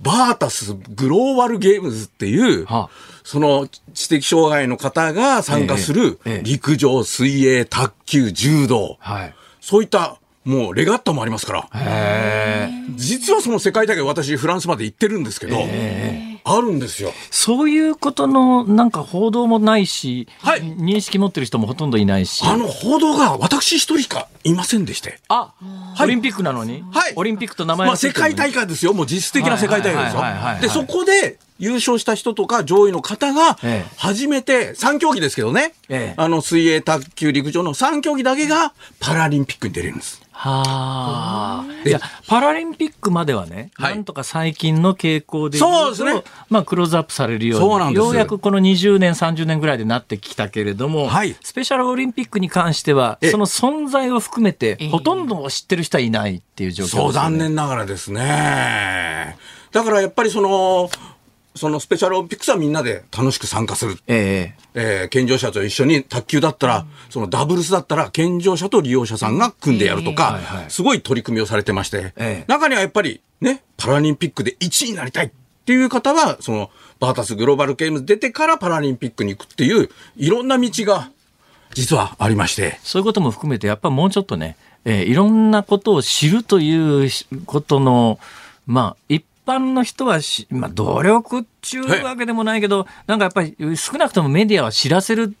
[0.00, 2.88] バータスグローバルゲームズっていう、はあ
[3.28, 8.96] その知的障害の方が参加する陸上、水泳、卓球、柔道、う。
[9.00, 9.34] はい。
[9.60, 12.70] そういったもうレガッタもありますから。
[12.96, 15.58] 実はその世界大会私フランスまで行ってるんですけど、
[16.56, 17.12] あるんですよ。
[17.30, 22.44] そういうことのなんか報道もないし、はい認識持ってる人もほとんどいないし。
[22.44, 25.20] あの報道が私一人しかいませんでして。
[25.28, 25.54] あ、
[26.00, 28.94] オリンピックなのに、はいオリンピックと名前まあ世界大会ですよ。
[28.94, 30.62] もう実質的な世界大会ですはいはいはいはいはいよ。
[30.62, 35.74] で、そこで優勝した人とか上位の方がええ、初めて3競技ですけどね。
[35.88, 40.22] ええあの、水泳、卓球、陸上の3競技だけがパラリンピックに出れるんです。
[40.40, 41.64] はあ。
[41.84, 43.94] いや、パラリンピックまではね、はい。
[43.96, 46.22] なんとか最近の傾向で言そうですね。
[46.48, 48.10] まあ、クローズアップされるように、そうなんですよ。
[48.10, 51.34] うやくこの20年、30年ぐらいでなってきたけれども、はい。
[51.42, 53.32] スペシャルオリンピックに関しては、え。
[53.32, 57.04] その存在を含めて、ほとんど知ってる人はいないっていう状況ですよね。
[57.06, 59.36] そう、残念ながらですね。
[59.72, 60.88] だからやっぱりその、
[61.58, 63.98] そのスペシャルオリンピックスはみんなで楽しく参加する。
[64.06, 65.06] ええ。
[65.06, 72.44] ー健常者と一緒に卓球だったら、そのダブルスだったら健常者と利用者さんが組んでやるとか、はいはいすごい取り組みをされてまして、ええ。
[72.46, 75.30] 中にはやっぱりね、パラリンピックで1位になりたいっ
[75.66, 76.70] ていう方は、その
[77.00, 81.10] バータスグローバルゲームズ出てからパラリンピックに行くっていう、いろんな道が
[81.74, 87.10] 実はありまして、そういうことも含めて、やっぱもうちょっとね、えーいろんなことを知るという
[87.46, 88.18] ことの、
[88.66, 95.34] まあ、一般の人はし、まあ、努力っていうわけでもないけど、なんかやっぱり少なくともメディアは知らせる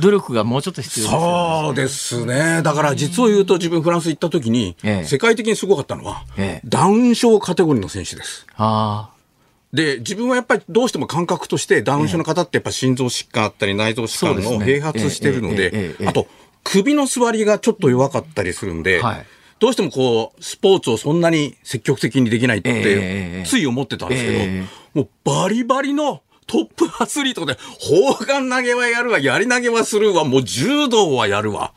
[0.00, 1.26] 努力がもうちょっと必要ですよね。
[1.64, 2.62] そうですね。
[2.62, 8.46] だから実を言うと自分フランス行った時に、ええ世界的にすごかったのは、ええダウン症カテゴリーの選手です。
[8.56, 9.10] あ
[9.72, 16.26] で、自分はやっぱりどうしても感覚として、ダウン症の方ってやっぱ心臓疾患あったり内臓疾患のそうですね併発してるので、あと、
[16.62, 19.26] 首の座りがちょっと弱かったりするんではい、
[19.62, 31.74] どうしてもこう、スポーツをそんなに積極的にできないって、つい思ってたんですけえど、もうバリバリのトップアスリートで、砲丸投げはやるわ、やり投げはするわ、もう柔道はやるわ。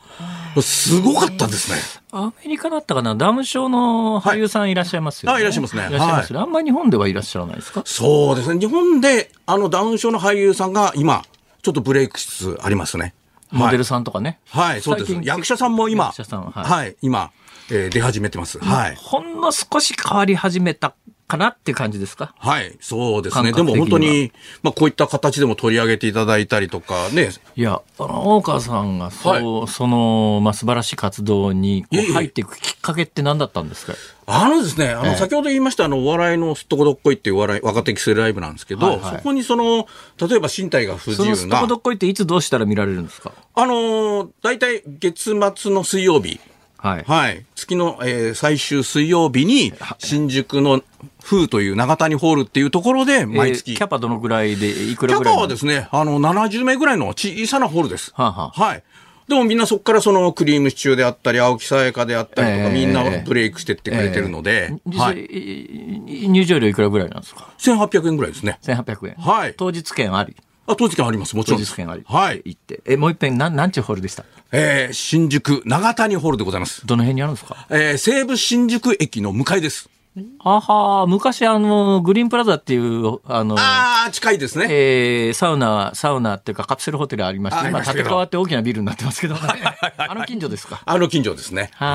[0.60, 1.78] すごかったですね。
[2.10, 2.24] あ。
[2.24, 5.34] アメリカだったかなダウン症の俳優さんいらっしゃいますよね。
[5.34, 6.42] はいあいらっしゃいますねいらっしゃいますよね。
[6.42, 7.82] あんまり日本ではいらっしゃらないですか？
[7.84, 8.58] そうですね。
[8.58, 11.22] 日本で、あの、ダウン症の俳優さんが今、
[11.62, 13.14] ちょっとブレイクしつつありますね。
[13.52, 14.40] モデルさんとかね。
[14.50, 17.30] はい、そうです役者さんも今、役者さんははいはい、今、
[17.70, 18.58] えー出始めてます。
[18.58, 18.96] はい。
[18.96, 20.94] ほんの少し変わり始めた
[21.26, 22.32] かなっていう感じですか？
[22.38, 23.50] はい、そうですね。
[23.52, 24.30] でも本当に、
[24.62, 33.94] まあこういった形でも取り上げていただいたりとかね、いや、あの、大川さんが、そう、その、まあ、素晴らしい活動に入っていくきっかけって何だったんですか？
[34.26, 35.16] あのですね、あの、ええ。
[35.16, 39.16] 先ほど言いました、あの、お笑いのすっとこどっこいっていうお笑い、若手育成ライブなんですけど、はいはい。
[39.16, 39.88] そこにその、
[40.28, 41.36] 例えば身体が不自由な。
[41.36, 43.32] すっとこ、どっこいっていつどうしたら見られるんですか？
[43.56, 46.38] あのー、大体月末の水曜日、
[46.86, 47.04] はい。
[47.06, 47.44] はい。
[47.54, 50.82] 月の、えー最終水曜日に、新宿の
[51.22, 53.72] 風という長谷ホールっていうところで、毎月。
[53.72, 58.12] えーキャパどのぐらいで、いくキャパらぐらいのはですね、あの、70名ぐらいの小さなホールです。
[58.14, 58.82] はあはあはい。
[59.28, 65.24] でもみんなそこからそのクリームシチューであったり、青木さやかであったりとか、ええみんなブレイクしてってくれてるので、はい。
[65.24, 68.60] い入場料いくらぐらいなんですか？1800円ぐらいですね。
[68.62, 69.14] 1800円。
[69.16, 70.36] はい当日券あり？
[70.66, 71.36] あ、当時券あります。
[71.36, 71.72] もち当ろんです。
[71.72, 72.04] 日券あり。
[72.06, 72.42] はい。
[72.44, 72.80] 行って。
[72.86, 74.24] え、もう一遍、なん、なんちゅうホールでした？
[74.52, 76.86] えー、新宿長谷ホールでございます。
[76.86, 77.66] どの辺にあるんですか？
[77.70, 79.88] えー、西武新宿駅の向かいです。
[80.42, 84.66] あは昔あの、グリーンプラザっていう、あの、あー、近いですね。
[84.70, 89.40] えーサウナ、サウナっていうかカプセルホテルありまして、今建て替わって大きなビルになってますけどね。
[89.98, 90.80] あの近所ですか？
[90.86, 91.70] あの近所ですね。
[91.74, 91.86] は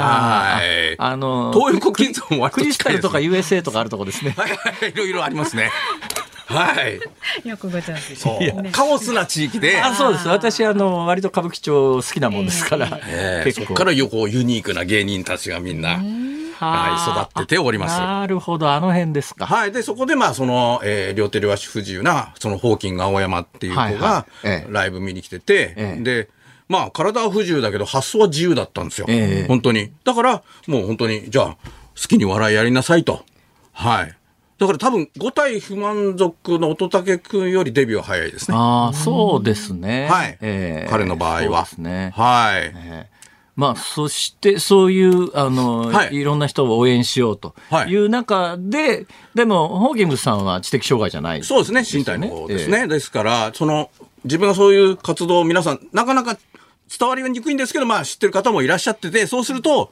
[0.57, 0.95] はい。
[0.99, 4.35] あの、東横近所も割とクリスタルとか近い USA とかあるとこですね。
[4.37, 5.71] はいはい、いろいろありますね。
[6.51, 6.99] はい。
[7.47, 8.71] よくご存知そう。
[8.71, 10.27] カオスな地域で、あそうです。
[10.27, 12.99] 私、あの、割と歌舞伎町好きなもんですから。
[13.07, 17.99] えー結構そこから横ユニークな芸人たちがみんな、はい、育ってております。
[17.99, 19.45] なるほど、あの辺ですか。
[19.45, 19.71] はい。
[19.71, 26.29] で、そこで、まあ、その、えー両手両足不自由な、その、ホーキング青山っていう子がいええ、ライブ見に来てて、ええで、
[26.69, 29.07] まあ、体は不自由だけど、発想は自由だったんですよ。
[29.09, 29.91] ええ本当に。
[30.05, 31.45] だから、もう本当に、じゃあ、
[32.01, 33.25] 好きに笑いやりなさいと。
[33.73, 34.15] はい。
[34.61, 38.55] だから多分、五体不満足の乙武くんよりデビューは早いですね。
[38.55, 40.07] ああ、そうですね。
[40.07, 40.37] はい。
[40.39, 41.65] えー彼の場合は。
[41.65, 42.13] そうですね。
[42.15, 42.71] はい。
[42.75, 43.21] えー
[43.55, 51.43] まあ、そして、そういう、あの、はいい、ろんな人を応援しようとはいいう中で、でも、ホーキングスさんは知的障害じゃない。
[51.43, 52.87] そうですね、身体の方ですね。
[52.87, 53.89] ですから、その、
[54.23, 56.37] 自分がそういう活動を皆さん、なかなか
[56.99, 59.91] 伝わりにくいんですけど、まあ知ってる方もいらっしゃってて、そうすると、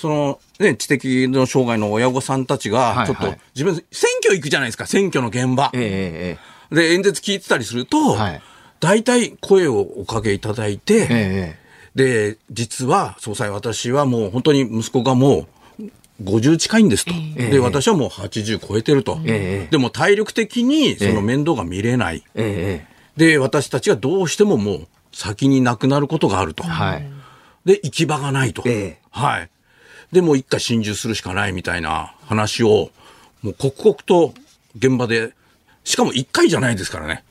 [0.00, 5.70] その、ね、知的の障害の親御さんたちが、ちょっと、自分、選挙行くじゃないですか、選挙の現場。
[5.74, 6.38] ええ
[6.72, 8.42] えで、演説聞いてたりすると、はい
[8.80, 11.60] 大体声をおかけいただいて、えええ
[11.94, 15.46] で、実は、総裁、私はもう本当に息子がも
[15.78, 15.82] う
[16.24, 17.12] 50近いんですと。
[17.36, 19.20] で、私はもう80超えてると。
[19.26, 22.24] ええでも体力的にその面倒が見れない。
[22.34, 26.62] えええで、私たちがどうしてももう先に亡くなることがあると。
[26.62, 27.06] はい。
[27.64, 28.62] で、行き場がないと。
[28.64, 29.50] ええはい。
[30.12, 32.90] で、もう一回心中するしかないみたいな話を、
[33.42, 34.34] もう刻々と
[34.76, 35.32] 現場で、
[35.84, 37.24] しかも一回じゃないですからね。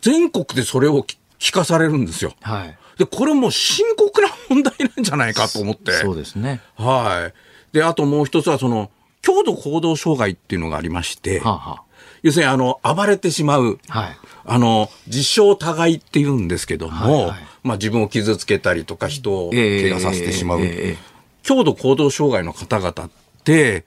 [0.00, 2.34] 全国でそれを聞聞かされるんですよ。
[2.42, 2.76] はい。
[2.98, 5.92] で、これもう深刻な問題なんじゃないかと思って。
[5.92, 6.60] そうですね。
[6.76, 7.74] はい。
[7.74, 8.90] で、あともう一つはその、
[9.22, 11.82] 強度行動障害っていうのがありまして、はあ、は
[12.22, 21.09] 要するにあの、暴れてしまう、はいあの、自傷互いって言うんですけども、はいはいまあ自分を傷つけたりとか人をええ怪我させてしまう、ええええ
[21.50, 23.10] 強度行動障害の方々っ
[23.42, 23.84] て、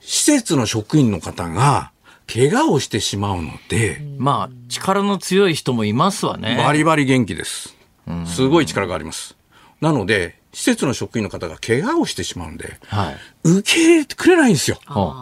[0.00, 1.92] 施設の職員の方が
[2.26, 6.56] 怪我をしてしまうので、まあ、力の強い人もいますわね。
[6.58, 7.76] バリバリ元気です。
[8.24, 9.36] すごい力があります。
[9.80, 13.16] なので、施設の職員の方が怪我をしてしまうんで、はい。
[13.44, 14.80] 受け入れてくれないんですよ。
[14.84, 15.12] ほ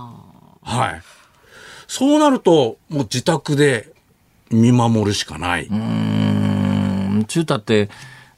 [0.62, 1.02] はい。
[1.86, 3.92] そうなると、もう自宅で
[4.50, 5.66] 見守るしかない。
[5.66, 7.90] ううんちゅうたって、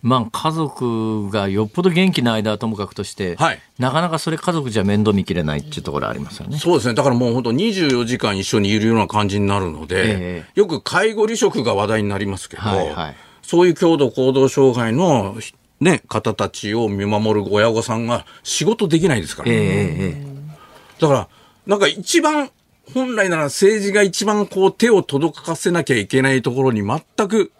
[0.02, 3.60] まあ、家族がよっぽど元気な間はともかくとして、はい。
[3.78, 6.58] なかなかそれ家族じゃ面倒見きれないっていうところありますよね。
[6.58, 6.94] そうですね。
[6.94, 10.50] だからもう本当24時間一緒にいるような感じになるので、ええ。
[10.54, 13.16] よく介護離職が話題になりますけど、はいはい。
[13.42, 15.36] そういう強度行動障害の、
[15.80, 19.62] ね、方たちを見守る親御さんが仕事できないですから、えええ
[20.14, 20.26] え。
[21.00, 21.28] だから、
[21.66, 22.50] なんか一番、
[22.94, 27.50] 本来なら政治が一番こう手を届かせなきゃいけないところに全く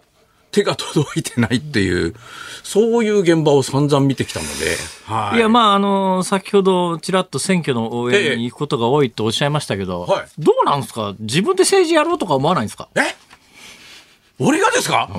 [0.51, 2.15] 手が届いてないっていう、
[2.63, 5.37] そういう現場を散々見てきたので、はい。
[5.37, 10.27] いや、まあ、あの、先ほど、ちらっと選挙の応援に行くことが多いとおっしゃいましたけど、はい。
[10.39, 11.15] どうなんですか？
[11.19, 12.87] 自分で政治やろうとか思わないんですか？
[12.95, 13.01] え？
[14.39, 15.09] 俺がですか、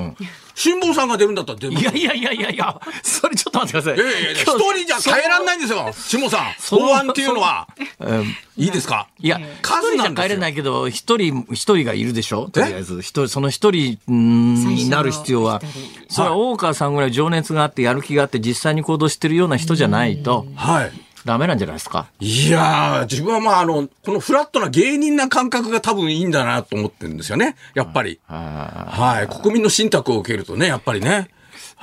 [0.59, 4.05] 辛坊さんが出るんだったら出ますいやいやいやいやいや、それちょっと待ってください。
[4.05, 6.79] いやいやいや、一人じゃ変えらんないんですよ、下さん。
[6.79, 7.69] 法案っていうのは。
[8.01, 8.13] う。
[8.13, 8.25] ん
[8.57, 9.07] いいですか？
[9.21, 12.51] いや、数じゃ帰れないけど、一人、一人がいるでしょ？
[12.51, 13.03] とりあえず。
[13.03, 15.63] 一人、その一人うんになる必要は。
[16.09, 20.93] それは大川さんぐらい情熱があって、やる気があって、実際に行動してるような人じゃないと、はい。
[21.25, 22.07] ダメなんじゃないですか？
[22.21, 27.57] いやー、自分はまあ、あの、このフラットな芸人な感覚が多分いいんだなと思ってるんですよね。
[27.75, 28.21] やっぱり。
[28.27, 29.35] はい。
[29.43, 31.29] 国民の信託を受けるとね、やっぱりね。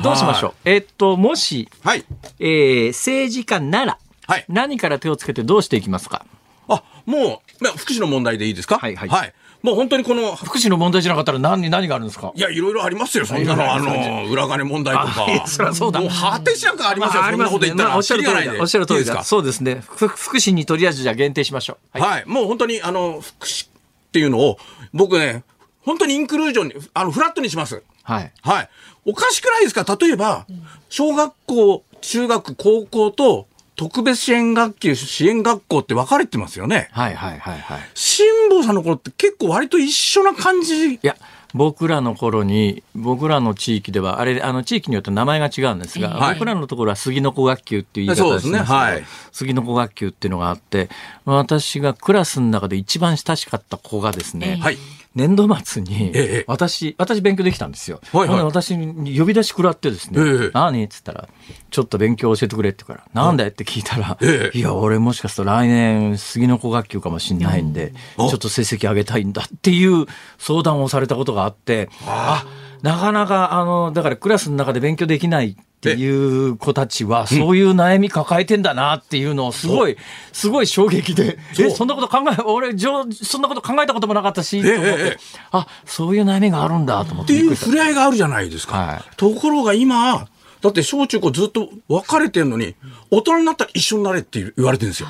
[0.03, 0.53] どうしましょう？
[0.65, 2.03] えっと、もし、はい。
[2.39, 3.97] えー政治家なら、
[4.27, 6.25] はい何から手をつけてどうしていきますか？
[6.67, 8.77] あ、もう、まあ福祉の問題でいいですか？
[8.77, 9.33] はいはいはい。
[9.65, 12.31] もう本当にこの、福祉の問題じゃなかったら何、何があるんですか？
[12.35, 13.73] いや、いろいろありますよ、そんなの。
[13.73, 15.47] あの、裏金問題とかあいや。
[15.47, 17.89] そりゃそうだもう果てしなくありますよ、まあそんなこと言ったら。
[17.89, 18.53] まあおっしゃる通りだ。
[18.61, 18.99] おっしゃる通りだ。
[18.99, 19.23] いいですか？
[19.23, 19.81] そうですね。
[19.87, 21.99] ふ福祉にとりあえずじゃあ限定しましょう。
[21.99, 23.69] はいはい、もう本当に、あの、福祉っ
[24.11, 24.59] ていうのを、
[24.93, 25.43] 僕ね、
[25.81, 27.81] 本当にインクルージョンに、あの、フラットにします。
[28.03, 28.31] はい。
[28.43, 28.69] はい。
[29.05, 29.97] おかしくないですか？
[29.99, 30.45] 例えば、
[30.89, 33.47] 小学校、中学、高校と、
[33.77, 36.87] 特別支援学級、支援学校って分かれてますよね。
[36.93, 37.79] はいはいはいはい。
[37.93, 38.25] 辛
[38.57, 40.95] 坊さんの頃って結構割と一緒な感じ？
[40.95, 41.15] いや、
[41.53, 50.89] 僕らの頃に、僕らの地域では、あれ、あの、地域によって名前が違うんですが、はい僕らのところは杉の子学級っていう言い方をしてますけど、そうですねはい杉の子学級っていうのがあって、
[51.23, 54.77] 私がクラスの中で一番親しかった子がですね、はい。
[55.15, 58.01] 年度末にええ、私、私勉強できたんですよ。
[58.11, 58.43] はいはい。
[58.43, 60.51] 私に呼び出し食らってですね、ええ。
[60.53, 60.83] 何？
[60.83, 61.29] っつったら、
[61.71, 64.57] ちょっと勉強教えてくれって言うから、なんだよって聞いたら、ええ。
[64.57, 70.05] いや、俺もしかすると来年杉の子学級かもしんないんで、ちょっと成績上げたいんだっていう
[70.37, 72.45] 相談をされたことがあって、あ、
[72.81, 76.07] なかなか、あの、だからクラスの中で勉強できないってい
[76.47, 79.97] う子たちは、そういう悩み抱えてんだなっていうのをすごい、
[80.33, 85.17] すごい衝撃で、え、そんなこと考え、俺、そんなこと考えたこともなかったし、と思ってええ
[85.51, 88.77] あ、そういう悩みがあるんだと思っってていう触れ合いがあるじゃないですか。
[88.77, 90.27] はいところが今、
[90.61, 92.75] だって小中高ずっと別れてるのに、
[93.11, 95.09] 大人になったら一緒になれって言われてるんですよ。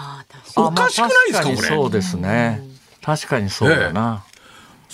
[0.57, 1.55] おかしくないですか、これ？
[1.55, 2.61] そうですね。
[3.01, 4.23] 確かにそうだな。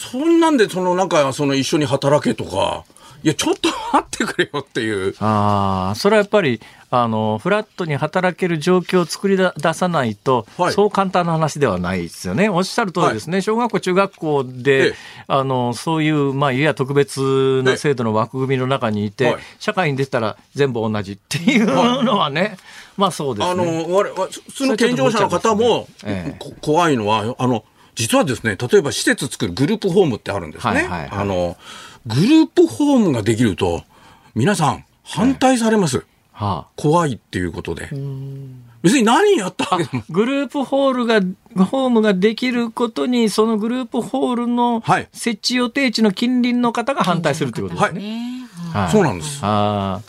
[0.02, 2.84] そんなんで、そのなんか、その一緒に働けとか、
[3.24, 5.16] いや、ちょっと待ってくれよっていう。
[5.20, 6.60] ああ、それはやっぱり、
[6.90, 12.50] あの、フラットに働ける状況を作り出さないと、はいそう簡単な話ではないですよね。
[12.50, 13.42] おっしゃる通りですね。
[13.42, 14.96] 小学校、中学校で、ええ
[15.28, 22.58] あの、そういう、まあ、いや特別な制度の枠組みの中にいて、はい社会に出たら全部同じっていうのはね、
[22.98, 23.52] まあそうですね。
[23.52, 27.64] あの、我々、普通の健常者の方も、ね怖いのは、あの、
[27.96, 30.74] 実はですね、例えば施設作るグループホームってあるんですね。
[30.74, 31.58] はいはいはいあの、
[32.08, 33.84] グループホームができると、
[34.34, 36.06] 皆さん反対されます。
[36.32, 37.90] はあ怖いっていうことで。
[38.82, 39.78] 別に何やった。
[40.10, 41.22] グループホールが、
[41.66, 48.48] ホームができることに、そのグループホールのはい設置予定地の近隣の方が反対するということですね。
[48.74, 49.40] はいそうなんです。
[49.44, 50.02] あ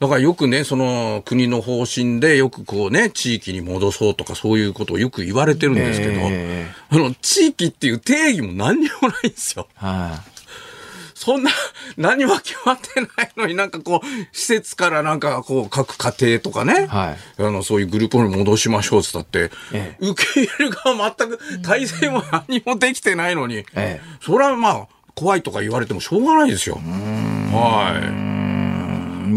[0.00, 9.68] だからよくね、その国の方針でよくこうね、地域に戻そうとかそういうことをよく言われてるんですけど、えあの、地域っていう定義も何にもないんですよ。
[9.76, 10.40] あは
[11.14, 11.50] そんな、
[11.98, 26.76] 何も決まってないのになんかこう、施設からなんかこう、各家庭とかね、はいあの、そういうグループに戻しましょうって言ったって、え受け入れる側全く体制も何もできてないのに、ええそれはまあ、怖いとか言われてもしょうがないですよ。
[26.76, 28.39] はい。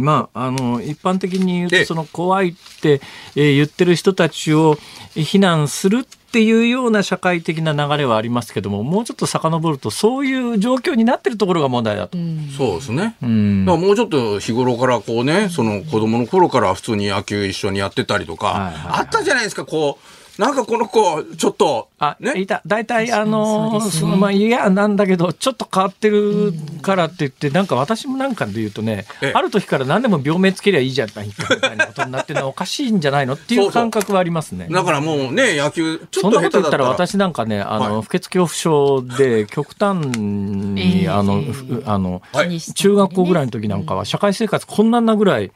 [0.02, 1.82] まあ、あの一般的に言うええ。
[1.82, 3.02] とその怖いって、
[3.36, 4.78] えー言ってる人たちを
[5.16, 6.04] 非難するっ
[6.34, 12.18] ていうような社会的な流れはありますけどももうちょっと遡るとそういう状況になってるところが問題だと。
[12.58, 13.16] そうですね。
[13.22, 13.66] うん。
[13.66, 19.00] だからもうちょっと日頃からこうね、その子供の頃から普通に野球一緒にやってたりとか、はいはいはい。
[19.00, 22.40] あったじゃないですか、こう、なんかこの子、ちょっと、あ、ね？
[22.40, 22.64] いた。
[22.66, 23.92] 大体、あのそね。
[23.92, 33.74] そのまあ、嫌なんだけど、ちょっと変わってるからって言って、なんか私もなんかで言うとねええ、ある時から何でも病名つけりゃいいじゃないかみたいなことになってるのはおかしいんじゃないのっていそううそう。
[33.74, 34.68] 感覚はありますね。
[34.72, 36.50] だからもうね、野球、ちょそんっと下手だったら。
[36.50, 38.02] なこと言ったら私なんかね、あの、はい。
[38.02, 41.52] 不潔恐怖症で極端に、ええあの、ええ。
[41.52, 42.60] ふあの、はい。
[42.60, 45.52] 中学校ぐらいの時なんかは社会生活困難なぐらい、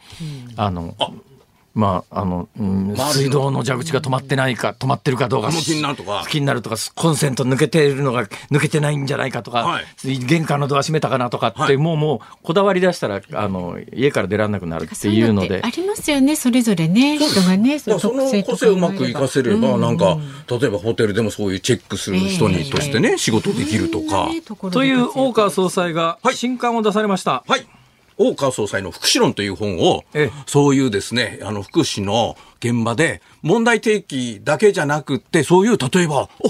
[0.55, 0.95] あの、
[1.77, 5.51] まあ、あの、うん水道の蛇口が止まってないか、止まってるかどうか。
[5.51, 9.85] 気になるとか気になるとか、コンセント抜けてるのが抜けてないんじゃないかとか、はい
[10.25, 15.69] 玄関のドア閉めたかなとかって、はいもうもうこだわり出したら、あの、家から出られなくなるっていうのであ。
[15.69, 20.17] りますよね、それぞれね、人がね、だからその個性をうまく活かせれば、なんか、
[20.49, 24.29] 例えばホテルでもそういうチェックする人にとしてね、仕事できるとか。
[24.71, 27.43] という大川総裁が新刊を出されました。
[27.47, 27.67] はい。
[28.17, 36.49] 大川総裁の福祉論という本をええ、そういうですね、あの、福祉の現場で、問題提起だけじゃなくって、そういう、例えば、お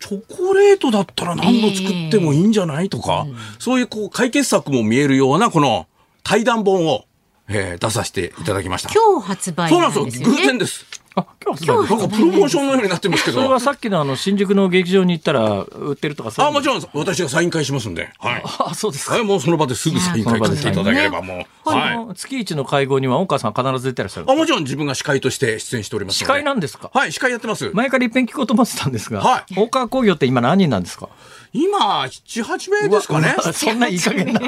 [0.00, 3.26] チョコレートだったら何度作ってもいいんじゃないとか、
[3.58, 5.86] そういうこう解決策も見えるような、この
[6.22, 7.04] 対談本を、
[7.48, 8.90] えー出させていただきました。
[8.92, 10.30] 今日発売そうななんんですすよ。
[10.30, 10.86] 偶然です。
[11.18, 13.38] あ、今日発売なんかプロモーションのようになってますけど。
[13.42, 18.10] それはさっきのあの新宿の劇場に行ったら売ってるとかそういうあ、もちろん私がサイン会しますんで。
[18.18, 18.42] はい。
[18.44, 19.14] あ、そうですか。
[19.14, 21.44] はい、もうその場ですぐサイン会させていただければもう。
[21.64, 21.96] こはい。
[21.96, 26.18] の月一の会合には大川さん必ず出てらっしゃるあ、もちろん自分が司会として出演しております。
[26.18, 26.90] 司会なんですか？
[26.94, 27.70] はい、司会やってます。
[27.74, 31.08] 前から一遍聞こうと思ってたんですが、はい大川工業って今何人なんですか？
[31.54, 33.34] 今、7、8名ですかね。
[33.54, 34.40] そんないい加減な。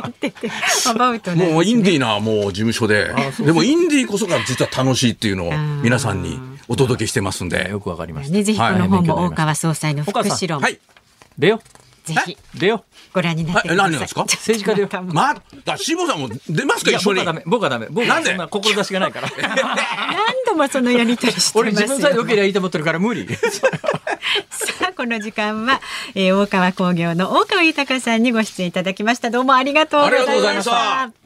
[0.87, 3.15] アバウトなんですねもうインディーなもう事務所で。
[3.41, 5.53] でもインディーこそが実は楽しいっていうのを
[5.83, 6.39] 皆さんに
[6.73, 7.69] お届けしてますんで。
[7.71, 8.33] よくわかりました。
[8.35, 10.79] ね、ぜひこのはい本も大川総裁の福祉論、はい。
[11.37, 11.61] 出よ。
[12.05, 12.85] ぜひ出よ。
[13.13, 13.91] ご覧になってください。
[13.91, 14.23] 何ですか？
[14.23, 15.35] 政治家でよま
[15.65, 16.93] だ、辛坊さんも出ますか？
[16.93, 17.25] 一緒に。
[17.25, 17.43] 僕はダメ。
[17.45, 17.87] 僕はダメ。
[17.91, 19.29] 僕はなんでそんな志がないから。
[19.35, 19.47] 何
[20.47, 21.61] 度もそのやりとりしてますよ。
[21.61, 23.27] 俺自分さえ良ければいいと思ってるから無理。
[23.37, 25.81] さあこの時間は、
[26.15, 31.21] えー、大川工業の大川豊さんにご出演いただきましたどうもありがとうございましたありがとうございました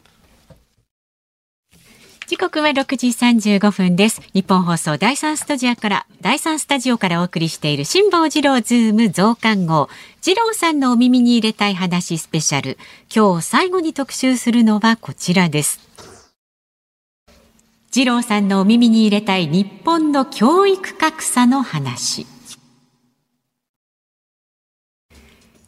[2.26, 4.22] 時刻は6時35分です。
[4.32, 9.90] 日本放送第三スタジオから第三スタジオからお送りしている辛坊治郎ズーム増刊号。
[10.22, 12.78] 治郎さんのお耳に入れたい話スペシャル。
[13.14, 15.80] 今日最後に特集するのはこちらです。
[17.90, 22.26] 治郎さんのお耳に入れたい日本の教育格差の話。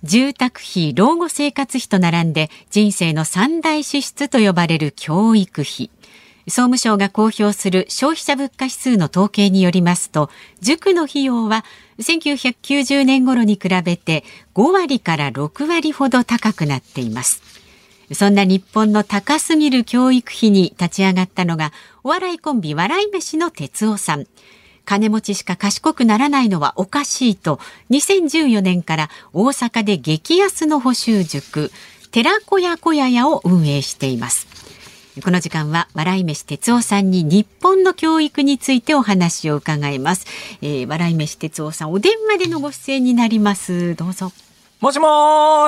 [0.03, 5.91] 住宅費、老後生活費と並んで人生の三大支出と呼ばれる教育費。
[6.49, 11.65] 総務省が公表する消費者物価指数の統計によりますと、塾の費用は
[11.99, 14.23] 1990年頃に比べて
[14.55, 17.43] 5割から6割ほど高くなっています。
[18.13, 21.73] そんな日本の高すぎる教育費に立ち上がったのが、
[22.05, 24.27] お笑いコンビ笑い飯の哲夫さん。
[24.85, 27.59] 金持ちしか賢くならないのはおかしいと、
[27.91, 31.73] 2014年から大阪で激安の補習塾、
[32.13, 34.66] 寺子屋小屋屋を運営しています。
[35.25, 40.27] この時間は笑い飯哲夫さんに日本の教育についてお話を伺います。
[40.61, 43.95] えー、笑い飯哲夫さん、お電話でのご出演になります。
[43.95, 44.31] どうぞ。
[44.81, 45.07] もしも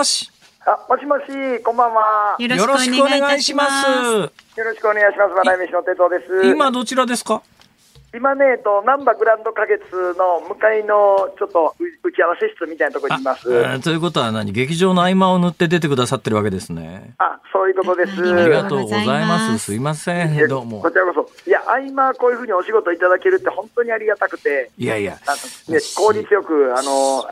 [0.00, 0.30] ーし。
[0.66, 2.36] あ、もしもし、こんばんは。
[2.38, 3.86] よよろしくお願いします。
[3.90, 4.30] よ
[4.64, 5.32] ろしくお願いします。
[5.32, 6.46] 笑い飯の哲夫です。
[6.50, 7.42] 今どちらですか？
[8.14, 9.82] 今ね、えっと、難波グランド花月
[10.18, 13.52] の向かいのちょっとう打ち合わせ室みたいなところにいます。
[13.52, 14.50] えーということは何？
[14.52, 17.14] 劇場の合間を縫って出てくださってるわけですね。
[17.18, 18.12] あ、そういうことです。
[18.12, 19.58] ありががとうございます。
[19.58, 20.48] すいません。
[20.48, 20.90] どうもこ。
[20.90, 21.50] ちらこそ。
[21.50, 25.18] いや、合間こういうふうにお仕事いただけるって本当にありがたくて、いやいや。
[25.26, 25.34] あ
[25.68, 27.26] のね、効率よく、あの、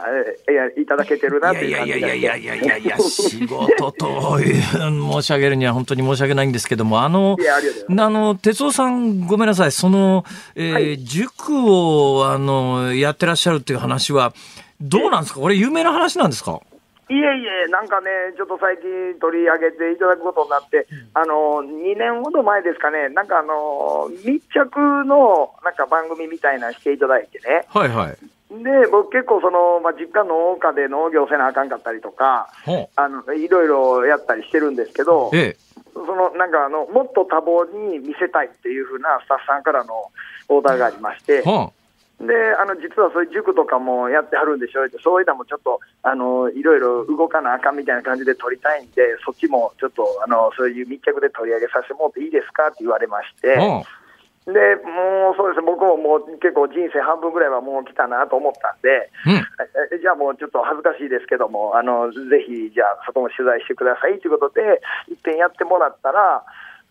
[0.47, 10.25] えいや、いただけてるなっていいう感じいやいやいやいやいやいや、仕事という申し上げるには本当に申し訳ないんですけども、あのいやありがとうござい、あの、哲夫さん、ごめんなさい、その、
[10.55, 14.33] えーはい塾を、あの、やってらっしゃるっていう話は、
[14.81, 15.41] どうなんですか？
[15.41, 16.61] これ有名な話なんですか？
[17.09, 27.65] いえいえ、なんかね、ちょっと最近取り上げていただくことになって、あの、2年ほど前ですかね、なんかあの、密着のなんか番組みたいなのしていただいてね。
[27.69, 28.17] はいはい。
[28.51, 35.57] で、僕結構その、まあ、実家農家で農業せなあかんかったりとか、ほあの、いろいろやったりしてるんですけどう、ええ。
[35.95, 40.11] その、なんかあの、もっと多忙に見せたいっていうふうなスタッフさんからの
[40.49, 41.73] オーダーがありまして、は
[42.21, 44.87] であの実はそういう塾とかもやってはるんでしょう。
[44.87, 53.55] ってそういうのもちょっとあのいろいろ動かなあかんみたいな感じで撮りたいんでそっちもちょっとあのそういう密着で取り上げさせてもらっていいですかって言われまして。
[53.55, 54.07] うん
[54.47, 59.43] でもうそうですね、僕ももう結構人生半分ぐらいはもう来たなと思ったんで、うん。
[59.91, 66.47] えじゃあもうちょっと恥ずかしいですけども、あのぜひじゃあそこも取材してくださいということで、一遍やってもらったら、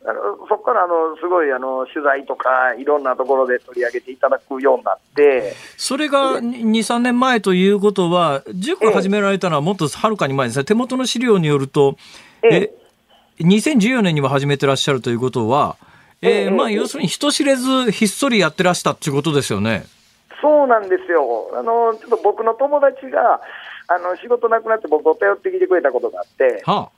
[0.07, 10.65] あのそこからあのすごいあの取材とか、いろんなところで取り上げていただくようになって、それが2、3年前ということは、塾を始められたのはもっとはるかに前ですね。
[10.65, 11.97] 手元の資料によると、
[12.43, 12.71] え、
[13.39, 15.75] 2014年には始めてらっしゃるということは、
[16.21, 16.49] えーええ。
[16.51, 19.85] まあ、要するに人知れずひっそりやってらしたっていうことですよね。
[20.41, 23.41] そうなんですよ、あのちょっと僕の友達が
[23.87, 26.89] あの仕事なくなって僕を頼ってきてくれたことがあって、は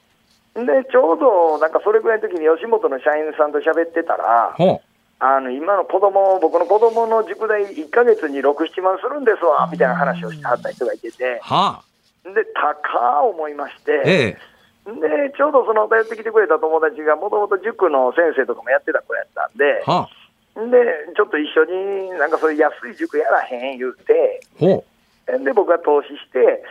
[0.66, 4.56] でちょうどなんかそれぐらいの時に吉本の社員さんと喋ってたら
[5.20, 11.24] あ、、の今の子供僕の子供の塾代1ヶ月に6、7万するんですわみたいな話をしてはった人がいてて。
[11.24, 11.82] う、、は
[12.26, 14.38] あ、で高ー思いまして、え
[14.86, 14.92] え、
[15.30, 24.84] でちょうどその頼ってきてくれた友達がもともと塾の先生とかもやってた子やったんで、はあ、でちょっと一緒になんかそういう安い塾やらへん言うて、ほ
[25.28, 26.64] で僕が投資して、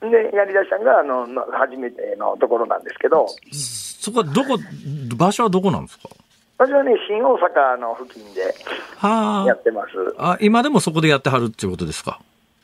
[0.00, 3.54] でやりだしたのがあのまあ初めてのところなんですけど、う。
[3.54, 4.58] そこはどこ、
[5.16, 6.08] 場所はどこなんですか？
[6.56, 8.54] 私はね、新大阪の付近で
[8.98, 9.88] はやってます。
[10.18, 10.32] あ。
[10.32, 12.20] あ、今でもそこでやってはるっていうことですか？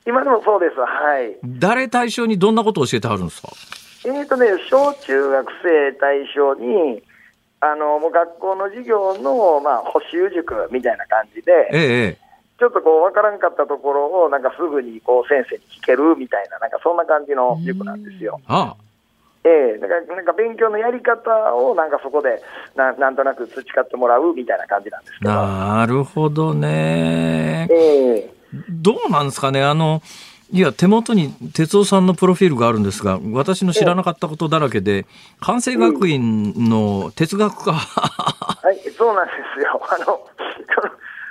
[0.06, 0.86] 今でもそうです、は
[1.20, 1.36] い。
[1.44, 3.48] 誰対象にどんなことを教えてはるんですか？
[4.04, 7.02] えーとね、小中学生対象に、
[7.60, 12.18] あのもう学校の授業の、まあ、補習塾みたいな感じで、ええ、
[12.58, 18.40] ちょっとこう分からんかったところを、なんかすぐにこう先生に聞けるみたいな、なんかそんな感じの塾なんですよ。
[18.46, 18.76] はあ。
[19.44, 22.42] ええだからなんか勉強のやり方をなんかそこで
[22.74, 25.30] ななんとなく培ってもらうみたいな感じなんですけど。
[25.30, 27.68] なるほどね。
[27.70, 28.30] ええ
[28.70, 29.62] どうなんですかね？
[29.62, 30.00] あの、
[30.50, 35.04] いや、手元に哲夫さんのプロフィールがあるんですが、私の知らなかったことだらけで、
[35.40, 39.80] 関西学院の哲学科、はい、そうなんですよ。
[39.90, 40.20] あの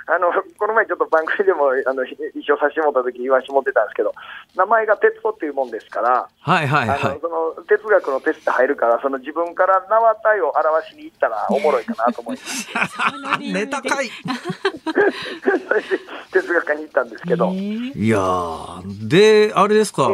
[0.08, 2.14] あのこの前ちょっと番組でもあの一
[2.48, 4.14] 緒させてもらった時言わしてもらってたんですけど、
[4.54, 7.14] 名前が哲夫っていうもんですから、はいはいあはい。
[7.14, 12.68] のその哲学の哲って入るから、その自分から名は体を表しに行ったらおもろいかなと思います。
[13.52, 14.08] ネタかい。
[16.32, 20.10] 哲学科に行ったんですけど、いやーで、あれですか、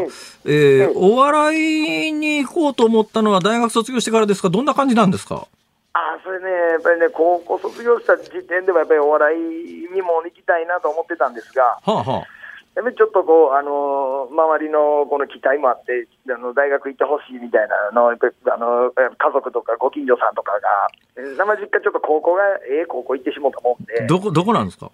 [0.46, 4.48] えーうんお笑いに行こうと思ったのは大学卒業してからですか？
[4.50, 5.46] どんな感じなんですか？
[5.94, 9.38] あそれね、やっぱりね、高校卒業した時点では、やっぱりお笑い
[9.92, 12.24] にも行きたいなと思ってたんですが、はあは
[12.74, 20.88] やっぱりちょっとこう、あの周りのこの期待もあって、あの大学行ってほしいみたいなの、やっぱりあの家族とかご近所さんとかが、
[21.18, 24.02] え生実家ちょっと高校がええ高校行ってしもうたもんで。
[24.02, 24.90] あ、、どこ、どこなんですか？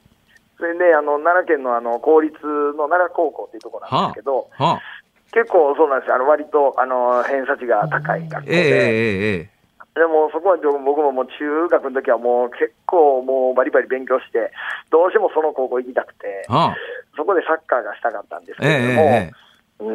[0.59, 4.83] それで、あの奈良県のあの公立の奈良高校っていうところなんですけど、はあ、
[5.31, 8.57] 結構そうなんですよ、あの割とあの偏差値が高い学校で。
[8.57, 9.58] ええええええ
[9.99, 14.51] でもそこは僕ももう中学の時はもう結構もうバリバリ勉強して、
[14.91, 16.77] どうしてもその高校行きたくて、はあ、
[17.17, 19.33] そこでサッカーがしたかったんですけええれども、え。
[19.35, 19.49] え
[19.79, 19.95] で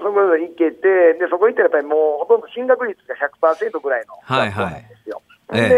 [0.00, 5.20] そこで行けて、でそこ行ったらやっぱりもうほとんど進学率が100%ぐらいのはい学校なんですよ。
[5.48, 5.68] はいええ。
[5.68, 5.74] で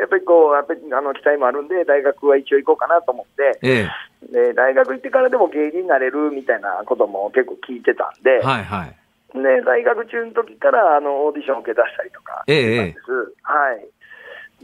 [0.00, 3.88] やっぱりこうやっぱりあの期待もあるんで、大学は一応行こうかなと思って、え
[4.30, 8.96] で大学行ってからでも芸人になれるみたいなことも結構聞いてたんで、えはいはい。
[9.34, 13.86] で大学中の時からあのオーディション受け出したりとかええしてたんです、はい、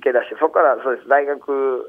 [0.00, 1.08] 受け出して、そこからそうです。
[1.08, 1.42] 大学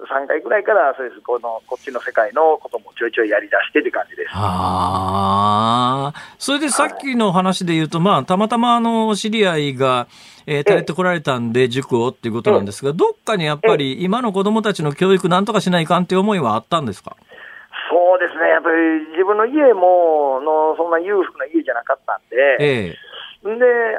[0.10, 1.22] 3回ぐらいからそうです。
[1.22, 4.30] このこっちの世界のこともちょいちょいやりだしてって感じです。
[4.30, 6.14] はあ。
[6.38, 10.08] それでさっきの話で言うと、まあ、たまたまあの、知り合いが、
[10.46, 17.16] えー、頼ってこられたんで、塾をっていうことなんですが、どっかにやっぱり今の子供たちの教育なんとかしないかんっていう思いはあったんですか？
[17.92, 22.96] そうですね、やっぱり自分の家ものそんな裕福な家じゃなかったんで、え
[23.44, 23.52] で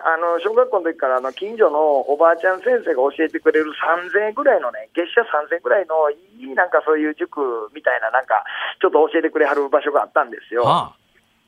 [0.07, 3.75] あの小学校の時からあの近所のおばあちゃん先生が教えてくれる
[4.15, 8.45] 3000円ぐらいのね、月謝3000円ぐらいのいいなんかそういう塾みたいな、なんか
[8.81, 10.63] ちょっと教えてくれはる場所があったんですえよ。
[10.63, 10.95] は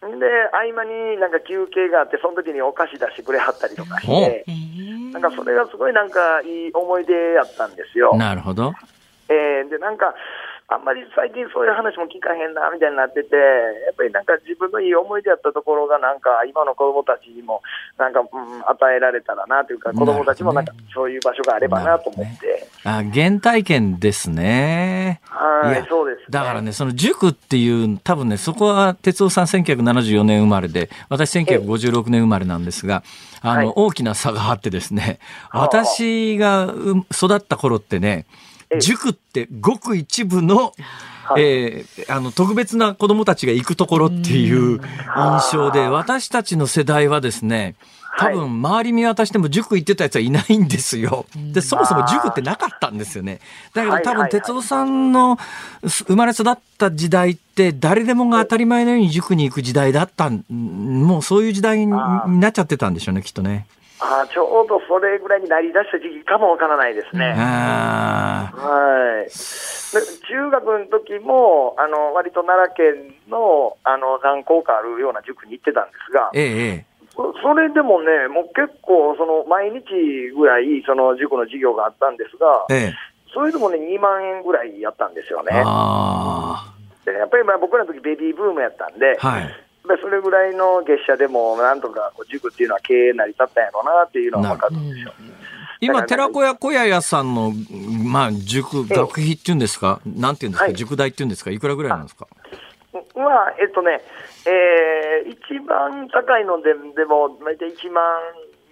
[0.03, 0.11] で、
[0.53, 4.45] 合間になんか休憩があって、その時にお菓子出してくれはったりとかして、
[5.13, 8.19] なんかそれがすごいなんかいい思い出やったんですよあ。。
[8.19, 8.75] なるほど。
[9.29, 10.15] えーで、なんか、
[10.69, 17.61] あんまり最近そういう話も聞かへんなみたいになってて、やっぱりなんか自分のいい思い出やったところが、なんか今の子供たちにも、
[17.99, 25.21] なんか、うん、与えられたらなというか、子供たちもなんかそういう場所があればなと思って、あ、原体験ですね。
[25.29, 26.27] はいやそうですね。
[26.31, 33.03] だからね、その塾っていう、多分ね、そこは、哲夫さん1974年生まれで、私1956年生まれなんですが、
[33.43, 33.73] あの、はい。
[33.77, 35.19] 大きな差があってですね、
[35.51, 35.63] はあ。
[35.63, 38.44] 私がうん育った頃ってね、ええ
[38.81, 40.75] 塾ってごく一部の
[41.39, 44.81] えーあの特別な子供たちが行くところっていう
[45.17, 47.77] 印象で、私たちの世代はですね、
[48.19, 51.27] 多分周り見渡しても塾行ってたやつはいないんですよ。
[51.53, 53.41] で、そもそも塾ってなかったんですよね。
[53.73, 54.21] だけど多分はいはい。
[54.23, 55.39] はい哲夫さんの
[55.89, 63.67] す生まれ育った時代って誰でもが当たり前のように塾に行く時代だったん、もうそういう時代にになっちゃってたんでしょうね、きっとね。
[64.05, 67.33] あーちょうどそれぐらいになりだした時期かもわからないですね。
[67.33, 69.29] はい。
[69.29, 76.87] で中学の時も、あの、割と奈良県の、あの、何校かあるような塾に行ってたんですが、ええ、ええ。
[77.15, 79.81] そそれでもね、もう結構、その、毎日
[80.35, 82.95] ぐらい、その、塾の授業があったんですが、ええ。
[83.33, 85.63] それでもね、2万円ぐらいやったんですよね。
[85.65, 86.73] あ
[87.05, 89.29] でやっぱりまあ僕らの時ベビーブームやったんで、あ。
[89.29, 89.64] はい。
[89.87, 95.13] やっぱりそれぐらいの月謝でも、なんとかこう塾っていうのは経営成り立ったんやろうなっていうのは分かるんですよ。
[95.81, 97.53] 今、寺子屋小屋屋さんの、
[98.05, 100.01] まあ、塾、ええ学費っていうんですか？
[100.07, 100.75] なんていうんですか、はい。
[100.75, 101.51] 塾代っていうんですか？
[101.51, 102.27] いくらぐらいなんですか？
[103.15, 104.01] まあ、えっとね、
[104.47, 108.03] えー、一番高いので、でも、大体1万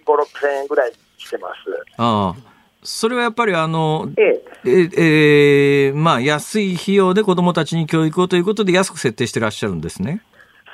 [0.05, 1.53] 5、6千円ぐらいしてます。
[1.97, 2.53] ああ。
[2.85, 4.43] それはやっぱりあの、ええ。
[4.65, 10.21] え、えーまあ、安い費用で子供たちに教育をということで安く設定してらっしゃるんですね。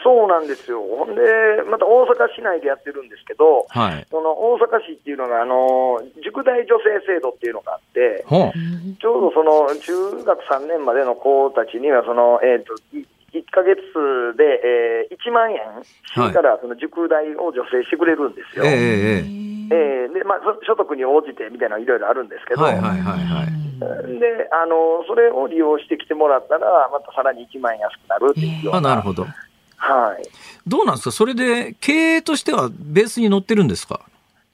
[0.03, 0.81] そうなんですよ。
[0.81, 1.21] ほんで、
[1.69, 4.07] また大阪市内でやってるんですけど、はい。
[4.09, 8.25] その大阪市っていうのが、あの、塾大女性制度っていうのがあって。
[8.99, 13.77] ちょうどその中学3年までの子たちには、その、えっ、と、い1ヶ月
[14.37, 15.59] で、えー、1万円、
[16.17, 18.65] はいからその塾代を助成してくれるんですよ。
[18.65, 24.19] えええええーで、まあ、そ所得に応じてみたいなのいろいろあるんですけど、はいはいはいはい。
[24.19, 29.25] で、あの、それを利用してきてもらったら、またさらに1万円安くなるっていうようあ、なるほど。
[29.79, 30.23] はい。
[30.67, 31.11] どうなんですか？
[31.11, 34.01] それで経営としてはベースに乗ってるんですか？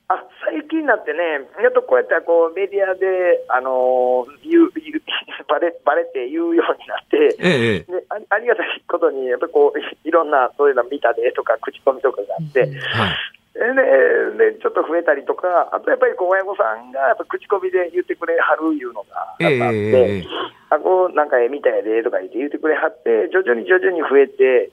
[0.07, 1.19] あ最近になってね、
[1.63, 5.01] やっとこうやってこうメディアで、あのー言う言う
[5.49, 12.63] バレバレて言うようになって、えええであありがたいことに、やっぱりこういろんなそういうの見たでとか、口コミとかがあって、え。
[12.79, 13.17] はい。
[13.55, 20.23] ででちょっと増えたりとか、あとやっぱりこう親御さんがやっぱ口コミで言ってくれはるいうのがあって、ええええ
[20.69, 24.69] あこうなんか絵みたいやでとか言って言ってくれはって、徐々に徐々に増えて、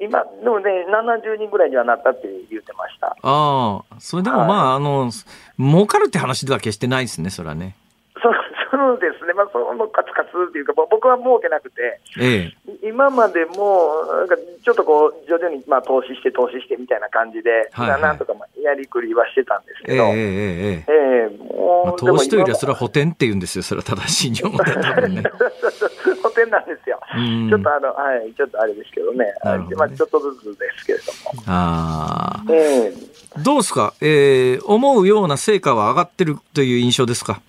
[0.00, 3.16] 今、でもね、70人ぐらいにはなったって言ってました。
[3.22, 5.10] ああ、それでもまあ、あの、
[5.58, 7.74] 儲かるって話では決してないですね、それはね。
[8.22, 8.32] そう
[8.76, 12.88] そうですね、まあ、そのカツカツっていうか、僕は儲けなくて、ええ。
[12.88, 21.84] 今までも、なんかちょっとこう、徐々にまあ投資して、投資してみたいな感じで、はいはいなんとかまあやりくりはしてたんですけど、ええええええ。
[21.84, 25.22] まあ、投資というよりはそれはほ補填って言うんですよ、それは正しい日本語で多分ね。
[26.22, 26.98] 補填なんですよ。
[27.16, 29.32] うんちょっとあの、はい、ちょっとあれですけどね、ね
[29.76, 31.04] まあ、ちょっとずつですけれど
[31.36, 31.42] も。
[31.46, 32.52] ああ。
[32.52, 32.92] ええ
[33.42, 33.94] どうですか？
[34.00, 37.40] ええ思うような成果は上がってるという印象ですか？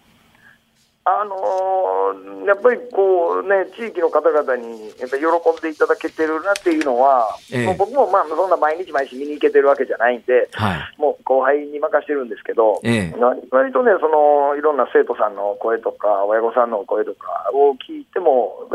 [1.07, 7.65] あのーやっぱりこうね、地域の方々にやっぱり喜んでいただけてるなっていうのは、ええ。
[7.65, 10.80] もう僕もまあそんな毎日毎日見に行けてるわけじゃないんで、はい。
[11.02, 13.15] もう後輩に任せてるんですけど、ええ。
[13.19, 18.68] 割割とね、そのいろんな生徒さんの声とか、親御さんの声とかを聞いても、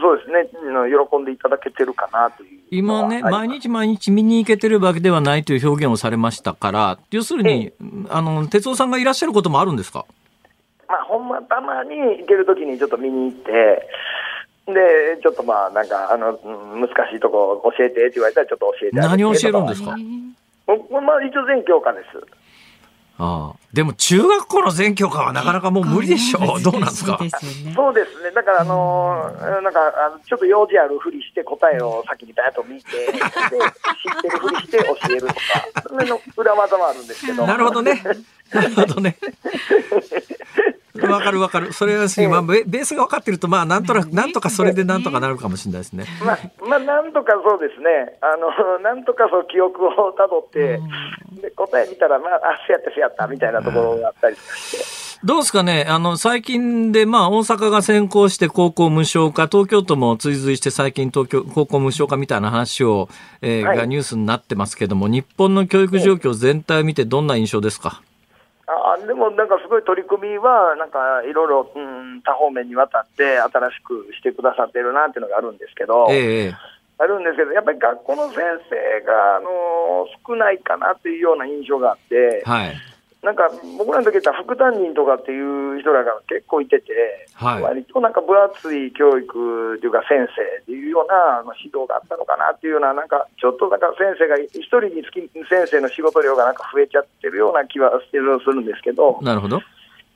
[0.00, 7.72] そうですね、うん喜んでいただけてるかなというの今ね、毎日毎日見に行けてるわけではないという表現をされましたから、要するに、
[8.08, 10.06] あの、哲夫さんがいらっしゃることもあるんですか？
[10.88, 13.88] まあ、ほんまたまに行けるときにちょっと見に行って、
[14.66, 19.96] で、ちょっとまあ、なんか、あの、うん難しいとこ教えてって言われたらちょっと教えてあげて何を教えるんですか？
[20.66, 22.06] 僕まあ、一応全教科です。
[23.18, 23.56] ああ。
[23.72, 26.62] でも中学校の全教科はなかなかもう無理でしょう。
[26.62, 27.18] どうなんですか？
[27.18, 27.72] そうですよね。
[27.74, 28.30] そうですね。
[28.30, 33.20] だから、あのーなんか、あのちょっと用事あるふりして答えを先にバーッと見て、 で、知っ
[34.22, 35.34] てるふりして教えるとか、
[35.88, 37.46] それの裏技もあるんですけど。
[37.46, 38.02] なるほどね。
[38.54, 39.16] なるほどね。
[41.00, 41.72] わかるわかる。
[41.72, 46.04] それはし、まあ、ベベースが分かってると、まあ、なんとなく、なんとかそれでなんとかなるかもしれないですね。
[46.24, 46.38] まあ、
[46.68, 48.18] まあ、なんとかそうですね。
[48.20, 50.80] あの、 なんとかそう記憶をたどって、
[51.40, 55.02] で、答え見たら、まあ、あ、せやったせやったみたいなところがあったりして。
[55.24, 55.86] どうですかね？
[55.88, 63.08] あの、最近で、まあ、大阪が先行して高校無償化、東京都も追随して最近東京、高校無償化みたいな話を、
[63.40, 68.02] えーはいがニュースになってますけども、日本の教育状況全体を見てどんな印象ですか？
[68.66, 76.54] あでもなんかすごい取り組みは、なんかいろいろ、うん、多方面にわたって新しくしてくださってるなっていうのがあるんですけど、ええ
[76.98, 78.38] あるんですけど、やっぱり学校の先
[78.70, 82.76] 生が、あの少ないかなというような印象があって、はい。
[83.22, 86.90] なんか僕らの時言っ副担任とかっていう人らが結構いてて、
[87.34, 99.62] はい割となんか分厚い教育というか先生っていうような指導があったのかなっていうような、なんかちょっとなんか先生が一人につき先生の仕事量がなんか増えちゃってるような気はするんですけど、なるほど。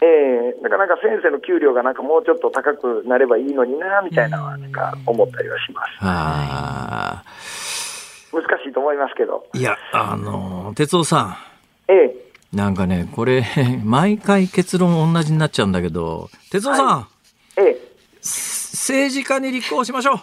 [0.03, 5.91] ええだからなんか先生の給料がなんかもうちょっと高くなればいいのにな、みたいなのはなんか思ったりはします。
[6.01, 7.23] あ
[8.33, 9.47] 難しいと思いますけど。
[9.55, 11.39] ーいや、あの、哲夫さ
[11.89, 12.26] ええん。
[12.53, 13.45] なんかね、これ、
[13.85, 17.09] 毎回結論同じになっちゃうんだけど、哲夫さん、
[17.57, 17.87] ええ
[18.23, 20.21] 政治家に立候補しましょう。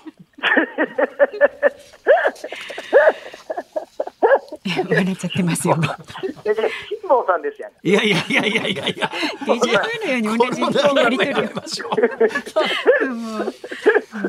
[4.90, 5.76] 笑っちゃってますよ。
[5.76, 5.90] 辛
[7.08, 7.72] 坊さんですやん。
[7.84, 9.12] いやいやいやいやいやいや。
[9.46, 11.44] デジャブのように同じやりとりを。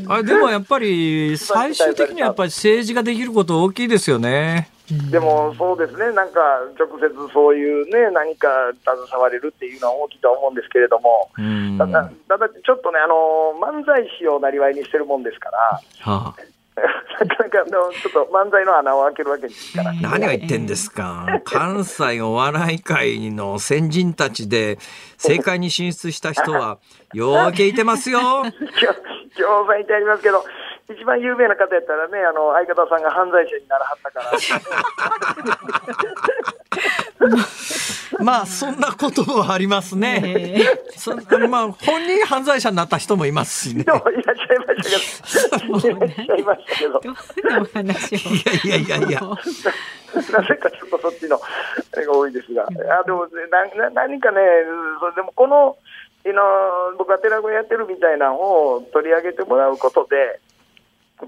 [0.12, 4.68] あでもやっぱり最終的にはやっぱり政治ができること大きいですよね。
[5.10, 6.40] でもそうですね、なんか
[6.78, 8.48] 直接そういうね、何か
[8.84, 11.78] 携われるっていうのは大きいとは思うんですけれども、うん。
[11.78, 15.58] ただ、ただちょっとね、あの漫才師をなりわいにしてるもんですから、
[16.00, 16.36] はあ、
[17.18, 20.02] なかなかあのちょっと漫才の穴を開けるわけにいかない。
[20.02, 21.40] 何を言ってんですか。
[21.44, 24.78] 関西お笑い界の先人たちで
[25.16, 26.78] 政界に進出した人は
[27.14, 28.18] ようけいてますよ。
[28.44, 28.58] 今日、
[29.38, 30.44] 今日さんいてありますけど、
[30.88, 34.20] 一番有名な方やったらね、あの相方さんが犯罪者にならはったか
[38.18, 40.62] ら、まあそんなこともありますね。
[40.96, 41.16] そ
[41.48, 47.14] まあ本人犯罪者になった人もいますしね いらっしゃいましたけど、いらっしゃいましたけど、どん
[47.48, 48.18] なお話を。
[48.18, 49.20] いやいやいやいや。
[50.14, 51.40] なぜかちょっとそっちの
[51.92, 54.40] あれが多いですが、あでもねなな何かね、
[55.00, 55.76] それでもこの、
[56.26, 60.40] あの僕が寺子屋やってるみたいなのを取り上げてもらうことで、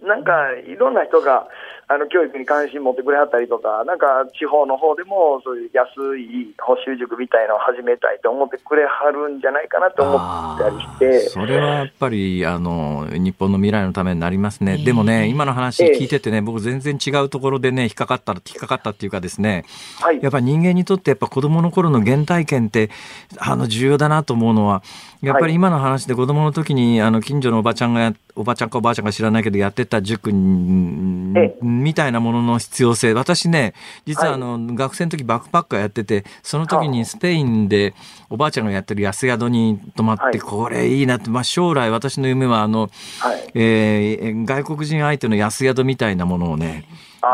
[0.03, 1.47] なんかいろんな人が
[1.89, 11.21] あの教育に関心持ってくれはったりとか、なんか地方の方でもそういう安い補習塾みたいなのを始めたいと思ってくれはるんじゃないかなと思ったりして。
[11.29, 14.79] それはやっぱりあの日本の未来のためになりますね。
[14.79, 19.65] でもね、今の話聞いててね、僕全然違うところでね、引っかかった、引っかかったっていうかですね、
[20.01, 22.91] はいやっぱ人間にとってやっぱ子供の頃の原体験って、
[23.39, 24.83] あの重要だなと思うのは、
[25.27, 33.12] やっぱり今の話で子供の時にあの近所のおばちゃんがや、おばちゃんかおばあちゃんか知らないけどやってた塾みたいなものの必要性。
[33.15, 33.74] 私ね、
[34.05, 34.40] 実はあはい。
[34.40, 37.94] の、学生の時バックパッカーやってて、その時にスペインで
[38.31, 40.39] おばあちゃんがやってる安宿に泊まって、はい。
[40.39, 42.90] これいいなって、まあ将来私の夢はあの、
[43.20, 43.51] はい。
[43.55, 46.85] えー外国人相手の安宿みたいなものをね、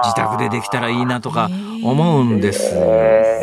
[0.03, 1.51] 自宅でできたらいいなとか
[1.85, 2.75] 思うんです。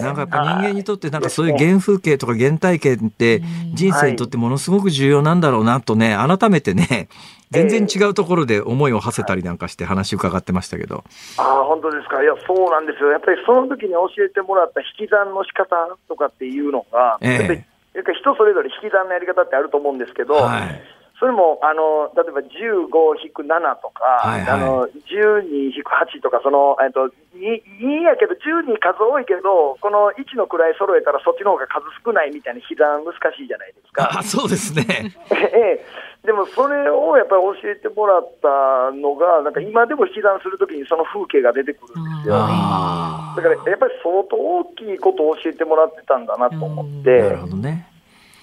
[0.01, 3.41] なんかやっぱ人間にとってなんかそういう原風景とか原体験って
[3.73, 7.09] 人生にとってものすごく重要なんだろうなとね、改めてね、
[7.51, 11.03] 全然違うところで思いを馳せたりなんかして話伺ってましたけど。
[11.37, 12.21] ああ、本当ですか。
[12.21, 13.11] いや、そうなんですよ。
[13.11, 15.75] やっぱりその時に教えてもらった引き算の仕方
[16.07, 17.63] とかっていうのが、ええやっぱり
[17.95, 34.07] やっぱり人それぞれ引き算のやり方ってあると思うんですけど、はいそれも、あの、例えば15引く7とか、はいはいあの、12引く8とか、その、えっと、いいいんやけど、12数多いけど、この1の位揃えたらそっちの方が数少ないみたいな引き算難しいじゃないですか。
[34.15, 35.11] あ、 そうですね。
[35.51, 35.85] ええ、
[36.23, 42.35] でもそれをやっぱり教えてもらったのが、なんか今でも引き算するときにその風景が出てくるんですよ。
[42.39, 47.88] あだからやっぱり相当大きいことを教えてもらってたんだなと思っあ、なてる、ほどね。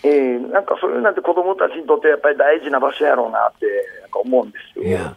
[0.08, 3.66] ええなんかそれなんて子供たちにとってやっぱり大事な場所やろうなって
[4.12, 4.84] 思うんですよ。
[4.84, 5.16] いや、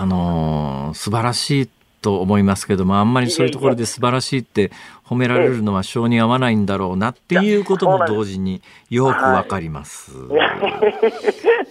[0.00, 1.68] あのー素晴らしい
[2.00, 4.70] と思いますけども、あんまりそういうところで素晴らしいって
[5.04, 10.12] 褒められるのは性に合わないんだろうなっていうことも同時によくわかります。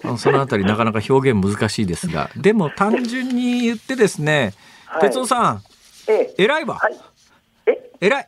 [0.03, 4.53] あのそのあたりなかなか表現難しいですが、でも単純に言ってですね、
[4.85, 5.61] はい哲夫さん、
[6.09, 6.75] ええ偉いわ。
[6.75, 6.99] はい、
[7.67, 7.91] え？
[8.01, 8.27] 偉い。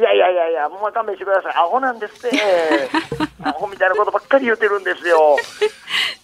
[0.00, 1.54] いやいやいやいや、もう勘弁してください。
[1.56, 2.40] アホなんですって。
[3.44, 5.36] アホみたいなことばっかり言ってるんですよ。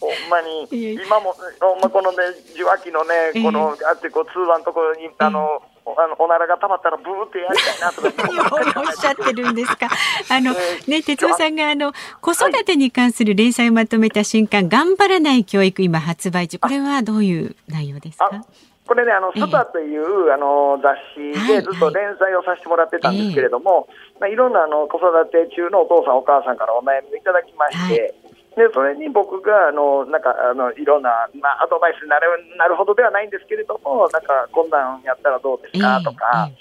[0.00, 0.66] ほんまに。
[0.94, 2.16] 今も、ほんまこのね、
[2.54, 8.80] 受話器のね、この、あってこう通話のところに、あの、おあのおならが溜まったらブーってやりたいなとか。
[8.80, 9.88] おっしゃってるんですか。
[10.30, 10.52] あの、
[10.88, 11.92] ね、哲夫さんが、あの、
[12.22, 16.58] 子育てに関する連載をまとめた新刊、頑張らない教育、今発売中。
[16.58, 18.30] これはどういう内容ですか？
[18.32, 18.40] あ
[18.86, 19.40] これね、あの、ええ。
[19.40, 23.88] サタという、あの、雑誌はいでずっと連載をさせてもらってたんですけれども、
[24.20, 28.14] まあ、いろんなあの子育て中のお父さんお母さんからお悩みをいただきまして、
[28.56, 32.26] で、それに僕が、あの、なんか、あの、いろんな、まあ、アドバイスになる、
[32.56, 36.56] なるほどではないんですけれども、なんか、こんなんやったらどうですかとか、ええ。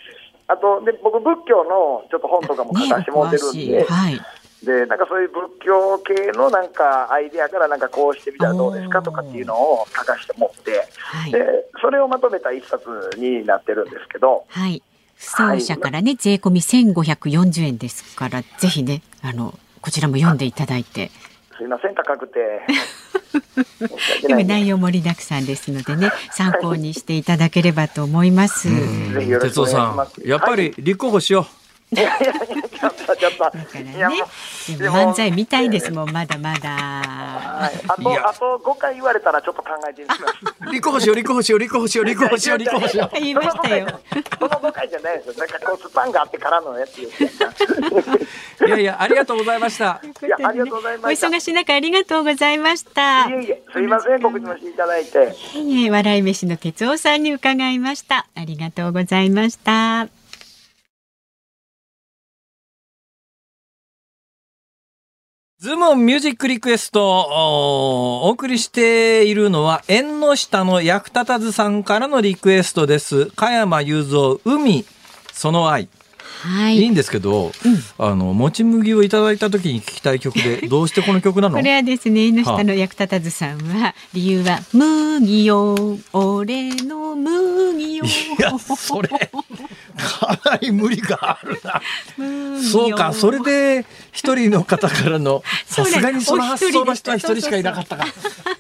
[0.48, 4.20] あと、で、僕、仏教のちょっと本とかも書かせてもらってるんで、ね、はい。
[4.66, 11.40] で、なんかそういう仏教系のなんかアイディアからなんかこうしてみたらどうですかとかっていうのを書かしてもって、はいで、
[11.82, 12.86] それをまとめた一冊
[13.18, 14.82] になってるんですけど、はい。
[15.18, 21.12] 奏者からね、税込み1540円ですから、ぜひね、あの、こちらも読んでいただいて。
[21.58, 22.62] すいません、高くて。
[24.28, 28.68] でもない内容盛りだくさんですのでね、参考にしていただければと思います。
[29.40, 31.44] 哲夫さん、やっぱり立候補しよう。
[31.44, 33.44] いやいやいや、ちょっちょっとちょっと。
[33.44, 34.24] だからね
[34.68, 36.70] 漫才見たいですもんまだまだ。
[36.70, 40.22] はい、あとあと5回言われたらちょっと考えてみます。
[40.72, 43.20] 立候補しよう立候補しよう立候補しよう立候補しよう立候補しよう。
[43.20, 44.00] 言いましたよ。
[44.40, 45.34] その5回じゃないですよ。
[45.38, 47.08] なんかこうスパンがあってからのやつい
[48.68, 50.02] やいやありがとうございました。
[50.04, 51.28] いやありがとうございおました。
[51.28, 53.30] 忙しい中ありがとうございました。
[53.30, 55.36] いえいえすいません告知もしていただいて。
[55.54, 58.26] いえいえ笑い飯の哲夫さんに伺いました。
[58.36, 60.08] ありがとうございました
[65.58, 73.28] ズームミュージックリクエストおお送りしているのは縁の下の役立たずさんからのリクエストです。
[73.28, 74.86] 加山雄三海
[75.32, 75.88] その愛。
[76.44, 76.82] はい。
[76.82, 77.52] いんですけど、
[77.98, 81.58] あのもち麦をいただいた時に聞きたい曲で どうしてこの曲なの？
[81.58, 88.06] これはですね、縁の下の役立たずさんは、理由は、麦よ、俺の麦よ。
[88.06, 89.32] いやそれ
[89.98, 91.82] かなり無理があるな。
[92.62, 98.06] そうかそれで一人の方からの さすがにその発想の人は一人しかいなかったか。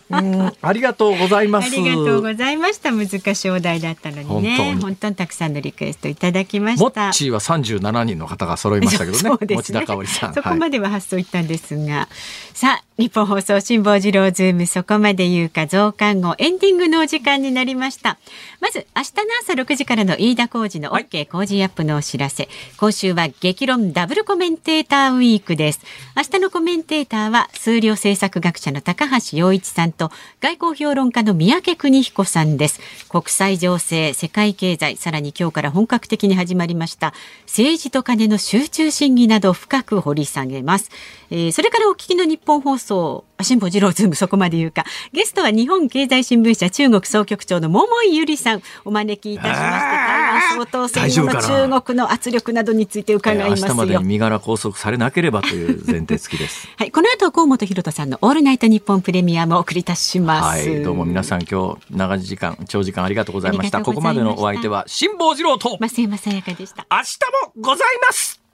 [0.10, 1.66] うんありがとうございます。
[1.68, 2.92] ありがとうございました。
[2.92, 4.58] 難しいお題だったのにね。
[4.58, 4.82] 本当に。
[4.82, 7.10] 本当にたくさんのリクエストいただきまモした。
[7.10, 9.18] ッチーは37人の方が揃いましたけどね。
[9.20, 10.34] そうで田香織さん。
[10.34, 12.08] そこはいまでは発想いったんですが、
[12.54, 18.18] さあ日本放送辛坊治郎ズームそこまで言うか増刊号エンディングのお時間になりました。
[18.62, 25.82] まず明日の朝6時からの飯田浩二の OK 工事アップのお知らせ、今週は激論ダブルコメンテーターウィークです。
[26.16, 30.12] 明日のコメンテーターは数量政策学者の高橋洋一さんと
[30.42, 32.80] 外交評論家の三宅邦彦さんです。
[33.10, 40.90] 国際情勢世界経済さらに今日から本格的に始まりました政治と金の集中審議など深く掘り下げます、
[41.30, 44.86] えーそれからお聞きの日本放送辛坊治郎ズームそこまで言うか。
[45.12, 48.62] ゲストは日本経済新聞社中国総局長の桃井ゆりさん。
[48.86, 50.05] お招きいたしまして
[50.36, 52.64] 台湾総統選後の中国の圧力な？
[52.64, 56.68] どについて伺いますよ、明日までに身柄拘束されなければという前提付きです。
[56.78, 60.68] はい、この後は河本博人さんのオールナイト日本プレミアムをお送りいたします。
[60.68, 63.82] はい、どうも皆さん今日長時間長時間ありがとうございました。
[63.82, 66.86] ここまでのお相手は辛坊治郎と明増山さやかでした。
[67.04, 68.45] 日もございます。